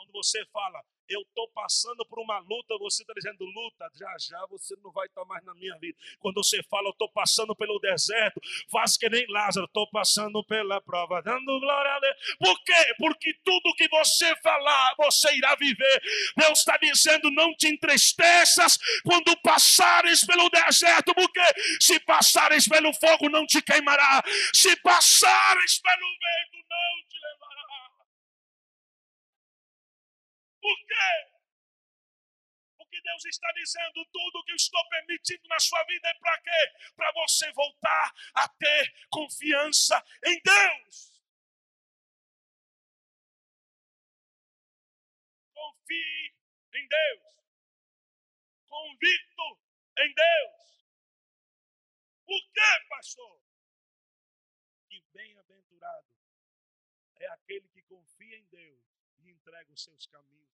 Quando 0.01 0.13
você 0.13 0.43
fala, 0.47 0.83
eu 1.11 1.21
estou 1.21 1.47
passando 1.51 2.07
por 2.07 2.19
uma 2.21 2.39
luta, 2.39 2.79
você 2.79 3.03
está 3.03 3.13
dizendo, 3.13 3.45
luta, 3.45 3.87
já 3.95 4.17
já 4.19 4.47
você 4.49 4.75
não 4.83 4.91
vai 4.93 5.07
estar 5.07 5.27
mais 5.27 5.45
na 5.45 5.53
minha 5.53 5.77
vida. 5.79 5.99
Quando 6.19 6.43
você 6.43 6.63
fala, 6.71 6.89
eu 6.89 6.93
estou 6.93 7.11
passando 7.13 7.55
pelo 7.55 7.79
deserto, 7.81 8.41
faz 8.71 8.97
que 8.97 9.11
nem 9.11 9.27
Lázaro, 9.29 9.67
estou 9.67 9.87
passando 9.91 10.43
pela 10.45 10.81
prova, 10.81 11.21
dando 11.21 11.61
glória 11.61 11.93
a 11.93 12.01
Deus. 12.01 12.17
Por 12.39 12.65
quê? 12.65 12.95
Porque 12.97 13.35
tudo 13.45 13.75
que 13.77 13.89
você 13.89 14.35
falar, 14.37 14.95
você 14.97 15.37
irá 15.37 15.55
viver. 15.57 16.03
Deus 16.39 16.61
está 16.61 16.79
dizendo, 16.79 17.31
não 17.31 17.55
te 17.55 17.69
entristeças 17.69 18.79
quando 19.05 19.37
passares 19.43 20.25
pelo 20.25 20.49
deserto, 20.49 21.15
porque 21.15 21.43
se 21.79 22.01
passares 22.01 22.67
pelo 22.67 22.91
fogo, 22.95 23.29
não 23.29 23.45
te 23.45 23.61
queimará. 23.61 24.23
Se 24.55 24.75
passares 24.77 25.79
pelo 25.79 26.07
vento, 26.07 26.67
não 26.71 27.07
te 27.07 27.19
levará. 27.19 27.90
Por 30.61 30.77
quê? 30.87 31.41
Porque 32.77 33.01
Deus 33.03 33.25
está 33.25 33.53
dizendo 33.53 34.05
tudo 34.07 34.45
que 34.45 34.51
eu 34.51 34.57
estou 34.57 34.89
permitindo 34.89 35.47
na 35.49 35.61
sua 35.61 35.83
vida 35.85 36.09
é 36.09 36.15
para 36.15 36.41
quê? 36.43 36.93
Para 36.97 37.13
você 37.13 37.53
voltar 37.53 38.13
a 38.35 38.49
ter 38.49 38.93
confiança 39.11 40.05
em 40.25 40.41
Deus. 40.43 41.23
Confie 45.55 46.35
em 46.75 46.89
Deus. 46.89 47.21
Convicto 48.67 49.61
em 49.99 50.15
Deus. 50.15 50.61
Por 52.27 52.53
quê, 52.53 52.87
pastor? 52.89 53.41
Que 54.89 55.01
bem-aventurado 55.13 56.17
é 57.21 57.27
aquele 57.29 57.69
que 57.69 57.83
confia 57.83 58.37
em 58.37 58.45
Deus 58.47 58.83
e 59.21 59.31
entrega 59.31 59.73
os 59.73 59.83
seus 59.85 60.07
caminhos 60.07 60.50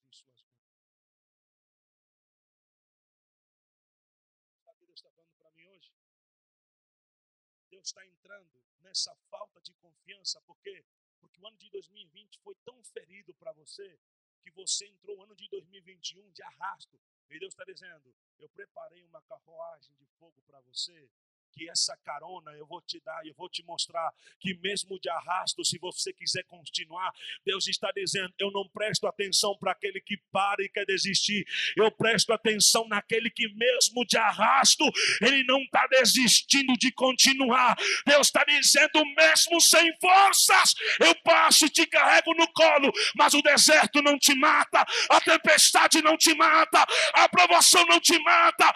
está 7.86 8.04
entrando 8.04 8.62
nessa 8.80 9.14
falta 9.30 9.60
de 9.60 9.72
confiança, 9.74 10.40
por 10.42 10.58
quê? 10.60 10.84
Porque 11.20 11.40
o 11.40 11.46
ano 11.46 11.56
de 11.56 11.70
2020 11.70 12.40
foi 12.40 12.54
tão 12.64 12.82
ferido 12.84 13.32
para 13.34 13.52
você 13.52 13.98
que 14.42 14.50
você 14.50 14.86
entrou 14.86 15.16
no 15.16 15.22
ano 15.24 15.36
de 15.36 15.48
2021 15.48 16.30
de 16.32 16.42
arrasto. 16.42 17.00
E 17.30 17.38
Deus 17.38 17.52
está 17.52 17.64
dizendo: 17.64 18.14
Eu 18.38 18.48
preparei 18.50 19.04
uma 19.04 19.22
carruagem 19.22 19.94
de 19.96 20.06
fogo 20.18 20.40
para 20.42 20.60
você 20.60 21.08
que 21.56 21.68
essa 21.70 21.96
carona 22.04 22.52
eu 22.52 22.66
vou 22.66 22.82
te 22.82 23.00
dar, 23.00 23.26
eu 23.26 23.34
vou 23.34 23.48
te 23.48 23.64
mostrar 23.64 24.12
que 24.38 24.54
mesmo 24.58 25.00
de 25.00 25.08
arrasto, 25.08 25.64
se 25.64 25.78
você 25.78 26.12
quiser 26.12 26.44
continuar, 26.44 27.10
Deus 27.44 27.66
está 27.66 27.90
dizendo: 27.96 28.32
eu 28.38 28.50
não 28.50 28.68
presto 28.68 29.06
atenção 29.06 29.56
para 29.56 29.72
aquele 29.72 30.00
que 30.00 30.18
para 30.30 30.62
e 30.62 30.68
quer 30.68 30.84
desistir, 30.84 31.46
eu 31.76 31.90
presto 31.90 32.32
atenção 32.32 32.86
naquele 32.88 33.30
que 33.30 33.48
mesmo 33.54 34.04
de 34.04 34.18
arrasto, 34.18 34.84
ele 35.22 35.42
não 35.44 35.62
está 35.62 35.86
desistindo 35.86 36.74
de 36.74 36.92
continuar. 36.92 37.74
Deus 38.06 38.26
está 38.26 38.44
dizendo: 38.44 39.04
mesmo 39.16 39.60
sem 39.60 39.96
forças, 39.98 40.74
eu 41.00 41.14
passo 41.22 41.64
e 41.64 41.70
te 41.70 41.86
carrego 41.86 42.34
no 42.34 42.46
colo, 42.52 42.92
mas 43.16 43.32
o 43.32 43.40
deserto 43.40 44.02
não 44.02 44.18
te 44.18 44.34
mata, 44.34 44.84
a 45.08 45.20
tempestade 45.22 46.02
não 46.02 46.18
te 46.18 46.34
mata, 46.34 46.84
a 47.14 47.28
provação 47.28 47.84
não 47.86 47.98
te 47.98 48.18
mata, 48.18 48.74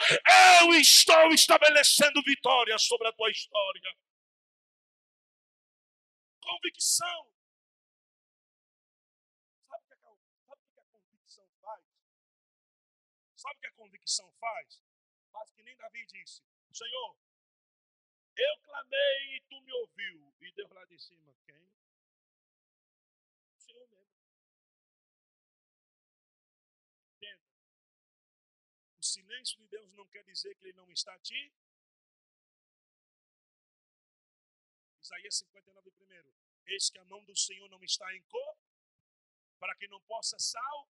eu 0.62 0.74
estou 0.74 1.28
estabelecendo 1.28 2.22
vitória 2.24 2.70
sobre 2.79 3.09
a 3.09 3.12
tua 3.12 3.31
história. 3.31 3.97
Convicção. 6.41 7.33
Sabe 9.68 9.85
o 9.85 9.89
que 9.89 10.73
que 10.73 10.81
a 10.81 10.85
convicção 10.85 11.49
faz? 11.61 11.85
Sabe 13.37 13.57
o 13.57 13.61
que 13.61 13.66
a 13.66 13.73
convicção 13.73 14.33
faz? 14.33 14.83
Faz 15.33 15.51
que 15.53 15.62
nem 15.62 15.77
Davi 15.77 16.07
disse: 16.07 16.43
Senhor, 16.73 17.16
eu 18.37 18.59
clamei 18.62 19.37
e 19.37 19.41
tu 19.49 19.61
me 19.61 19.73
ouviu. 19.73 20.35
E 20.41 20.53
Deus 20.53 20.71
lá 20.71 20.85
de 20.87 20.99
cima, 20.99 21.35
quem? 21.45 21.71
O 23.57 23.61
Senhor 23.61 23.89
mesmo. 23.89 24.14
Entenda. 27.16 27.45
O 28.99 29.03
silêncio 29.03 29.59
de 29.59 29.66
Deus 29.66 29.93
não 29.95 30.07
quer 30.09 30.25
dizer 30.25 30.55
que 30.57 30.64
Ele 30.64 30.73
não 30.73 30.91
está 30.91 31.18
te 31.21 31.53
Isaías 35.11 35.39
59, 35.39 35.91
primeiro. 35.91 36.33
Eis 36.67 36.89
que 36.89 36.99
a 36.99 37.05
mão 37.05 37.25
do 37.25 37.37
Senhor 37.37 37.69
não 37.69 37.83
está 37.83 38.15
em 38.15 38.23
cor, 38.23 38.57
para 39.59 39.75
que 39.75 39.89
não 39.89 40.01
possa 40.03 40.39
sal, 40.39 40.89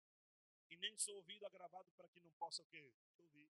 e 0.69 0.77
nem 0.77 0.95
seu 0.99 1.15
ouvido 1.15 1.45
agravado 1.47 1.91
para 1.97 2.07
que 2.09 2.19
não 2.19 2.31
possa 2.33 2.61
o 2.61 2.65
quê? 2.67 2.93
Ouvir. 3.17 3.49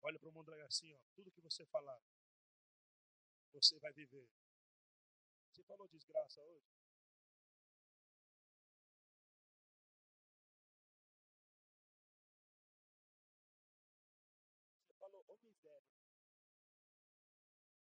Olha 0.00 0.18
para 0.18 0.28
o 0.30 0.32
mundo 0.32 0.50
assim, 0.64 0.90
ó. 0.94 0.98
Tudo 1.14 1.30
que 1.30 1.42
você 1.42 1.66
falar, 1.66 2.00
você 3.52 3.78
vai 3.78 3.92
viver. 3.92 4.30
Você 5.52 5.62
falou 5.64 5.86
desgraça 5.88 6.40
hoje? 6.42 6.77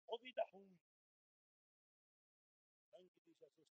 Ou 0.09 0.19
vida 0.19 0.43
ruim. 0.53 0.81
Sangue 2.91 3.11
de 3.11 3.21
Jesus 3.21 3.47
tem 3.51 3.69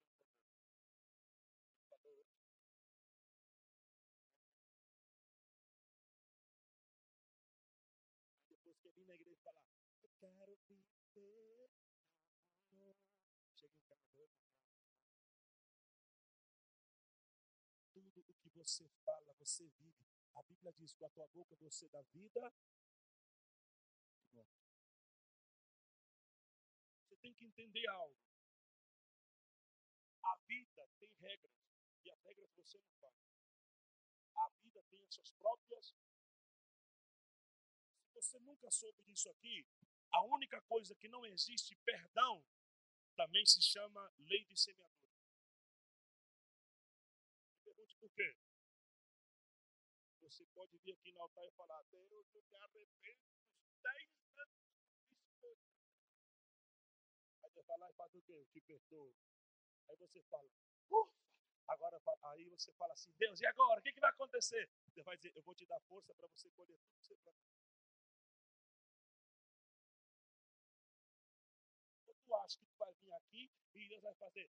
Depois 8.47 8.79
que 8.79 8.87
eu 8.87 8.93
vim 8.93 9.03
na 9.05 9.15
igreja 9.15 9.37
falar, 9.43 9.65
eu 10.03 10.09
quero 10.19 10.55
viver. 10.67 11.69
Chega 13.53 13.75
em 13.75 13.83
casa, 13.83 14.29
tudo 17.91 18.21
o 18.21 18.33
que 18.35 18.49
você 18.49 18.87
fala, 19.03 19.33
você 19.33 19.67
vive. 19.67 20.07
A 20.33 20.43
Bíblia 20.43 20.71
diz: 20.71 20.93
com 20.93 21.05
a 21.05 21.09
tua 21.09 21.27
boca 21.27 21.57
você 21.57 21.89
dá 21.89 22.01
vida 22.03 22.53
que 27.41 27.45
entender 27.47 27.87
algo. 27.89 28.15
A 30.23 30.35
vida 30.47 30.87
tem 30.99 31.11
regras 31.19 31.51
e 32.03 32.11
as 32.11 32.21
regras 32.21 32.51
você 32.53 32.77
não 32.77 32.91
faz. 32.99 33.17
A 34.35 34.49
vida 34.61 34.83
tem 34.83 35.03
as 35.03 35.13
suas 35.15 35.31
próprias. 35.31 35.95
Se 37.97 38.09
você 38.13 38.39
nunca 38.39 38.69
soube 38.69 39.01
disso 39.03 39.29
aqui, 39.29 39.65
a 40.11 40.21
única 40.23 40.61
coisa 40.61 40.95
que 40.95 41.07
não 41.07 41.25
existe 41.25 41.75
perdão 41.77 42.45
também 43.15 43.45
se 43.45 43.61
chama 43.61 44.13
lei 44.19 44.45
de 44.45 44.57
semeadura. 44.57 45.11
Pergunte 47.63 47.95
por 47.97 48.11
quê? 48.11 48.37
Você 50.21 50.45
pode 50.53 50.77
vir 50.77 50.93
aqui 50.93 51.11
no 51.11 51.21
altar 51.21 51.45
e 51.45 51.51
falar, 51.51 51.81
Deus, 51.83 52.33
eu 52.35 52.43
me 52.43 52.55
arrependo 52.57 53.25
dos 53.57 53.75
10 53.81 54.37
anos 54.37 54.71
Você 57.51 57.63
fala, 57.63 57.89
e 57.89 57.93
faz 57.93 58.15
o 58.15 58.21
quê? 58.21 58.33
Eu 58.33 58.45
te 58.45 58.61
perdoo. 58.61 59.13
Aí 59.89 59.95
você 59.97 60.23
fala, 60.23 60.49
ufa! 60.89 61.11
Agora, 61.67 62.01
aí 62.23 62.45
você 62.45 62.71
fala 62.73 62.93
assim, 62.93 63.11
Deus, 63.17 63.41
e 63.41 63.45
agora? 63.45 63.79
O 63.79 63.83
que, 63.83 63.91
que 63.91 63.99
vai 63.99 64.09
acontecer? 64.09 64.69
Deus 64.93 65.05
vai 65.05 65.17
dizer, 65.17 65.35
eu 65.35 65.43
vou 65.43 65.53
te 65.55 65.65
dar 65.65 65.79
força 65.81 66.13
para 66.15 66.27
você 66.27 66.49
colher 66.51 66.77
tudo 66.79 66.97
que 66.99 67.07
você 67.07 67.15
plantou. 67.15 67.51
Ou 72.07 72.15
tu 72.25 72.35
acha 72.35 72.57
que 72.57 72.65
tu 72.65 72.77
vai 72.77 72.93
vir 72.95 73.13
aqui 73.13 73.51
e 73.75 73.87
Deus 73.89 74.01
vai 74.01 74.13
fazer? 74.15 74.49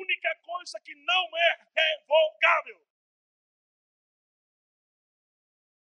Única 0.00 0.36
coisa 0.42 0.80
que 0.80 0.94
não 0.94 1.36
é 1.36 1.66
revogável. 1.76 2.86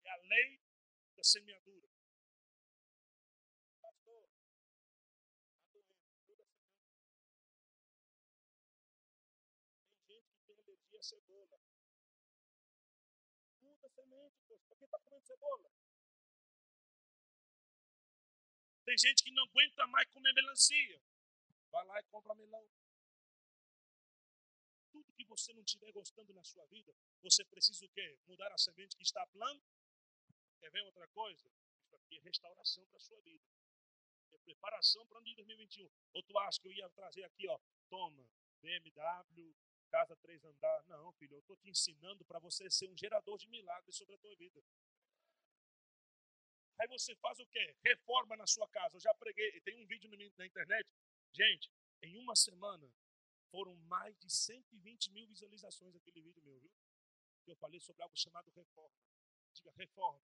É 0.04 0.10
a 0.12 0.18
lei 0.18 0.60
da 1.16 1.24
semeadura. 1.24 1.96
Cebola. 11.06 11.60
Muda 13.62 13.88
semente, 13.90 14.42
poxa. 14.48 14.66
Por 14.68 14.78
que 14.80 14.86
está 14.86 14.98
comendo 14.98 15.24
cebola? 15.24 15.72
Tem 18.86 18.98
gente 18.98 19.24
que 19.24 19.32
não 19.32 19.44
aguenta 19.44 19.86
mais 19.86 20.10
comer 20.10 20.34
melancia. 20.34 21.00
Vai 21.70 21.86
lá 21.86 22.00
e 22.00 22.04
compra 22.06 22.34
melão 22.34 22.68
que 25.16 25.26
você 25.26 25.54
não 25.54 25.62
estiver 25.64 25.92
gostando 25.92 26.34
na 26.34 26.44
sua 26.44 26.66
vida, 26.68 26.94
você 27.22 27.44
precisa 27.46 27.86
o 27.86 27.90
quê? 27.90 28.18
Mudar 28.28 28.52
a 28.52 28.58
semente 28.58 28.96
que 28.96 29.04
está 29.04 29.26
plano? 29.28 29.62
Quer 30.60 30.70
ver 30.72 30.82
outra 30.82 31.08
coisa? 31.10 31.50
Isso 31.84 31.96
aqui 31.96 32.18
é 32.18 32.22
restauração 32.22 32.86
para 32.88 32.98
a 32.98 33.02
sua 33.02 33.20
vida. 33.22 33.44
É 34.34 34.38
preparação 34.40 35.06
para 35.08 35.16
o 35.16 35.18
ano 35.20 35.28
de 35.28 35.36
2021. 35.36 35.90
Ou 36.14 36.24
tu 36.24 36.38
acha 36.40 36.60
que 36.60 36.68
eu 36.68 36.74
ia 36.74 36.90
trazer 36.90 37.24
aqui, 37.24 37.48
ó, 37.48 37.60
toma, 37.90 38.28
BMW, 38.62 39.56
casa 39.90 40.16
três 40.18 40.44
andar. 40.44 40.84
Não, 40.88 41.12
filho, 41.14 41.36
eu 41.36 41.40
estou 41.40 41.56
te 41.58 41.70
ensinando 41.70 42.26
para 42.26 42.40
você 42.40 42.70
ser 42.70 42.90
um 42.90 42.98
gerador 42.98 43.38
de 43.38 43.48
milagres 43.48 43.96
sobre 43.96 44.16
a 44.16 44.18
tua 44.18 44.36
vida. 44.36 44.62
Aí 46.80 46.88
você 46.88 47.16
faz 47.16 47.40
o 47.40 47.46
quê? 47.48 47.76
Reforma 47.84 48.36
na 48.36 48.46
sua 48.46 48.68
casa. 48.70 48.98
Eu 48.98 49.02
já 49.02 49.14
preguei, 49.14 49.62
tem 49.62 49.82
um 49.82 49.88
vídeo 49.88 50.10
na 50.38 50.46
internet. 50.46 50.90
Gente, 51.32 51.72
em 52.02 52.18
uma 52.18 52.36
semana, 52.36 52.92
foram 53.52 53.76
mais 53.88 54.18
de 54.18 54.30
120 54.30 55.12
mil 55.12 55.28
visualizações 55.28 55.94
daquele 55.94 56.22
vídeo 56.22 56.44
meu, 56.44 56.60
viu? 56.60 56.72
Eu 57.48 57.56
falei 57.58 57.80
sobre 57.80 58.02
algo 58.04 58.16
chamado 58.18 58.52
reforma. 58.52 58.96
Diga 59.54 59.72
reforma. 59.78 60.22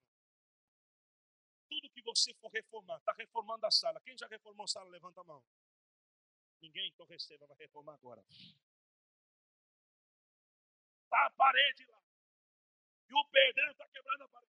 Tudo 1.70 1.90
que 1.90 2.02
você 2.02 2.34
for 2.36 2.52
reformar, 2.52 2.98
está 2.98 3.14
reformando 3.14 3.66
a 3.66 3.72
sala. 3.72 4.02
Quem 4.02 4.18
já 4.18 4.28
reformou 4.28 4.66
a 4.66 4.68
sala, 4.68 4.90
levanta 4.90 5.22
a 5.22 5.24
mão. 5.24 5.44
Ninguém, 6.62 6.90
então 6.90 7.06
receba, 7.06 7.48
vai 7.48 7.58
reformar 7.58 7.94
agora. 7.94 8.24
Está 11.04 11.26
a 11.26 11.32
parede 11.32 11.86
lá. 11.86 12.02
E 13.10 13.14
o 13.14 13.26
pedreiro 13.26 13.72
está 13.72 13.88
quebrando 13.90 14.24
a 14.24 14.30
parede. 14.30 14.52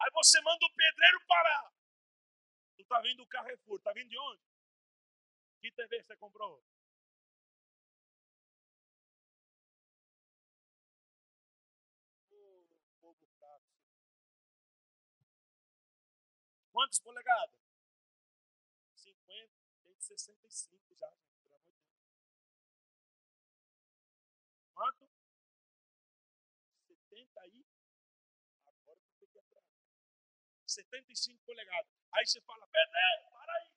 Aí 0.00 0.10
você 0.12 0.40
manda 0.42 0.66
o 0.66 0.74
pedreiro 0.74 1.26
parar. 1.26 1.72
Tu 2.76 2.82
está 2.82 3.00
vindo 3.00 3.16
do 3.16 3.26
Carrefour. 3.26 3.78
Está 3.78 3.92
vindo 3.92 4.08
de 4.08 4.18
onde? 4.18 4.53
Que 5.64 5.72
TV 5.72 6.02
você 6.02 6.14
comprou? 6.16 6.62
Quantas 16.70 16.98
polegadas? 16.98 17.58
50, 18.94 19.50
tem 19.84 19.94
de 19.94 20.04
65 20.04 20.94
já. 20.96 21.10
Quanto? 24.74 25.08
70 26.88 27.40
aí? 27.40 27.64
Agora 28.66 29.00
eu 29.00 29.28
que 29.28 29.38
atrás. 29.38 29.64
75 30.66 31.42
polegadas. 31.46 31.90
Aí 32.12 32.26
você 32.26 32.38
fala, 32.42 32.66
Pedro, 32.66 33.30
para 33.30 33.52
aí. 33.54 33.74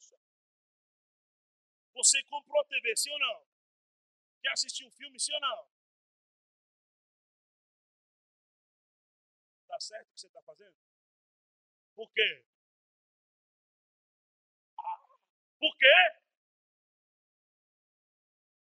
Poxa. 0.00 0.16
Você 1.92 2.22
comprou 2.24 2.60
a 2.60 2.64
TV, 2.64 2.96
sim 2.96 3.10
ou 3.10 3.18
não? 3.18 3.46
Quer 4.42 4.52
assistir 4.52 4.84
um 4.86 4.90
filme, 4.90 5.20
sim 5.20 5.34
ou 5.34 5.40
não? 5.40 5.68
Tá 9.68 9.78
certo 9.80 10.08
o 10.08 10.14
que 10.14 10.20
você 10.20 10.26
está 10.26 10.42
fazendo? 10.42 10.76
Por 11.94 12.10
quê? 12.12 12.44
Ah, 14.78 15.06
por 15.58 15.76
quê? 15.76 15.96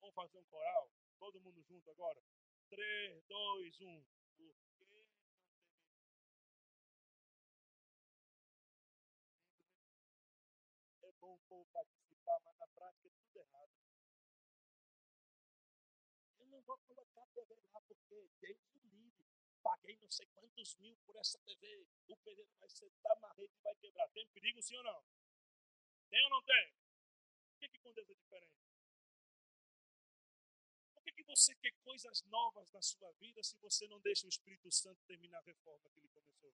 Vamos 0.01 0.15
fazer 0.15 0.37
um 0.37 0.45
coral? 0.45 0.91
Todo 1.19 1.39
mundo 1.41 1.63
junto 1.63 1.89
agora? 1.91 2.21
3, 2.69 3.23
2, 3.27 3.81
1. 3.81 4.05
Povo 11.49 11.65
participar, 11.73 12.39
mas 12.45 12.57
na 12.59 12.67
prática 12.67 13.07
é 13.07 13.11
tudo 13.11 13.39
errado. 13.39 13.73
Eu 16.39 16.47
não 16.47 16.61
vou 16.61 16.77
colocar 16.77 17.23
a 17.23 17.27
TV 17.27 17.55
lá 17.55 17.81
porque 17.81 18.29
Deus 18.39 18.61
o 18.75 18.87
livre. 18.87 19.25
Paguei 19.63 19.97
não 19.97 20.09
sei 20.11 20.27
quantos 20.27 20.75
mil 20.77 20.95
por 21.05 21.15
essa 21.17 21.39
TV. 21.39 21.87
O 22.07 22.15
pedreiro 22.17 22.53
vai 22.59 22.69
sentar 22.69 23.19
na 23.19 23.33
rede 23.33 23.57
e 23.57 23.61
vai 23.61 23.75
quebrar. 23.75 24.07
Tem 24.09 24.27
perigo 24.27 24.61
sim 24.61 24.77
ou 24.77 24.83
não? 24.83 25.03
Tem 26.09 26.23
ou 26.23 26.29
não 26.29 26.43
tem? 26.43 26.73
Por 27.49 27.59
que, 27.59 27.67
que 27.67 27.79
com 27.79 27.93
Deus 27.93 28.09
é 28.09 28.13
diferente? 28.13 28.59
Por 30.93 31.03
que, 31.03 31.11
que 31.11 31.23
você 31.23 31.55
quer 31.55 31.73
coisas 31.83 32.21
novas 32.25 32.71
na 32.71 32.81
sua 32.81 33.11
vida 33.13 33.43
se 33.43 33.57
você 33.57 33.87
não 33.87 33.99
deixa 33.99 34.27
o 34.27 34.29
Espírito 34.29 34.71
Santo 34.71 35.01
terminar 35.07 35.39
a 35.39 35.45
reforma 35.45 35.89
que 35.89 35.99
ele 35.99 36.09
começou? 36.09 36.53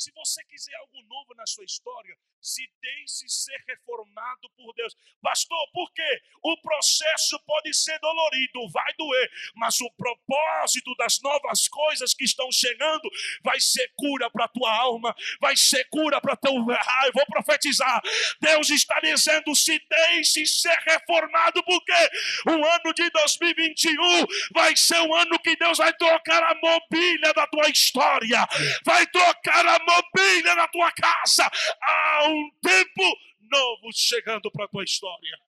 Se 0.00 0.10
você 0.12 0.42
quiser 0.44 0.74
algo 0.76 1.02
novo 1.02 1.34
na 1.34 1.46
sua 1.46 1.62
história, 1.62 2.16
se 2.40 2.66
deixe 2.80 3.28
ser 3.28 3.62
reformado 3.68 4.48
por 4.56 4.72
Deus. 4.72 4.96
Pastor, 5.20 5.70
por 5.74 5.92
quê? 5.92 6.22
O 6.42 6.56
processo 6.62 7.38
pode 7.44 7.74
ser 7.74 7.98
dolorido, 7.98 8.66
vai 8.72 8.94
doer, 8.94 9.30
mas 9.56 9.78
o 9.82 9.90
propósito 9.92 10.94
das 10.96 11.20
novas 11.20 11.68
coisas 11.68 12.14
que 12.14 12.24
estão 12.24 12.50
chegando 12.50 13.10
vai 13.42 13.60
ser 13.60 13.92
cura 13.94 14.30
para 14.30 14.46
a 14.46 14.48
tua 14.48 14.74
alma, 14.74 15.14
vai 15.38 15.54
ser 15.54 15.84
cura 15.90 16.18
para 16.18 16.34
teu. 16.34 16.54
Ah, 16.70 17.06
eu 17.06 17.12
vou 17.12 17.26
profetizar. 17.26 18.00
Deus 18.40 18.70
está 18.70 18.98
dizendo: 19.00 19.54
se 19.54 19.78
deixe 19.86 20.46
ser 20.46 20.78
reformado, 20.86 21.62
porque 21.62 22.10
o 22.46 22.52
ano 22.52 22.94
de 22.94 23.10
2021 23.10 24.26
vai 24.54 24.74
ser 24.74 25.00
um 25.02 25.14
ano 25.14 25.38
que 25.40 25.54
Deus 25.56 25.76
vai 25.76 25.92
trocar 25.92 26.42
a 26.42 26.54
mobília 26.54 27.34
da 27.34 27.46
tua 27.46 27.68
história, 27.68 28.48
vai 28.82 29.06
trocar 29.08 29.66
a 29.66 29.89
mobília 29.90 30.54
na 30.54 30.68
tua 30.68 30.92
casa. 30.92 31.44
Há 31.82 32.28
um 32.28 32.50
tempo 32.60 33.02
novo 33.40 33.92
chegando 33.92 34.50
para 34.50 34.64
a 34.64 34.68
tua 34.68 34.84
história. 34.84 35.38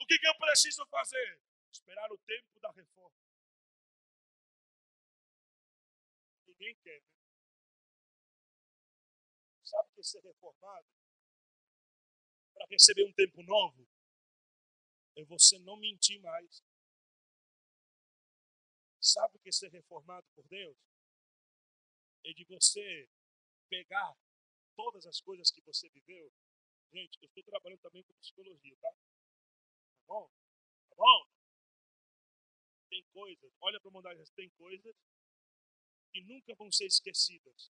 O 0.00 0.06
que, 0.06 0.18
que 0.18 0.28
eu 0.28 0.36
preciso 0.36 0.84
fazer? 0.86 1.40
Esperar 1.72 2.10
o 2.12 2.18
tempo 2.18 2.60
da 2.60 2.70
reforma. 2.72 3.16
Ninguém 6.46 6.74
quer. 6.82 7.00
Né? 7.00 7.06
Sabe 9.64 9.88
que 9.94 10.02
ser 10.02 10.22
reformado 10.22 10.86
para 12.54 12.66
receber 12.70 13.04
um 13.04 13.12
tempo 13.12 13.42
novo 13.42 13.88
é 15.16 15.24
você 15.24 15.58
não 15.60 15.76
mentir 15.76 16.20
mais. 16.20 16.62
Sabe 19.00 19.36
o 19.36 19.40
que 19.40 19.48
é 19.48 19.52
ser 19.52 19.70
reformado 19.70 20.26
por 20.34 20.46
Deus? 20.48 20.76
É 22.24 22.32
de 22.32 22.44
você 22.44 23.08
pegar 23.68 24.16
todas 24.74 25.06
as 25.06 25.20
coisas 25.20 25.50
que 25.50 25.60
você 25.62 25.88
viveu. 25.90 26.32
Gente, 26.92 27.18
eu 27.20 27.28
estou 27.28 27.42
trabalhando 27.44 27.80
também 27.80 28.02
com 28.04 28.14
psicologia, 28.14 28.76
tá? 28.80 28.90
Tá 28.90 30.04
bom? 30.06 30.30
Tá 30.88 30.94
bom? 30.96 31.26
Tem 32.88 33.02
coisas, 33.12 33.52
olha 33.60 33.80
para 33.80 33.90
a 33.90 34.26
tem 34.36 34.48
coisas 34.50 34.94
que 36.12 36.22
nunca 36.22 36.54
vão 36.54 36.70
ser 36.70 36.86
esquecidas, 36.86 37.72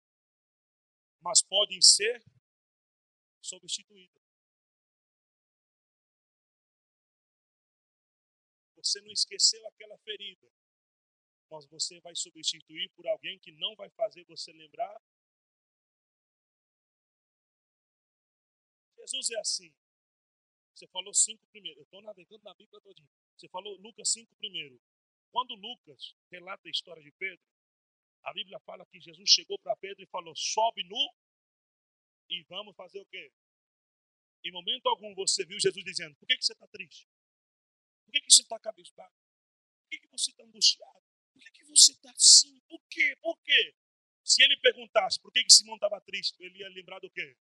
mas 1.22 1.42
podem 1.42 1.82
ser 1.82 2.24
substituídas. 3.42 4.22
Você 8.76 9.02
não 9.02 9.12
esqueceu 9.12 9.66
aquela 9.68 9.98
ferida, 9.98 10.48
mas 11.50 11.66
você 11.66 12.00
vai 12.02 12.16
substituir 12.16 12.90
por 12.96 13.08
alguém 13.08 13.40
que 13.40 13.52
não 13.52 13.76
vai 13.76 13.90
fazer 13.92 14.24
você 14.26 14.52
lembrar. 14.52 15.02
Jesus 18.98 19.30
é 19.32 19.40
assim. 19.40 19.74
Você 20.76 20.88
falou 20.88 21.14
cinco 21.14 21.46
primeiro. 21.48 21.80
Eu 21.80 21.84
estou 21.84 22.02
navegando 22.02 22.44
na 22.44 22.54
Bíblia 22.54 22.82
todinha. 22.82 23.10
Você 23.36 23.48
falou 23.50 23.78
Lucas 23.78 24.12
cinco 24.12 24.36
primeiro. 24.36 24.80
Quando 25.32 25.56
Lucas 25.56 26.16
relata 26.32 26.68
a 26.68 26.72
história 26.72 27.02
de 27.02 27.12
Pedro, 27.14 27.44
a 28.24 28.34
Bíblia 28.34 28.60
fala 28.60 28.86
que 28.86 29.00
Jesus 29.00 29.30
chegou 29.30 29.58
para 29.60 29.76
Pedro 29.78 30.04
e 30.04 30.08
falou: 30.08 30.36
sobe 30.36 30.84
nu 30.84 31.14
e 32.30 32.44
vamos 32.44 32.76
fazer 32.76 33.00
o 33.00 33.06
quê? 33.06 33.32
Em 34.44 34.52
momento 34.52 34.88
algum 34.88 35.14
você 35.16 35.46
viu 35.46 35.60
Jesus 35.60 35.84
dizendo: 35.84 36.16
por 36.18 36.28
que, 36.28 36.38
que 36.38 36.46
você 36.46 36.54
está 36.54 36.68
triste? 36.68 37.08
Por 38.06 38.12
que, 38.12 38.22
que 38.22 38.32
você 38.32 38.42
está 38.42 38.60
cabisbaixo? 38.60 39.16
Por 39.82 39.90
que, 39.90 40.00
que 40.00 40.08
você 40.08 40.32
está 40.32 40.44
angustiado? 40.44 41.07
Por 41.38 41.44
que, 41.44 41.52
que 41.52 41.66
você 41.66 41.92
está 41.92 42.10
assim? 42.12 42.60
Por 42.68 42.82
quê? 42.90 43.16
Por 43.22 43.38
quê? 43.44 43.76
Se 44.24 44.44
ele 44.44 44.58
perguntasse 44.58 45.22
por 45.22 45.32
que, 45.32 45.44
que 45.44 45.54
Simão 45.54 45.76
estava 45.76 46.02
triste, 46.02 46.36
ele 46.44 46.58
ia 46.58 46.68
lembrar 46.70 47.00
do 47.00 47.10
quê? 47.12 47.38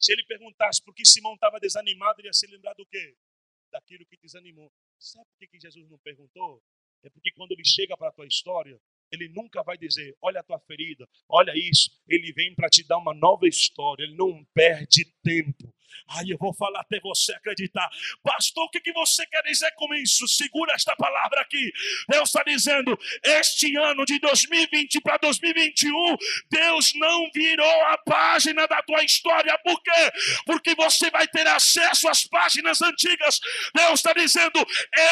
Se 0.00 0.12
ele 0.12 0.24
perguntasse 0.24 0.82
por 0.82 0.94
que 0.94 1.04
Simão 1.04 1.34
estava 1.34 1.60
desanimado, 1.60 2.20
ele 2.20 2.28
ia 2.28 2.32
se 2.32 2.46
lembrar 2.46 2.72
do 2.74 2.86
quê? 2.86 3.16
Daquilo 3.70 4.06
que 4.06 4.16
desanimou. 4.16 4.72
Sabe 4.98 5.26
por 5.26 5.38
que, 5.38 5.46
que 5.46 5.60
Jesus 5.60 5.88
não 5.90 5.98
perguntou? 5.98 6.62
É 7.02 7.10
porque 7.10 7.30
quando 7.32 7.52
ele 7.52 7.64
chega 7.64 7.96
para 7.98 8.08
a 8.08 8.12
tua 8.12 8.26
história, 8.26 8.80
ele 9.12 9.28
nunca 9.28 9.62
vai 9.62 9.76
dizer: 9.76 10.16
Olha 10.22 10.40
a 10.40 10.42
tua 10.42 10.58
ferida, 10.60 11.06
olha 11.28 11.52
isso. 11.54 11.90
Ele 12.08 12.32
vem 12.32 12.54
para 12.54 12.70
te 12.70 12.82
dar 12.82 12.96
uma 12.96 13.12
nova 13.12 13.46
história. 13.46 14.04
Ele 14.04 14.16
não 14.16 14.42
perde 14.54 15.04
tempo. 15.22 15.74
Aí 16.08 16.30
eu 16.30 16.38
vou 16.38 16.54
falar 16.54 16.80
até 16.80 17.00
você 17.00 17.32
acreditar. 17.34 17.88
Pastor, 18.22 18.64
o 18.64 18.70
que, 18.70 18.80
que 18.80 18.92
você 18.92 19.26
quer 19.26 19.42
dizer 19.42 19.70
com 19.76 19.92
isso? 19.94 20.26
Segura 20.28 20.72
esta 20.74 20.94
palavra 20.96 21.40
aqui. 21.40 21.72
Deus 22.08 22.28
está 22.28 22.42
dizendo: 22.44 22.98
este 23.22 23.76
ano 23.76 24.04
de 24.04 24.18
2020 24.18 25.00
para 25.00 25.18
2021, 25.18 26.16
Deus 26.50 26.92
não 26.94 27.30
virou 27.32 27.84
a 27.86 27.98
página 27.98 28.66
da 28.66 28.82
tua 28.82 29.02
história. 29.02 29.56
Por 29.58 29.82
quê? 29.82 30.12
Porque 30.46 30.74
você 30.74 31.10
vai 31.10 31.26
ter 31.28 31.46
acesso 31.46 32.08
às 32.08 32.24
páginas 32.24 32.82
antigas. 32.82 33.40
Deus 33.74 34.00
está 34.00 34.12
dizendo: 34.12 34.58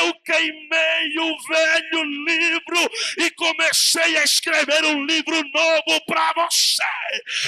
eu 0.01 0.15
queimei 0.25 1.19
o 1.19 1.43
velho 1.49 2.05
livro 2.05 2.91
e 3.19 3.31
comecei 3.33 4.17
a 4.17 4.25
escrever 4.25 4.85
um 4.85 5.05
livro 5.05 5.37
novo 5.37 6.05
para 6.07 6.33
você. 6.35 6.83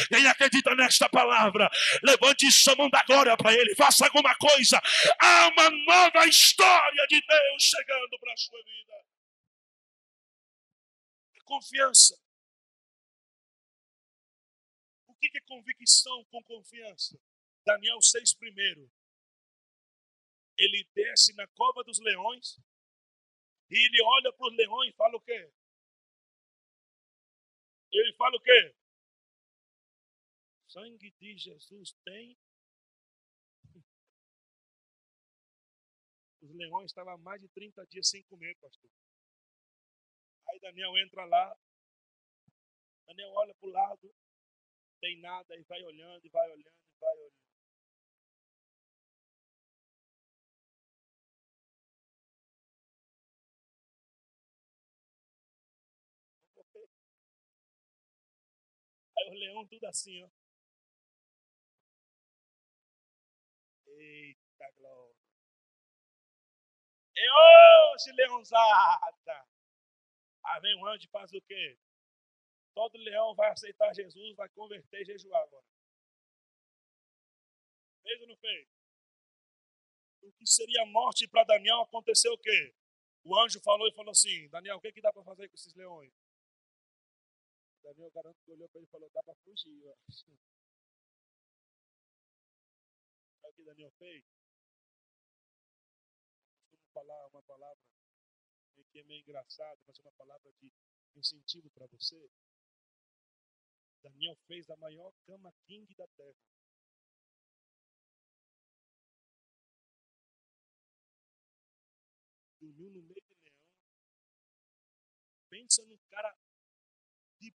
Quem 0.09 0.26
acredita 0.26 0.74
nesta 0.74 1.09
palavra, 1.09 1.70
levante 2.03 2.51
sua 2.51 2.74
mão 2.76 2.89
da 2.89 3.03
glória 3.07 3.23
para 3.36 3.54
Ele, 3.54 3.74
faça 3.74 4.04
alguma 4.04 4.34
coisa. 4.36 4.80
Há 5.18 5.48
uma 5.48 5.70
nova 5.70 6.26
história 6.26 7.06
de 7.06 7.20
Deus 7.20 7.62
chegando 7.62 8.18
para 8.20 8.32
a 8.32 8.36
sua 8.36 8.62
vida. 8.62 9.06
Confiança. 11.44 12.18
O 15.06 15.14
que 15.16 15.30
é 15.36 15.40
convicção 15.42 16.24
com 16.26 16.42
confiança? 16.42 17.18
Daniel 17.64 18.00
6 18.00 18.34
primeiro. 18.34 18.90
Ele 20.56 20.88
desce 20.94 21.34
na 21.34 21.46
cova 21.48 21.82
dos 21.84 21.98
leões 21.98 22.58
e 23.70 23.86
ele 23.86 24.02
olha 24.02 24.32
para 24.32 24.46
os 24.46 24.56
leões 24.56 24.90
e 24.92 24.96
fala 24.96 25.16
o 25.16 25.20
quê? 25.20 25.52
Ele 27.92 28.12
fala 28.14 28.36
o 28.36 28.40
quê? 28.40 28.74
Sangue 30.68 31.10
de 31.20 31.36
Jesus 31.36 31.92
tem 32.04 32.36
Os 36.55 36.59
leões 36.59 36.86
estavam 36.86 37.18
mais 37.18 37.40
de 37.40 37.48
30 37.48 37.85
dias 37.86 38.09
sem 38.09 38.22
comer, 38.22 38.55
pastor. 38.60 38.89
Aí 40.48 40.60
Daniel 40.60 40.97
entra 40.98 41.24
lá, 41.24 41.56
Daniel 43.09 43.32
olha 43.32 43.52
para 43.55 43.68
o 43.68 43.72
lado, 43.72 44.14
tem 45.01 45.20
nada, 45.20 45.56
e 45.56 45.62
vai 45.64 45.82
olhando, 45.82 46.24
e 46.24 46.28
vai 46.28 46.48
olhando, 46.48 46.68
e 46.68 47.01
vai 47.01 47.10
olhando. 47.16 47.32
Aí 59.18 59.28
o 59.28 59.35
leão 59.35 59.66
tudo 59.66 59.86
assim, 59.86 60.22
ó. 60.22 60.28
Eita 63.86 64.70
glória. 64.76 65.23
E 67.16 67.31
hoje, 67.31 68.12
leãozada. 68.12 69.47
Aí 70.45 70.61
vem 70.61 70.77
um 70.77 70.86
anjo 70.86 71.07
e 71.07 71.11
faz 71.11 71.32
o 71.32 71.41
quê? 71.43 71.78
Todo 72.74 72.99
leão 72.99 73.35
vai 73.35 73.51
aceitar 73.51 73.95
Jesus, 73.95 74.35
vai 74.35 74.49
converter 74.51 75.03
e 75.03 75.05
jejuar 75.05 75.43
agora. 75.43 75.65
Fez 78.03 78.20
ou 78.20 78.28
não 78.28 78.36
fez? 78.36 78.69
O 80.23 80.32
que 80.32 80.47
seria 80.47 80.85
morte 80.86 81.28
para 81.28 81.45
Daniel 81.45 81.82
aconteceu 81.82 82.32
o 82.32 82.39
quê? 82.39 82.74
O 83.24 83.39
anjo 83.39 83.61
falou 83.61 83.86
e 83.86 83.95
falou 83.95 84.11
assim: 84.11 84.49
Daniel, 84.49 84.77
o 84.77 84.81
que, 84.81 84.93
que 84.93 85.01
dá 85.01 85.12
para 85.12 85.23
fazer 85.23 85.49
com 85.49 85.55
esses 85.55 85.74
leões? 85.74 86.12
Daniel 87.82 88.11
garanto 88.11 88.43
que 88.45 88.53
olhou 88.53 88.69
para 88.69 88.81
ele 88.81 88.86
e 88.86 88.91
falou: 88.91 89.09
dá 89.11 89.23
para 89.23 89.35
fugir. 89.36 89.95
Sabe 93.41 93.53
o 93.53 93.57
que 93.57 93.62
Daniel 93.62 93.93
fez? 93.99 94.24
Falar 96.94 97.26
uma 97.26 97.42
palavra 97.42 97.84
que 98.92 99.00
é 99.00 99.02
meio 99.02 99.20
engraçada, 99.20 99.80
mas 99.86 99.98
é 99.98 100.02
uma 100.02 100.12
palavra 100.12 100.52
de 100.52 100.72
incentivo 101.16 101.68
para 101.70 101.86
você. 101.86 102.30
Daniel 104.02 104.36
fez 104.46 104.70
a 104.70 104.76
maior 104.76 105.12
cama 105.26 105.52
king 105.66 105.92
da 105.94 106.06
terra. 106.06 106.38
Dormiu 112.60 112.90
no 112.90 113.02
meio 113.02 113.20
de 113.20 113.34
leão. 113.34 113.56
Pensa 115.48 115.84
num 115.86 115.98
cara 116.08 116.36
de. 117.40 117.52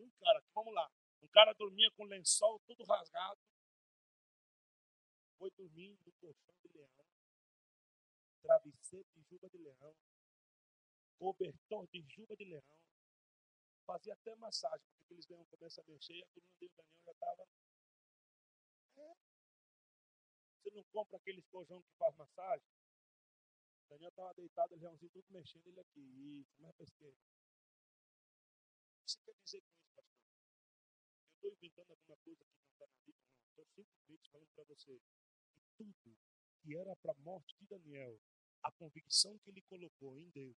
Um 0.00 0.10
cara, 0.10 0.42
vamos 0.52 0.74
lá. 0.74 0.90
Um 1.22 1.28
cara 1.28 1.52
dormia 1.52 1.90
com 1.92 2.04
lençol 2.04 2.58
todo 2.66 2.84
rasgado. 2.84 3.40
Foi 5.38 5.50
dormindo 5.52 6.02
no 6.04 6.12
colchão 6.12 6.54
de 6.62 6.68
leão 6.68 6.90
travesseiro 8.42 9.08
de 9.14 9.22
juba 9.28 9.48
de 9.48 9.58
leão, 9.58 9.94
cobertor 11.18 11.86
de 11.88 12.02
juba 12.08 12.36
de 12.36 12.44
leão, 12.44 12.80
fazia 13.86 14.14
até 14.14 14.34
massagem, 14.36 14.86
porque 14.88 15.02
aqueles 15.02 15.26
leões 15.28 15.48
começam 15.48 15.84
a 15.84 15.86
mexer 15.86 16.14
e 16.14 16.22
a 16.22 16.26
coluna 16.28 16.54
dele 16.58 16.72
Daniel 16.76 17.02
já 17.04 17.12
estava. 17.12 17.48
É. 18.96 19.14
Você 20.56 20.70
não 20.70 20.84
compra 20.92 21.16
aqueles 21.16 21.46
cojão 21.48 21.82
que 21.82 21.96
faz 21.96 22.14
massagem? 22.16 22.66
Daniel 23.88 24.10
estava 24.10 24.34
deitado, 24.34 24.74
o 24.74 24.78
leãozinho 24.78 25.10
tudo 25.10 25.26
mexendo, 25.30 25.66
ele 25.66 25.80
aqui, 25.80 26.00
isso, 26.00 26.62
mais 26.62 26.74
para 26.76 26.84
esquerda. 26.84 27.18
O 29.02 29.04
que 29.04 29.10
você 29.10 29.18
quer 29.24 29.34
dizer 29.42 29.60
com 29.62 29.74
isso, 29.74 29.92
pastor? 29.96 30.20
Eu 31.26 31.34
estou 31.34 31.50
inventando 31.50 31.90
alguma 31.90 32.16
coisa 32.18 32.44
que 32.44 32.54
não 32.54 32.70
está 32.70 32.86
na 32.86 32.98
Bíblia, 33.04 33.24
não. 33.32 33.40
Estou 33.48 33.66
simplesmente 33.74 34.30
falando 34.30 34.48
para 34.54 34.64
você 34.64 35.00
que 35.52 35.60
tudo 35.76 36.16
que 36.62 36.76
era 36.76 36.94
para 36.96 37.12
a 37.12 37.22
morte 37.22 37.56
de 37.58 37.66
Daniel 37.66 38.18
a 38.62 38.70
convicção 38.72 39.38
que 39.38 39.50
ele 39.50 39.62
colocou 39.62 40.18
em 40.18 40.28
Deus 40.30 40.56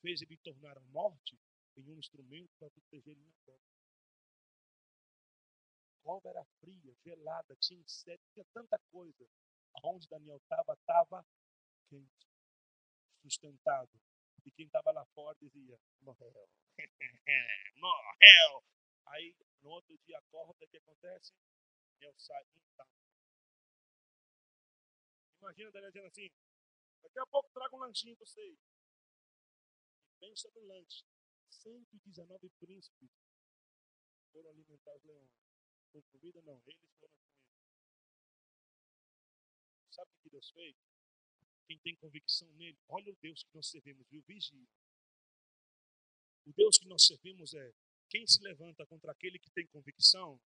fez 0.00 0.22
ele 0.22 0.36
tornar 0.38 0.76
a 0.76 0.82
morte 0.82 1.38
em 1.76 1.90
um 1.90 1.98
instrumento 1.98 2.50
para 2.58 2.70
proteger 2.70 3.16
ele 3.16 3.34
na. 3.46 3.54
A 5.88 6.02
cova 6.04 6.28
era 6.28 6.44
fria, 6.60 6.94
gelada, 7.02 7.56
tinha 7.56 7.80
inseto, 7.80 8.22
tinha 8.32 8.44
tanta 8.52 8.78
coisa. 8.90 9.26
Aonde 9.82 10.06
Daniel 10.06 10.36
estava, 10.36 10.74
estava 10.74 11.26
quente, 11.88 12.28
sustentado. 13.22 13.90
E 14.44 14.52
quem 14.52 14.66
estava 14.66 14.92
lá 14.92 15.04
fora 15.06 15.36
dizia: 15.40 15.80
morreu, 16.02 16.48
morreu. 17.76 18.64
Aí, 19.06 19.34
no 19.62 19.70
outro 19.70 19.98
dia, 20.06 20.18
acorda, 20.18 20.64
o 20.64 20.68
que 20.68 20.76
acontece? 20.76 21.32
Eu 22.00 22.14
saio 22.18 22.46
intacto. 22.54 23.03
Imagina 25.44 25.70
Daniel 25.72 25.90
dizendo 25.90 26.06
assim, 26.06 26.30
daqui 27.02 27.18
a 27.18 27.26
pouco 27.26 27.52
trago 27.52 27.76
um 27.76 27.80
lanchinho 27.80 28.16
para 28.16 28.24
vocês. 28.24 28.58
Pensa 30.18 30.50
no 30.54 30.66
lanche. 30.66 31.04
119 31.50 32.48
príncipes 32.58 33.10
foram 34.32 34.48
alimentar 34.48 34.96
os 34.96 35.04
leões. 35.04 35.30
Com 35.92 36.00
comida 36.04 36.40
não, 36.40 36.62
eles 36.66 36.80
foram 36.98 37.14
comer. 37.18 37.36
Sabe 39.90 40.10
o 40.12 40.22
que 40.22 40.30
Deus 40.30 40.50
fez? 40.50 40.76
Quem 41.66 41.78
tem 41.80 41.96
convicção 41.96 42.50
nele, 42.54 42.78
olha 42.88 43.12
o 43.12 43.16
Deus 43.16 43.42
que 43.42 43.54
nós 43.54 43.68
servimos, 43.68 44.08
viu? 44.08 44.22
Vigia. 44.22 44.66
O 46.46 46.54
Deus 46.54 46.78
que 46.78 46.88
nós 46.88 47.04
servimos 47.04 47.52
é 47.52 47.74
quem 48.08 48.26
se 48.26 48.40
levanta 48.40 48.86
contra 48.86 49.12
aquele 49.12 49.38
que 49.38 49.50
tem 49.50 49.66
convicção, 49.66 50.40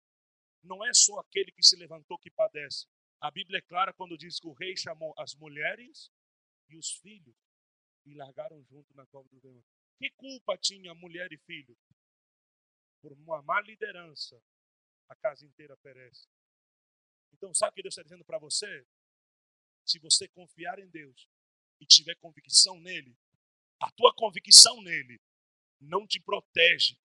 não 0.62 0.85
é 0.85 0.95
só 0.95 1.19
aquele 1.19 1.51
que 1.51 1.65
se 1.65 1.77
levantou 1.77 2.16
que 2.16 2.31
padece. 2.31 2.87
A 3.24 3.30
Bíblia 3.30 3.59
é 3.59 3.62
clara 3.62 3.90
quando 3.94 4.18
diz 4.18 4.38
que 4.38 4.46
o 4.46 4.52
rei 4.52 4.76
chamou 4.76 5.14
as 5.16 5.34
mulheres 5.34 6.12
e 6.68 6.76
os 6.76 6.90
filhos 6.96 7.34
e 8.05 8.12
largaram 8.12 8.62
junto 8.64 8.94
na 8.94 9.06
cova 9.06 9.26
do 9.30 9.40
leão. 9.42 9.64
Que 9.96 10.10
culpa 10.10 10.59
tinha 10.59 10.92
mulher 10.92 11.32
e 11.32 11.38
filho? 11.38 11.74
Por 13.01 13.12
uma 13.12 13.40
má 13.40 13.62
liderança, 13.62 14.38
a 15.09 15.16
casa 15.16 15.46
inteira 15.46 15.74
perece. 15.78 16.28
Então, 17.32 17.55
sabe 17.55 17.70
o 17.70 17.74
que 17.76 17.82
Deus 17.84 17.94
está 17.94 18.02
dizendo 18.02 18.26
para 18.26 18.38
você? 18.38 18.86
Se 19.86 19.98
você 19.98 20.28
confiar 20.28 20.78
em 20.78 20.90
Deus 20.90 21.26
e 21.80 21.86
tiver 21.86 22.16
convicção 22.16 22.78
nele, 22.78 23.16
a 23.80 23.90
tua 23.92 24.14
convicção 24.14 24.82
nele 24.82 25.18
não 25.80 26.06
te 26.06 26.20
protege 26.20 26.98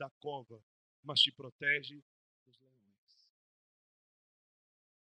da 0.00 0.10
cova, 0.18 0.60
mas 1.00 1.20
te 1.20 1.30
protege. 1.30 2.02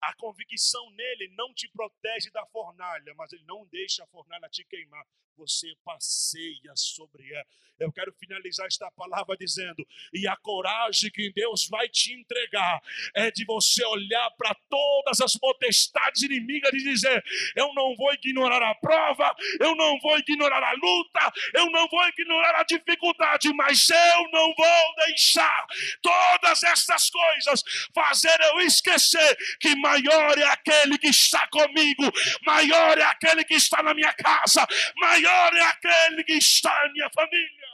A 0.00 0.14
convicção 0.16 0.90
nele 0.90 1.28
não 1.36 1.52
te 1.52 1.68
protege 1.68 2.30
da 2.30 2.46
fornalha, 2.46 3.14
mas 3.16 3.32
ele 3.32 3.44
não 3.44 3.66
deixa 3.66 4.04
a 4.04 4.06
fornalha 4.06 4.48
te 4.48 4.64
queimar 4.64 5.04
você 5.38 5.72
passeia 5.84 6.74
sobre 6.74 7.32
ela. 7.32 7.46
Eu 7.78 7.92
quero 7.92 8.12
finalizar 8.18 8.66
esta 8.66 8.90
palavra 8.90 9.36
dizendo: 9.36 9.86
e 10.12 10.26
a 10.26 10.36
coragem 10.36 11.10
que 11.10 11.32
Deus 11.32 11.68
vai 11.68 11.88
te 11.88 12.12
entregar 12.12 12.80
é 13.14 13.30
de 13.30 13.44
você 13.44 13.84
olhar 13.86 14.30
para 14.32 14.54
todas 14.68 15.20
as 15.20 15.34
potestades 15.34 16.22
inimigas 16.22 16.72
e 16.74 16.78
dizer: 16.78 17.22
eu 17.54 17.72
não 17.74 17.94
vou 17.96 18.12
ignorar 18.14 18.62
a 18.68 18.74
prova, 18.74 19.32
eu 19.60 19.76
não 19.76 19.98
vou 20.00 20.18
ignorar 20.18 20.62
a 20.62 20.72
luta, 20.72 21.32
eu 21.54 21.70
não 21.70 21.86
vou 21.88 22.04
ignorar 22.08 22.60
a 22.60 22.64
dificuldade, 22.64 23.52
mas 23.54 23.88
eu 23.90 24.30
não 24.32 24.52
vou 24.56 24.94
deixar 25.06 25.66
todas 26.02 26.62
essas 26.64 27.08
coisas 27.10 27.62
fazer 27.94 28.36
eu 28.40 28.60
esquecer 28.60 29.36
que 29.60 29.76
maior 29.76 30.36
é 30.36 30.44
aquele 30.44 30.98
que 30.98 31.08
está 31.08 31.46
comigo, 31.48 32.02
maior 32.44 32.98
é 32.98 33.04
aquele 33.04 33.44
que 33.44 33.54
está 33.54 33.82
na 33.82 33.94
minha 33.94 34.12
casa, 34.14 34.66
maior 34.96 35.27
maior 35.28 35.54
é 35.54 35.62
aquele 35.62 36.24
que 36.24 36.32
está 36.32 36.86
em 36.86 36.92
minha 36.92 37.10
família. 37.10 37.68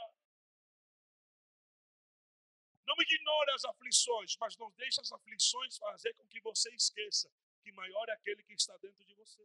Não 2.85 2.95
ignore 3.01 3.51
as 3.51 3.65
aflições, 3.65 4.35
mas 4.39 4.57
não 4.57 4.71
deixe 4.71 5.01
as 5.01 5.11
aflições 5.11 5.77
fazer 5.77 6.13
com 6.13 6.27
que 6.27 6.41
você 6.41 6.69
esqueça 6.75 7.31
que 7.63 7.71
maior 7.71 8.07
é 8.09 8.13
aquele 8.13 8.43
que 8.43 8.53
está 8.53 8.77
dentro 8.77 9.03
de 9.05 9.13
você. 9.15 9.43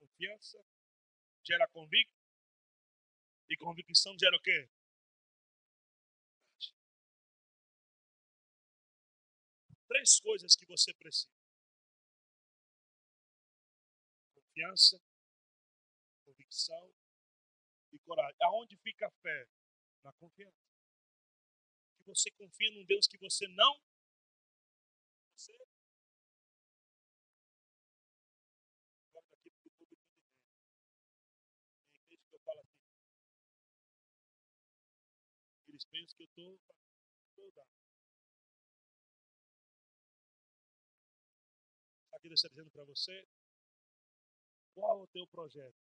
Confiança 0.00 0.64
gera 1.44 1.68
convicto. 1.68 2.20
E 3.48 3.56
convicção 3.56 4.16
gera 4.18 4.36
o 4.36 4.40
quê? 4.40 4.68
Três 9.92 10.18
coisas 10.20 10.56
que 10.56 10.64
você 10.64 10.94
precisa: 10.94 11.30
confiança, 14.34 14.98
convicção 16.24 16.94
e 17.92 17.98
coragem. 17.98 18.36
Aonde 18.42 18.76
fica 18.78 19.06
a 19.06 19.10
fé? 19.22 19.46
Na 20.02 20.12
confiança. 20.14 20.56
Que 21.98 22.04
você 22.04 22.30
confia 22.32 22.70
num 22.72 22.84
Deus 22.86 23.06
que 23.06 23.18
você 23.18 23.46
não. 23.48 23.78
Você. 25.36 25.52
Assim. 25.52 25.72
Eles 35.68 35.84
pensam 35.84 36.16
que 36.16 36.22
eu 36.40 36.54
estou 36.54 36.81
Deus 42.32 42.40
está 42.40 42.48
dizendo 42.48 42.70
para 42.70 42.84
você? 42.84 43.28
Qual 44.74 45.02
o 45.02 45.06
teu 45.08 45.26
projeto? 45.26 45.76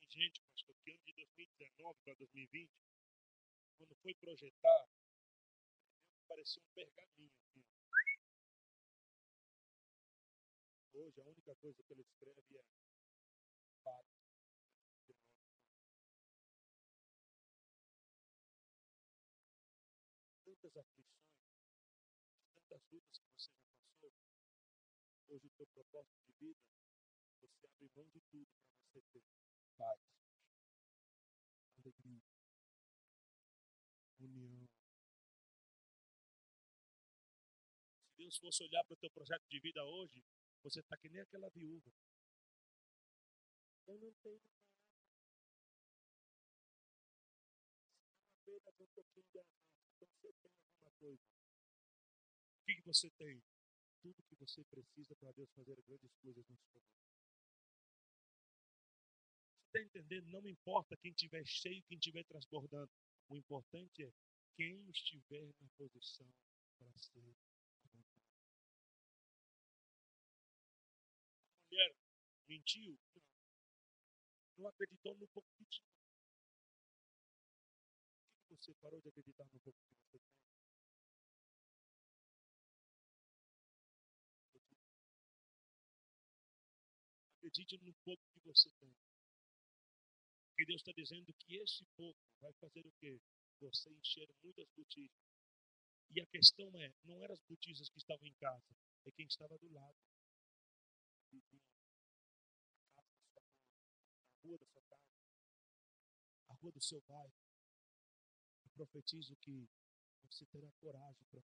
Tem 0.00 0.10
gente, 0.10 0.42
pastor, 0.50 0.74
que 0.82 0.90
ano 0.90 1.04
de 1.04 1.12
2019 1.14 1.98
para 2.02 2.14
2020, 2.14 2.68
quando 3.78 3.94
foi 4.02 4.14
projetar, 4.14 4.88
parecia 6.26 6.60
um 6.60 6.74
pergaminho. 6.74 7.30
Hoje, 10.94 11.20
a 11.20 11.28
única 11.28 11.54
coisa 11.54 11.80
que 11.84 11.92
ele 11.92 12.02
escreve 12.02 12.58
é. 12.58 12.64
Tantas 20.44 20.76
aflições 20.76 21.25
tantas 22.66 22.82
lutas 22.90 23.18
que 23.18 23.28
você 23.32 23.50
já 23.52 23.68
passou, 23.78 24.12
hoje 25.28 25.46
o 25.46 25.50
teu 25.50 25.66
propósito 25.68 26.18
de 26.26 26.32
vida, 26.32 26.60
você 27.40 27.66
abre 27.66 27.88
mão 27.94 28.08
de 28.10 28.20
tudo 28.30 28.46
para 28.92 29.00
você 29.00 29.02
ter 29.12 29.22
paz, 29.76 30.00
alegria, 31.78 32.22
união. 34.18 34.68
Se 38.04 38.16
Deus 38.16 38.38
fosse 38.38 38.64
olhar 38.64 38.84
para 38.84 38.94
o 38.94 38.96
teu 38.96 39.10
projeto 39.10 39.46
de 39.48 39.60
vida 39.60 39.84
hoje, 39.84 40.24
você 40.62 40.80
está 40.80 40.96
que 40.96 41.08
nem 41.08 41.20
aquela 41.20 41.48
viúva. 41.50 41.92
Eu 43.86 43.98
não 43.98 44.12
tenho 44.14 44.40
nada. 44.40 44.56
Apenas 48.44 48.80
um 48.80 48.86
pouquinho 48.88 49.26
de 49.30 49.38
amor. 49.38 49.62
Então 49.94 50.08
você 50.08 50.32
tem 50.32 50.50
alguma 50.50 50.90
coisa 50.98 51.35
que, 52.66 52.82
você 52.82 53.08
tem? 53.10 53.40
Tudo 54.02 54.22
que 54.24 54.34
você 54.34 54.64
precisa 54.64 55.14
para 55.16 55.32
Deus 55.32 55.48
fazer 55.54 55.80
grandes 55.82 56.12
coisas 56.16 56.44
na 56.48 56.56
sua 56.56 56.80
vida. 56.80 56.96
Você 59.70 59.78
está 59.78 59.80
entendendo? 59.80 60.26
Não 60.30 60.48
importa 60.48 60.96
quem 60.96 61.12
estiver 61.12 61.44
cheio, 61.46 61.82
quem 61.84 61.98
estiver 61.98 62.24
transbordando. 62.24 62.90
O 63.28 63.36
importante 63.36 64.04
é 64.04 64.12
quem 64.56 64.90
estiver 64.90 65.52
na 65.60 65.68
posição 65.76 66.26
para 66.78 66.90
ser. 66.98 67.36
A 67.84 67.88
mulher 71.70 71.96
mentiu? 72.48 72.98
Não. 73.14 73.22
Não 74.58 74.68
acreditou 74.68 75.14
no 75.16 75.28
pouco 75.28 75.48
que 75.58 75.64
tinha. 75.66 75.86
Por 78.48 78.56
que 78.56 78.64
você 78.64 78.74
parou 78.74 79.00
de 79.00 79.08
acreditar 79.08 79.44
no 79.52 79.60
pouco 79.60 79.78
que 79.78 79.94
você 80.10 80.18
tem? 80.18 80.55
Acredite 87.46 87.78
no 87.78 87.94
pouco 88.04 88.22
que 88.32 88.40
você 88.40 88.68
tem. 88.80 88.92
Porque 90.48 90.66
Deus 90.66 90.80
está 90.80 90.92
dizendo 90.92 91.32
que 91.34 91.56
esse 91.56 91.84
pouco 91.96 92.18
vai 92.40 92.52
fazer 92.54 92.84
o 92.84 92.92
quê? 92.98 93.20
Você 93.60 93.90
encher 93.90 94.28
muitas 94.42 94.68
botijas. 94.76 95.16
E 96.10 96.20
a 96.20 96.26
questão 96.26 96.68
é, 96.80 96.92
não 97.04 97.22
eram 97.22 97.34
as 97.34 97.42
botijas 97.42 97.88
que 97.88 97.98
estavam 97.98 98.26
em 98.26 98.34
casa, 98.34 98.76
é 99.04 99.10
quem 99.12 99.26
estava 99.26 99.56
do 99.58 99.72
lado. 99.72 99.96
A 102.96 104.42
rua 104.42 104.58
da 104.58 104.66
sua 104.66 104.82
casa, 104.82 105.04
a 106.48 106.54
rua 106.54 106.72
do 106.72 106.82
seu 106.82 107.00
bairro. 107.02 107.34
Eu 108.64 108.70
profetizo 108.70 109.36
que 109.36 109.68
você 110.24 110.44
terá 110.46 110.70
coragem 110.80 111.24
para 111.30 111.42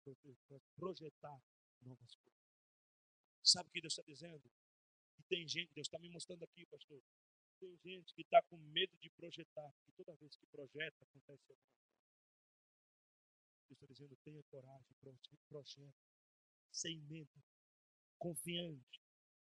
projetar 0.76 1.42
novas 1.82 2.14
coisas. 2.16 2.42
Sabe 3.42 3.68
o 3.68 3.72
que 3.72 3.80
Deus 3.80 3.92
está 3.92 4.02
dizendo? 4.02 4.50
Tem 5.32 5.48
gente, 5.48 5.72
Deus 5.72 5.86
está 5.86 5.98
me 5.98 6.10
mostrando 6.10 6.44
aqui, 6.44 6.66
pastor. 6.66 7.02
Tem 7.58 7.74
gente 7.78 8.12
que 8.12 8.20
está 8.20 8.42
com 8.42 8.58
medo 8.58 8.94
de 8.98 9.08
projetar, 9.08 9.72
porque 9.72 9.92
toda 9.92 10.14
vez 10.16 10.36
que 10.36 10.46
projeta, 10.48 11.02
acontece 11.04 11.50
alguma 11.50 11.72
coisa. 11.72 11.96
Deus 13.66 13.80
está 13.80 13.86
dizendo: 13.86 14.16
tenha 14.24 14.42
coragem, 14.50 14.94
projeto, 15.48 15.96
sem 16.70 17.00
medo, 17.04 17.42
confiante, 18.18 19.00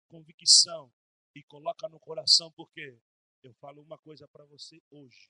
convicção 0.07 0.91
e 1.35 1.43
coloca 1.43 1.87
no 1.89 1.99
coração, 1.99 2.51
porque 2.53 2.99
eu 3.43 3.53
falo 3.61 3.83
uma 3.83 3.99
coisa 3.99 4.27
para 4.29 4.45
você 4.45 4.81
hoje. 4.89 5.29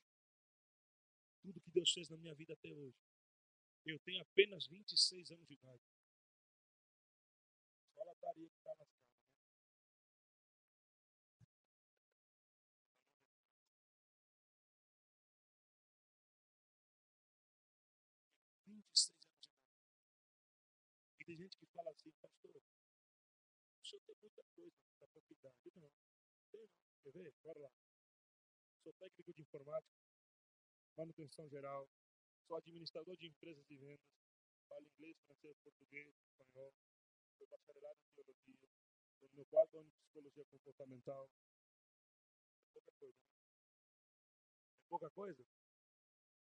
Tudo 1.42 1.60
que 1.60 1.70
Deus 1.72 1.92
fez 1.92 2.08
na 2.08 2.16
minha 2.16 2.34
vida 2.34 2.54
até 2.54 2.72
hoje. 2.72 2.96
Eu 3.84 3.98
tenho 3.98 4.22
apenas 4.22 4.66
26 4.66 5.30
anos 5.30 5.46
de 5.46 5.52
idade. 5.52 5.82
Só 7.92 8.00
a 8.00 8.04
lataria 8.06 8.48
que 8.48 8.64
na 8.64 8.97
tem 21.28 21.36
gente 21.36 21.58
que 21.58 21.66
fala 21.66 21.90
assim, 21.90 22.10
pastor, 22.22 22.56
o 22.56 23.86
senhor 23.86 24.00
tem 24.06 24.16
muita 24.16 24.42
coisa 24.56 24.74
para 24.96 25.08
pouca 25.08 25.30
idade. 25.34 25.56
Não, 25.76 25.92
tem 26.50 26.60
não. 26.62 26.68
Quer 27.02 27.12
ver? 27.12 27.34
Bora 27.44 27.60
lá. 27.60 27.70
Sou 28.82 28.94
técnico 28.94 29.34
de 29.34 29.42
informática, 29.42 29.92
manutenção 30.96 31.46
geral, 31.50 31.86
sou 32.46 32.56
administrador 32.56 33.14
de 33.18 33.26
empresas 33.26 33.62
de 33.66 33.76
vendas, 33.76 34.08
falo 34.70 34.86
inglês, 34.86 35.18
francês, 35.26 35.54
português, 35.58 36.14
espanhol, 36.30 36.72
sou 37.36 37.46
bacharelado 37.48 37.98
em 38.00 38.14
teologia, 38.14 38.68
estou 39.12 39.28
no 39.28 39.34
meu 39.34 39.46
quarto 39.46 39.78
ano 39.80 39.90
de 39.90 39.96
psicologia 39.98 40.44
comportamental. 40.46 41.28
É 42.64 42.80
pouca 42.80 42.92
coisa. 42.92 43.18
É 44.80 44.88
pouca 44.88 45.10
coisa? 45.10 45.44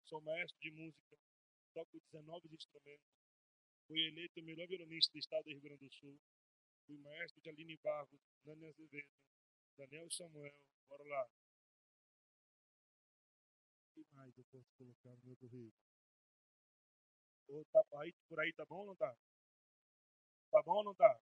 Sou 0.06 0.20
maestro 0.22 0.58
de 0.60 0.72
música, 0.72 1.16
toco 1.72 2.00
19 2.00 2.48
instrumentos, 2.52 3.21
fui 3.92 4.06
eleito 4.06 4.40
o 4.40 4.42
melhor 4.42 4.66
violonista 4.68 5.12
do 5.12 5.18
estado 5.18 5.44
do 5.44 5.50
Rio 5.50 5.60
Grande 5.60 5.86
do 5.86 5.92
Sul, 5.92 6.18
fui 6.86 6.96
maestro 6.96 7.42
de 7.42 7.50
Aline 7.50 7.76
Barros, 7.76 8.18
Nani 8.42 8.64
Azevedo, 8.64 9.12
Daniel 9.76 10.10
Samuel, 10.10 10.56
bora 10.88 11.04
lá. 11.04 11.28
O 13.84 13.92
que 13.92 14.06
mais 14.14 14.34
eu 14.38 14.44
posso 14.44 14.72
colocar 14.78 15.10
no 15.10 15.22
meu 15.24 15.36
currículo? 15.36 15.74
Ou 17.48 17.64
tá, 17.66 17.84
aí, 18.00 18.14
por 18.30 18.40
aí 18.40 18.50
tá 18.54 18.64
bom 18.64 18.78
ou 18.78 18.86
não 18.86 18.96
tá? 18.96 19.14
Tá 20.50 20.62
bom 20.62 20.76
ou 20.76 20.84
não 20.84 20.94
tá? 20.94 21.20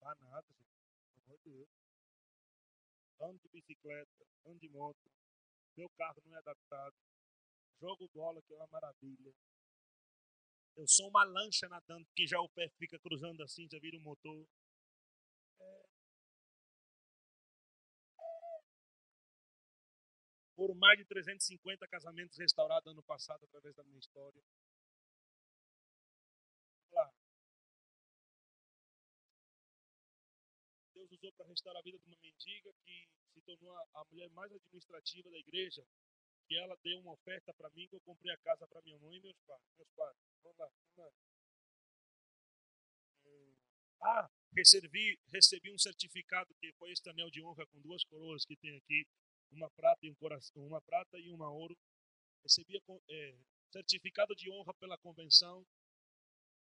Tá 0.00 0.16
nada, 0.22 0.46
gente. 0.48 0.74
Pelo 1.06 1.22
amor 1.24 1.38
de 1.38 1.50
Deus. 1.50 1.68
Ando 3.20 3.38
de 3.38 3.48
bicicleta, 3.50 4.26
ando 4.44 4.58
de 4.58 4.68
moto. 4.70 5.08
Meu 5.76 5.88
carro 5.90 6.20
não 6.24 6.34
é 6.34 6.38
adaptado. 6.38 6.96
Jogo 7.80 8.08
bola, 8.12 8.42
que 8.42 8.52
é 8.52 8.56
uma 8.56 8.66
maravilha. 8.66 9.32
Eu 10.76 10.88
sou 10.88 11.08
uma 11.08 11.24
lancha 11.24 11.68
nadando, 11.68 12.06
que 12.16 12.26
já 12.26 12.40
o 12.40 12.48
pé 12.48 12.68
fica 12.78 12.98
cruzando 12.98 13.42
assim, 13.42 13.68
já 13.70 13.78
vira 13.78 13.96
um 13.96 14.02
motor. 14.02 14.46
Foram 20.56 20.74
mais 20.74 20.98
de 20.98 21.04
350 21.04 21.86
casamentos 21.88 22.38
restaurados 22.38 22.90
ano 22.90 23.02
passado 23.02 23.44
através 23.44 23.74
da 23.74 23.84
minha 23.84 23.98
história. 23.98 24.42
Deus 30.94 31.10
usou 31.12 31.32
para 31.32 31.46
restaurar 31.46 31.80
a 31.80 31.84
vida 31.84 31.98
de 31.98 32.06
uma 32.06 32.16
mendiga 32.20 32.72
que 32.84 33.08
se 33.32 33.40
tornou 33.42 33.76
a 33.76 34.04
mulher 34.10 34.30
mais 34.30 34.52
administrativa 34.52 35.30
da 35.30 35.38
igreja 35.38 35.84
que 36.46 36.56
ela 36.56 36.76
deu 36.82 37.00
uma 37.00 37.12
oferta 37.12 37.52
para 37.54 37.70
mim, 37.70 37.88
que 37.88 37.96
eu 37.96 38.00
comprei 38.00 38.32
a 38.32 38.38
casa 38.38 38.66
para 38.66 38.82
minha 38.82 38.98
mãe 38.98 39.16
e 39.16 39.20
meus 39.20 39.36
pais. 39.46 39.62
Meus 39.76 39.88
pais. 39.96 40.16
Vamos 40.42 40.58
lá, 40.58 40.66
vamos 40.66 40.96
lá. 40.96 41.12
Ah, 44.02 44.30
recebi, 44.54 45.18
recebi 45.32 45.72
um 45.72 45.78
certificado 45.78 46.54
que 46.60 46.72
foi 46.74 46.92
este 46.92 47.08
anel 47.08 47.30
de 47.30 47.42
honra 47.42 47.66
com 47.66 47.80
duas 47.80 48.04
coroas 48.04 48.44
que 48.44 48.54
tem 48.56 48.76
aqui, 48.76 49.06
uma 49.50 49.70
prata 49.70 50.04
e 50.04 50.10
um 50.10 50.14
coração, 50.16 50.66
uma 50.66 50.82
prata 50.82 51.18
e 51.18 51.30
uma 51.30 51.50
ouro. 51.50 51.76
Recebi 52.42 52.78
é, 53.08 53.38
certificado 53.72 54.34
de 54.34 54.50
honra 54.50 54.74
pela 54.74 54.98
convenção. 54.98 55.66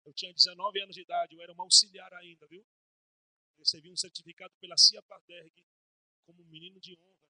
Eu 0.05 0.13
tinha 0.13 0.31
19 0.31 0.81
anos 0.81 0.95
de 0.95 1.01
idade, 1.01 1.33
eu 1.33 1.41
era 1.41 1.53
um 1.53 1.61
auxiliar 1.61 2.13
ainda, 2.13 2.45
viu? 2.47 2.63
Recebi 3.57 3.89
um 3.89 3.97
certificado 3.97 4.53
pela 4.59 4.77
CIA 4.77 5.01
Paderg 5.03 5.65
como 6.25 6.43
menino 6.45 6.79
de 6.79 6.95
honra 6.99 7.22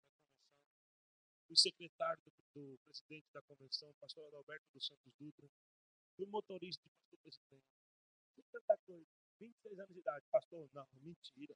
fui 1.53 1.57
secretário 1.57 2.23
do, 2.25 2.31
do, 2.53 2.79
presidente 2.79 3.31
da 3.31 3.41
convenção, 3.43 3.93
pastor 4.01 4.25
Adalberto 4.25 4.65
dos 4.73 4.85
Santos 4.85 5.13
Dutra, 5.19 5.47
fui 6.15 6.25
motorista 6.25 6.83
de 6.83 6.95
pastor 6.95 7.19
presidente, 7.19 7.65
fui 8.33 8.43
tanta 8.51 8.77
coisa, 8.79 9.07
26 9.39 9.79
anos 9.79 9.93
de 9.93 9.99
idade, 9.99 10.25
pastor, 10.31 10.69
não, 10.73 10.87
mentira. 10.93 11.55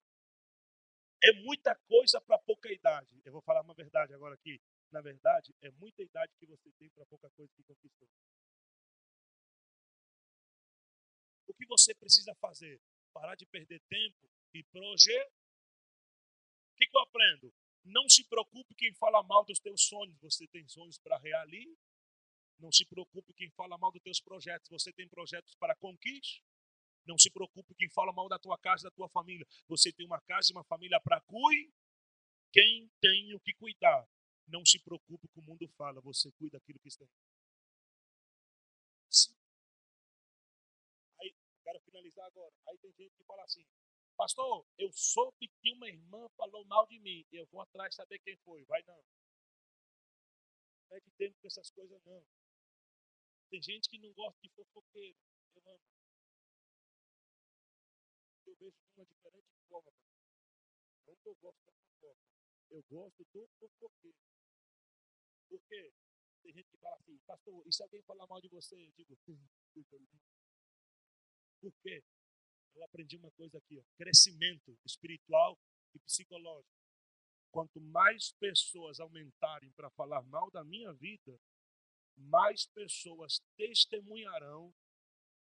É 1.24 1.34
muita 1.42 1.76
coisa 1.88 2.22
para 2.22 2.38
pouca 2.38 2.72
idade. 2.72 3.20
Eu 3.26 3.34
vou 3.34 3.42
falar 3.42 3.62
uma 3.62 3.74
verdade 3.74 4.14
agora 4.14 4.36
aqui. 4.36 4.62
Na 4.92 5.02
verdade, 5.02 5.52
é 5.62 5.72
muita 5.72 6.04
idade 6.04 6.32
que 6.38 6.46
você 6.46 6.72
tem 6.78 6.90
para 6.92 7.08
pouca 7.08 7.28
coisa 7.32 7.52
que 7.56 7.64
conquistou. 7.64 8.08
O 11.48 11.54
que 11.56 11.66
você 11.66 11.96
precisa 11.96 12.36
fazer? 12.36 12.80
Parar 13.12 13.36
de 13.36 13.48
perder 13.48 13.82
tempo 13.90 14.30
e 14.54 14.64
projetar. 14.66 15.32
O 16.72 16.76
que, 16.78 16.86
que 16.86 16.96
eu 16.96 17.02
aprendo? 17.02 17.54
Não 17.88 18.08
se 18.10 18.24
preocupe 18.26 18.76
quem 18.76 18.94
fala 18.96 19.24
mal 19.24 19.46
dos 19.46 19.60
teus 19.60 19.84
sonhos. 19.84 20.18
Você 20.20 20.46
tem 20.48 20.68
sonhos 20.68 20.98
para 20.98 21.18
realizar. 21.18 21.78
Não 22.60 22.72
se 22.72 22.86
preocupe 22.86 23.34
quem 23.34 23.50
fala 23.52 23.78
mal 23.78 23.92
dos 23.92 24.02
teus 24.02 24.20
projetos. 24.20 24.70
Você 24.70 24.92
tem 24.92 25.08
projetos 25.08 25.56
para 25.56 25.76
conquista. 25.76 26.44
Não 27.06 27.18
se 27.18 27.30
preocupe 27.30 27.74
quem 27.76 27.90
fala 27.92 28.12
mal 28.12 28.28
da 28.28 28.38
tua 28.38 28.58
casa, 28.58 28.90
da 28.90 28.92
tua 28.92 29.08
família. 29.10 29.48
Você 29.70 29.94
tem 29.94 30.06
uma 30.06 30.20
casa 30.22 30.52
e 30.52 30.54
uma 30.54 30.64
família 30.66 31.00
para 31.00 31.22
cuidar. 31.22 31.74
Quem 32.52 32.90
tem 33.00 33.34
o 33.34 33.40
que 33.40 33.54
cuidar. 33.54 34.06
Não 34.48 34.66
se 34.66 34.80
preocupe 34.80 35.28
com 35.30 35.40
o 35.40 35.44
mundo 35.44 35.68
fala. 35.78 36.02
Você 36.02 36.32
cuida 36.34 36.58
daquilo 36.58 36.80
que 36.80 36.90
está. 36.90 37.06
Aí, 41.22 41.34
quero 41.64 41.80
finalizar 41.82 42.26
agora. 42.26 42.54
Aí 42.68 42.78
tem 42.80 42.92
gente 42.94 43.16
que 43.16 43.24
fala 43.24 43.44
assim: 43.44 43.66
Pastor, 44.18 44.66
eu 44.80 44.92
soube 44.92 45.48
que 45.48 45.72
uma 45.74 45.88
irmã 45.88 46.28
falou 46.36 46.66
mal 46.66 46.88
de 46.88 46.98
mim. 47.00 47.24
Eu 47.32 47.46
vou 47.52 47.62
atrás 47.62 47.94
saber 47.94 48.18
quem 48.20 48.36
foi. 48.38 48.66
Vai 48.66 48.82
não. 48.82 49.00
Não 50.90 50.98
é 50.98 51.00
de 51.00 51.12
tempo 51.12 51.38
com 51.40 51.48
essas 51.48 51.70
coisas, 51.70 52.04
não. 52.04 52.26
Tem 53.52 53.62
gente 53.62 53.88
que 53.88 54.00
não 54.00 54.12
gosta 54.14 54.40
de 54.42 54.50
fofoqueiro. 54.50 55.16
Eu 55.56 55.70
amo. 55.70 55.84
Eu 58.48 58.56
vejo 58.56 58.72
de 58.72 58.92
uma 58.96 59.06
diferente 59.06 59.48
forma. 59.70 59.92
Não 61.06 61.16
que 61.16 61.30
eu 61.30 61.36
gosto 61.36 61.64
da 61.64 61.72
fofoca. 61.72 62.18
Eu 62.72 62.84
gosto 62.90 63.24
do 63.32 63.48
fofoqueiro. 63.60 64.18
Por 65.48 65.62
quê? 65.70 65.94
Tem 66.42 66.54
gente 66.54 66.70
que 66.72 66.78
fala 66.78 66.96
assim, 66.96 67.18
pastor, 67.20 67.68
e 67.68 67.72
se 67.72 67.84
alguém 67.84 68.02
falar 68.02 68.26
mal 68.26 68.42
de 68.42 68.50
você? 68.50 68.76
Eu 68.76 68.92
digo, 68.98 69.16
por 71.62 71.74
quê? 71.84 72.04
Eu 72.78 72.84
aprendi 72.84 73.18
uma 73.18 73.32
coisa 73.32 73.58
aqui: 73.58 73.80
ó, 73.80 73.84
crescimento 73.98 74.78
espiritual 74.86 75.58
e 75.94 76.00
psicológico. 76.00 76.78
Quanto 77.52 77.82
mais 77.82 78.32
pessoas 78.34 79.00
aumentarem 79.00 79.72
para 79.72 79.90
falar 79.92 80.22
mal 80.24 80.52
da 80.52 80.64
minha 80.64 80.94
vida, 80.94 81.40
mais 82.16 82.66
pessoas 82.68 83.42
testemunharão 83.56 84.74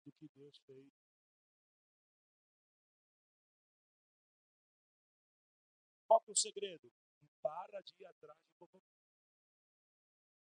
do 0.04 0.12
que 0.12 0.28
Deus 0.34 0.58
fez. 0.66 0.92
Qual 6.08 6.22
é 6.26 6.30
o 6.30 6.36
segredo? 6.36 6.92
Para 7.40 7.80
de 7.80 7.94
ir 8.00 8.06
atrás 8.06 8.38
de 8.38 8.80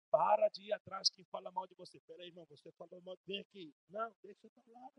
Para 0.09 0.49
de 0.49 0.63
ir 0.63 0.73
atrás 0.73 1.09
quem 1.09 1.25
fala 1.25 1.51
mal 1.51 1.67
de 1.67 1.75
você. 1.75 1.99
Peraí, 2.01 2.27
irmão, 2.27 2.45
você 2.45 2.71
falou 2.73 3.01
mal, 3.01 3.17
vem 3.25 3.39
aqui. 3.39 3.73
Não, 3.89 4.13
deixa 4.21 4.47
eu 4.47 4.51
falar. 4.51 4.91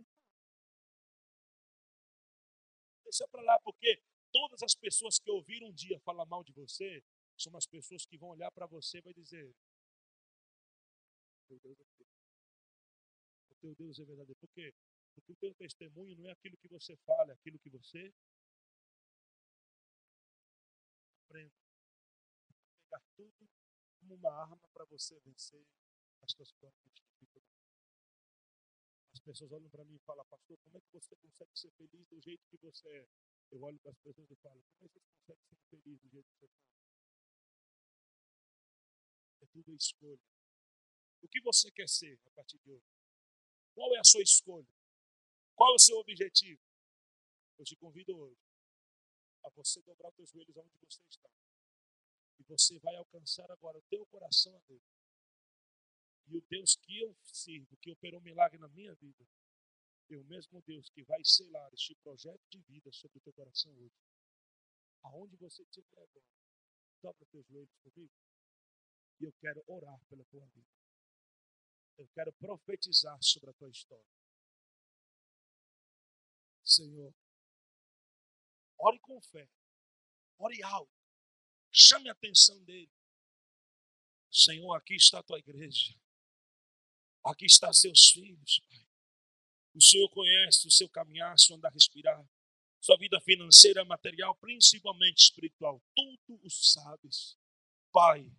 Deixa 3.12 3.28
para 3.28 3.42
lá, 3.42 3.60
porque 3.60 4.02
todas 4.32 4.62
as 4.62 4.74
pessoas 4.74 5.18
que 5.18 5.30
ouviram 5.30 5.66
um 5.68 5.72
dia 5.74 6.00
falar 6.00 6.24
mal 6.24 6.42
de 6.42 6.50
você 6.54 7.04
são 7.36 7.54
as 7.58 7.66
pessoas 7.66 8.06
que 8.06 8.16
vão 8.16 8.30
olhar 8.30 8.50
para 8.50 8.64
você 8.64 8.98
e 8.98 9.02
vai 9.02 9.12
dizer: 9.12 9.54
Meu 11.50 11.60
Deus 11.60 11.78
é 11.78 11.84
O 13.50 13.54
teu 13.60 13.74
Deus 13.74 14.00
é 14.00 14.04
verdadeiro. 14.06 14.40
Por 14.40 14.48
quê? 14.54 14.72
Porque 15.14 15.32
o 15.32 15.36
teu 15.36 15.54
testemunho 15.56 16.16
não 16.16 16.30
é 16.30 16.32
aquilo 16.32 16.56
que 16.56 16.68
você 16.68 16.96
fala, 17.04 17.32
é 17.32 17.34
aquilo 17.34 17.58
que 17.58 17.68
você 17.68 18.10
aprende. 21.26 21.52
Pegar 22.80 23.02
tudo 23.14 23.50
como 24.00 24.14
uma 24.14 24.32
arma 24.40 24.68
para 24.72 24.86
você 24.86 25.20
vencer 25.20 25.66
as 26.22 26.32
suas 26.32 26.50
próprias 26.52 26.94
dificuldades 26.94 27.41
pessoas 29.20 29.52
olham 29.52 29.68
para 29.70 29.84
mim 29.84 29.96
e 29.96 30.00
falam, 30.00 30.24
pastor, 30.26 30.58
como 30.58 30.78
é 30.78 30.80
que 30.80 30.92
você 30.92 31.14
consegue 31.16 31.50
ser 31.54 31.70
feliz 31.72 32.06
do 32.08 32.20
jeito 32.20 32.46
que 32.48 32.56
você 32.58 32.88
é? 32.88 33.08
Eu 33.50 33.62
olho 33.62 33.78
para 33.80 33.90
as 33.90 33.98
pessoas 33.98 34.30
e 34.30 34.36
falo, 34.36 34.62
como 34.62 34.86
é 34.86 34.88
que 34.88 34.94
você 34.94 35.00
consegue 35.00 35.40
ser 35.48 35.56
feliz 35.68 36.00
do 36.00 36.08
jeito 36.08 36.28
que 36.30 36.38
você 36.38 36.46
está? 36.46 36.72
É 39.42 39.46
tudo 39.46 39.74
escolha. 39.74 40.20
O 41.20 41.28
que 41.28 41.40
você 41.40 41.70
quer 41.70 41.88
ser 41.88 42.18
a 42.26 42.30
partir 42.30 42.58
de 42.58 42.70
hoje? 42.70 42.86
Qual 43.74 43.94
é 43.94 43.98
a 43.98 44.04
sua 44.04 44.22
escolha? 44.22 44.74
Qual 45.54 45.72
é 45.72 45.74
o 45.74 45.78
seu 45.78 45.98
objetivo? 45.98 46.60
Eu 47.58 47.64
te 47.64 47.76
convido 47.76 48.16
hoje 48.16 48.40
a 49.44 49.50
você 49.50 49.80
dobrar 49.82 50.08
os 50.08 50.14
teus 50.16 50.30
joelhos 50.30 50.56
onde 50.56 50.76
você 50.78 51.02
está. 51.08 51.30
E 52.38 52.42
você 52.44 52.78
vai 52.80 52.96
alcançar 52.96 53.50
agora 53.50 53.78
o 53.78 53.82
teu 53.82 54.04
coração 54.06 54.56
a 54.56 54.60
Deus. 54.68 54.82
E 56.26 56.36
o 56.36 56.42
Deus 56.48 56.76
que 56.76 57.00
eu 57.00 57.16
sirvo, 57.22 57.76
que 57.78 57.90
operou 57.90 58.20
um 58.20 58.24
milagre 58.24 58.58
na 58.58 58.68
minha 58.68 58.94
vida, 58.94 59.26
é 60.10 60.16
o 60.16 60.24
mesmo 60.24 60.60
Deus 60.62 60.88
que 60.90 61.02
vai 61.04 61.24
selar 61.24 61.72
este 61.72 61.94
projeto 61.96 62.42
de 62.50 62.60
vida 62.62 62.92
sobre 62.92 63.18
o 63.18 63.20
teu 63.22 63.32
coração 63.32 63.72
hoje. 63.72 63.96
Aonde 65.04 65.36
você 65.36 65.62
estiver 65.62 66.02
agora, 66.02 66.26
dobra 67.02 67.26
teus 67.26 67.46
joelhos 67.46 67.76
comigo. 67.82 68.12
E 69.20 69.24
eu 69.24 69.32
quero 69.40 69.64
orar 69.66 69.98
pela 70.08 70.24
tua 70.26 70.46
vida. 70.46 70.68
Eu 71.98 72.08
quero 72.08 72.32
profetizar 72.34 73.18
sobre 73.22 73.50
a 73.50 73.52
tua 73.54 73.70
história. 73.70 74.06
Senhor, 76.64 77.14
ore 78.78 78.98
com 79.00 79.20
fé, 79.20 79.48
ore 80.38 80.62
alto, 80.62 80.92
chame 81.70 82.08
a 82.08 82.12
atenção 82.12 82.62
dele. 82.64 82.90
Senhor, 84.30 84.74
aqui 84.74 84.94
está 84.94 85.18
a 85.18 85.22
tua 85.22 85.38
igreja, 85.38 85.94
aqui 87.24 87.46
estão 87.46 87.72
seus 87.72 88.10
filhos, 88.10 88.60
Pai. 88.68 88.86
O 89.74 89.82
Senhor 89.82 90.08
conhece 90.10 90.68
o 90.68 90.70
seu 90.70 90.88
caminhar, 90.88 91.38
seu 91.38 91.56
andar, 91.56 91.72
respirar, 91.72 92.22
sua 92.80 92.96
vida 92.98 93.20
financeira, 93.20 93.84
material, 93.84 94.34
principalmente 94.34 95.18
espiritual. 95.18 95.80
Tudo 95.94 96.40
o 96.42 96.50
sabes. 96.50 97.38
Pai, 97.92 98.30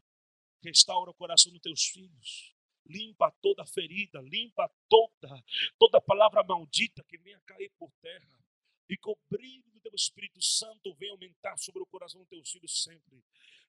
restaura 0.61 1.09
o 1.09 1.13
coração 1.13 1.51
dos 1.51 1.61
teus 1.61 1.85
filhos. 1.85 2.53
Limpa 2.85 3.31
toda 3.41 3.65
ferida, 3.65 4.19
limpa 4.21 4.69
toda, 4.89 5.43
toda 5.79 6.01
palavra 6.01 6.43
maldita 6.43 7.03
que 7.05 7.17
venha 7.17 7.39
cair 7.45 7.71
por 7.79 7.89
terra. 8.01 8.43
E 8.89 8.97
que 8.97 9.71
do 9.71 9.79
teu 9.79 9.95
Espírito 9.95 10.41
Santo 10.41 10.93
venha 10.95 11.13
aumentar 11.13 11.57
sobre 11.57 11.81
o 11.81 11.85
coração 11.85 12.19
dos 12.19 12.29
teus 12.29 12.51
filhos 12.51 12.83
sempre. 12.83 13.23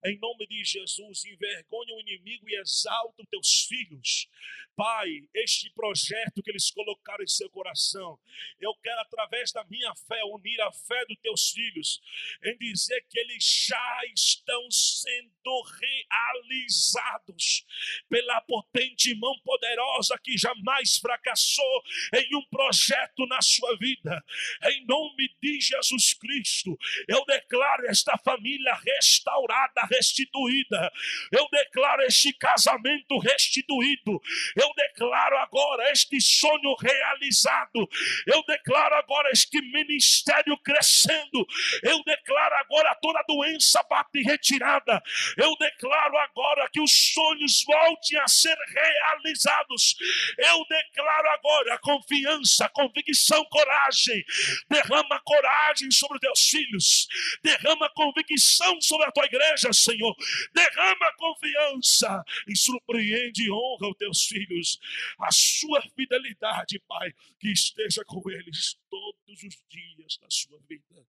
Em 0.05 0.19
nome 0.19 0.47
de 0.47 0.63
Jesus, 0.63 1.25
envergonha 1.25 1.95
o 1.95 2.01
inimigo 2.01 2.49
e 2.49 2.57
exalta 2.57 3.23
os 3.23 3.29
teus 3.29 3.65
filhos. 3.67 4.29
Pai, 4.77 5.09
este 5.33 5.71
projeto 5.71 6.43
que 6.43 6.51
eles 6.51 6.71
colocaram 6.71 7.23
em 7.23 7.29
seu 7.29 7.49
coração, 7.49 8.19
eu 8.61 8.75
quero, 8.83 9.01
através 9.01 9.53
da 9.53 9.65
minha 9.65 9.95
fé, 9.95 10.23
unir 10.25 10.61
a 10.63 10.73
fé 10.73 11.05
dos 11.07 11.17
teus 11.23 11.51
filhos, 11.53 12.03
em 12.45 12.59
dizer 12.59 13.07
que 13.09 13.19
eles 13.21 13.67
já 13.69 14.01
estão 14.13 14.69
sendo 14.71 15.63
realizados 15.81 17.65
pela 18.09 18.41
potente 18.43 19.15
mão 19.15 19.39
poderosa 19.45 20.19
que 20.23 20.37
jamais 20.37 20.99
fracassou 20.99 21.83
em 22.15 22.37
um 22.37 22.45
projeto 22.47 23.27
na 23.27 23.41
sua 23.41 23.77
vida. 23.79 24.25
Em 24.65 24.85
nome 24.87 25.35
de 25.41 25.61
Jesus 25.61 26.15
Cristo, 26.15 26.77
eu 27.07 27.25
declaro 27.27 27.87
esta 27.87 28.19
família 28.19 28.75
restaurada, 28.75 29.87
restituída. 29.95 30.91
Eu 31.33 31.47
declaro 31.51 32.03
este 32.03 32.33
casamento 32.33 33.19
restituído. 33.19 34.21
Eu 34.57 34.71
declaro 34.77 35.37
agora 35.39 35.91
este 35.91 36.21
sonho 36.21 36.75
realizado. 36.81 37.89
Eu 38.27 38.43
declaro 38.47 38.95
agora 38.97 39.31
este 39.33 39.61
ministério 39.61 40.57
crescendo. 40.59 41.47
Eu 41.83 42.03
declaro 42.05 42.55
agora 42.57 42.95
toda 43.01 43.25
doença 43.29 43.83
bate 43.89 44.23
retirada. 44.23 45.03
Eu 45.37 45.55
declaro 45.57 46.17
agora 46.19 46.69
que 46.73 46.81
os 46.81 47.13
sonhos 47.13 47.65
voltem 47.65 48.19
a 48.21 48.29
ser 48.29 48.57
realizados. 48.57 49.97
Eu 50.39 50.65
declaro 50.69 51.29
agora 51.31 51.79
confiança, 51.79 52.69
convicção, 52.71 53.45
coragem. 53.47 54.25
Derrama 54.69 55.21
coragem 55.25 55.91
sobre 55.91 56.19
teus 56.19 56.49
filhos. 56.49 57.07
Derrama 57.43 57.91
convicção 57.91 58.81
sobre 58.81 59.07
a 59.07 59.13
tua 59.13 59.25
igreja, 59.27 59.73
Senhor. 59.85 60.15
Derrama 60.53 61.13
confiança 61.17 62.25
e 62.49 62.57
surpreende 62.57 63.45
e 63.45 63.51
honra 63.51 63.89
os 63.89 63.97
teus 63.97 64.27
filhos. 64.27 64.79
A 65.19 65.31
sua 65.31 65.83
fidelidade, 65.95 66.79
Pai, 66.89 67.13
que 67.39 67.53
esteja 67.53 68.05
com 68.05 68.23
eles 68.31 68.79
todos 68.91 69.43
os 69.43 69.65
dias 69.69 70.19
da 70.19 70.31
sua 70.31 70.59
vida. 70.69 71.07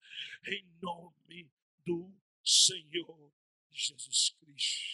Em 0.47 0.65
nome 0.83 1.51
do 1.85 2.13
Senhor 2.45 3.33
Jesus 3.73 4.35
Cristo. 4.41 4.94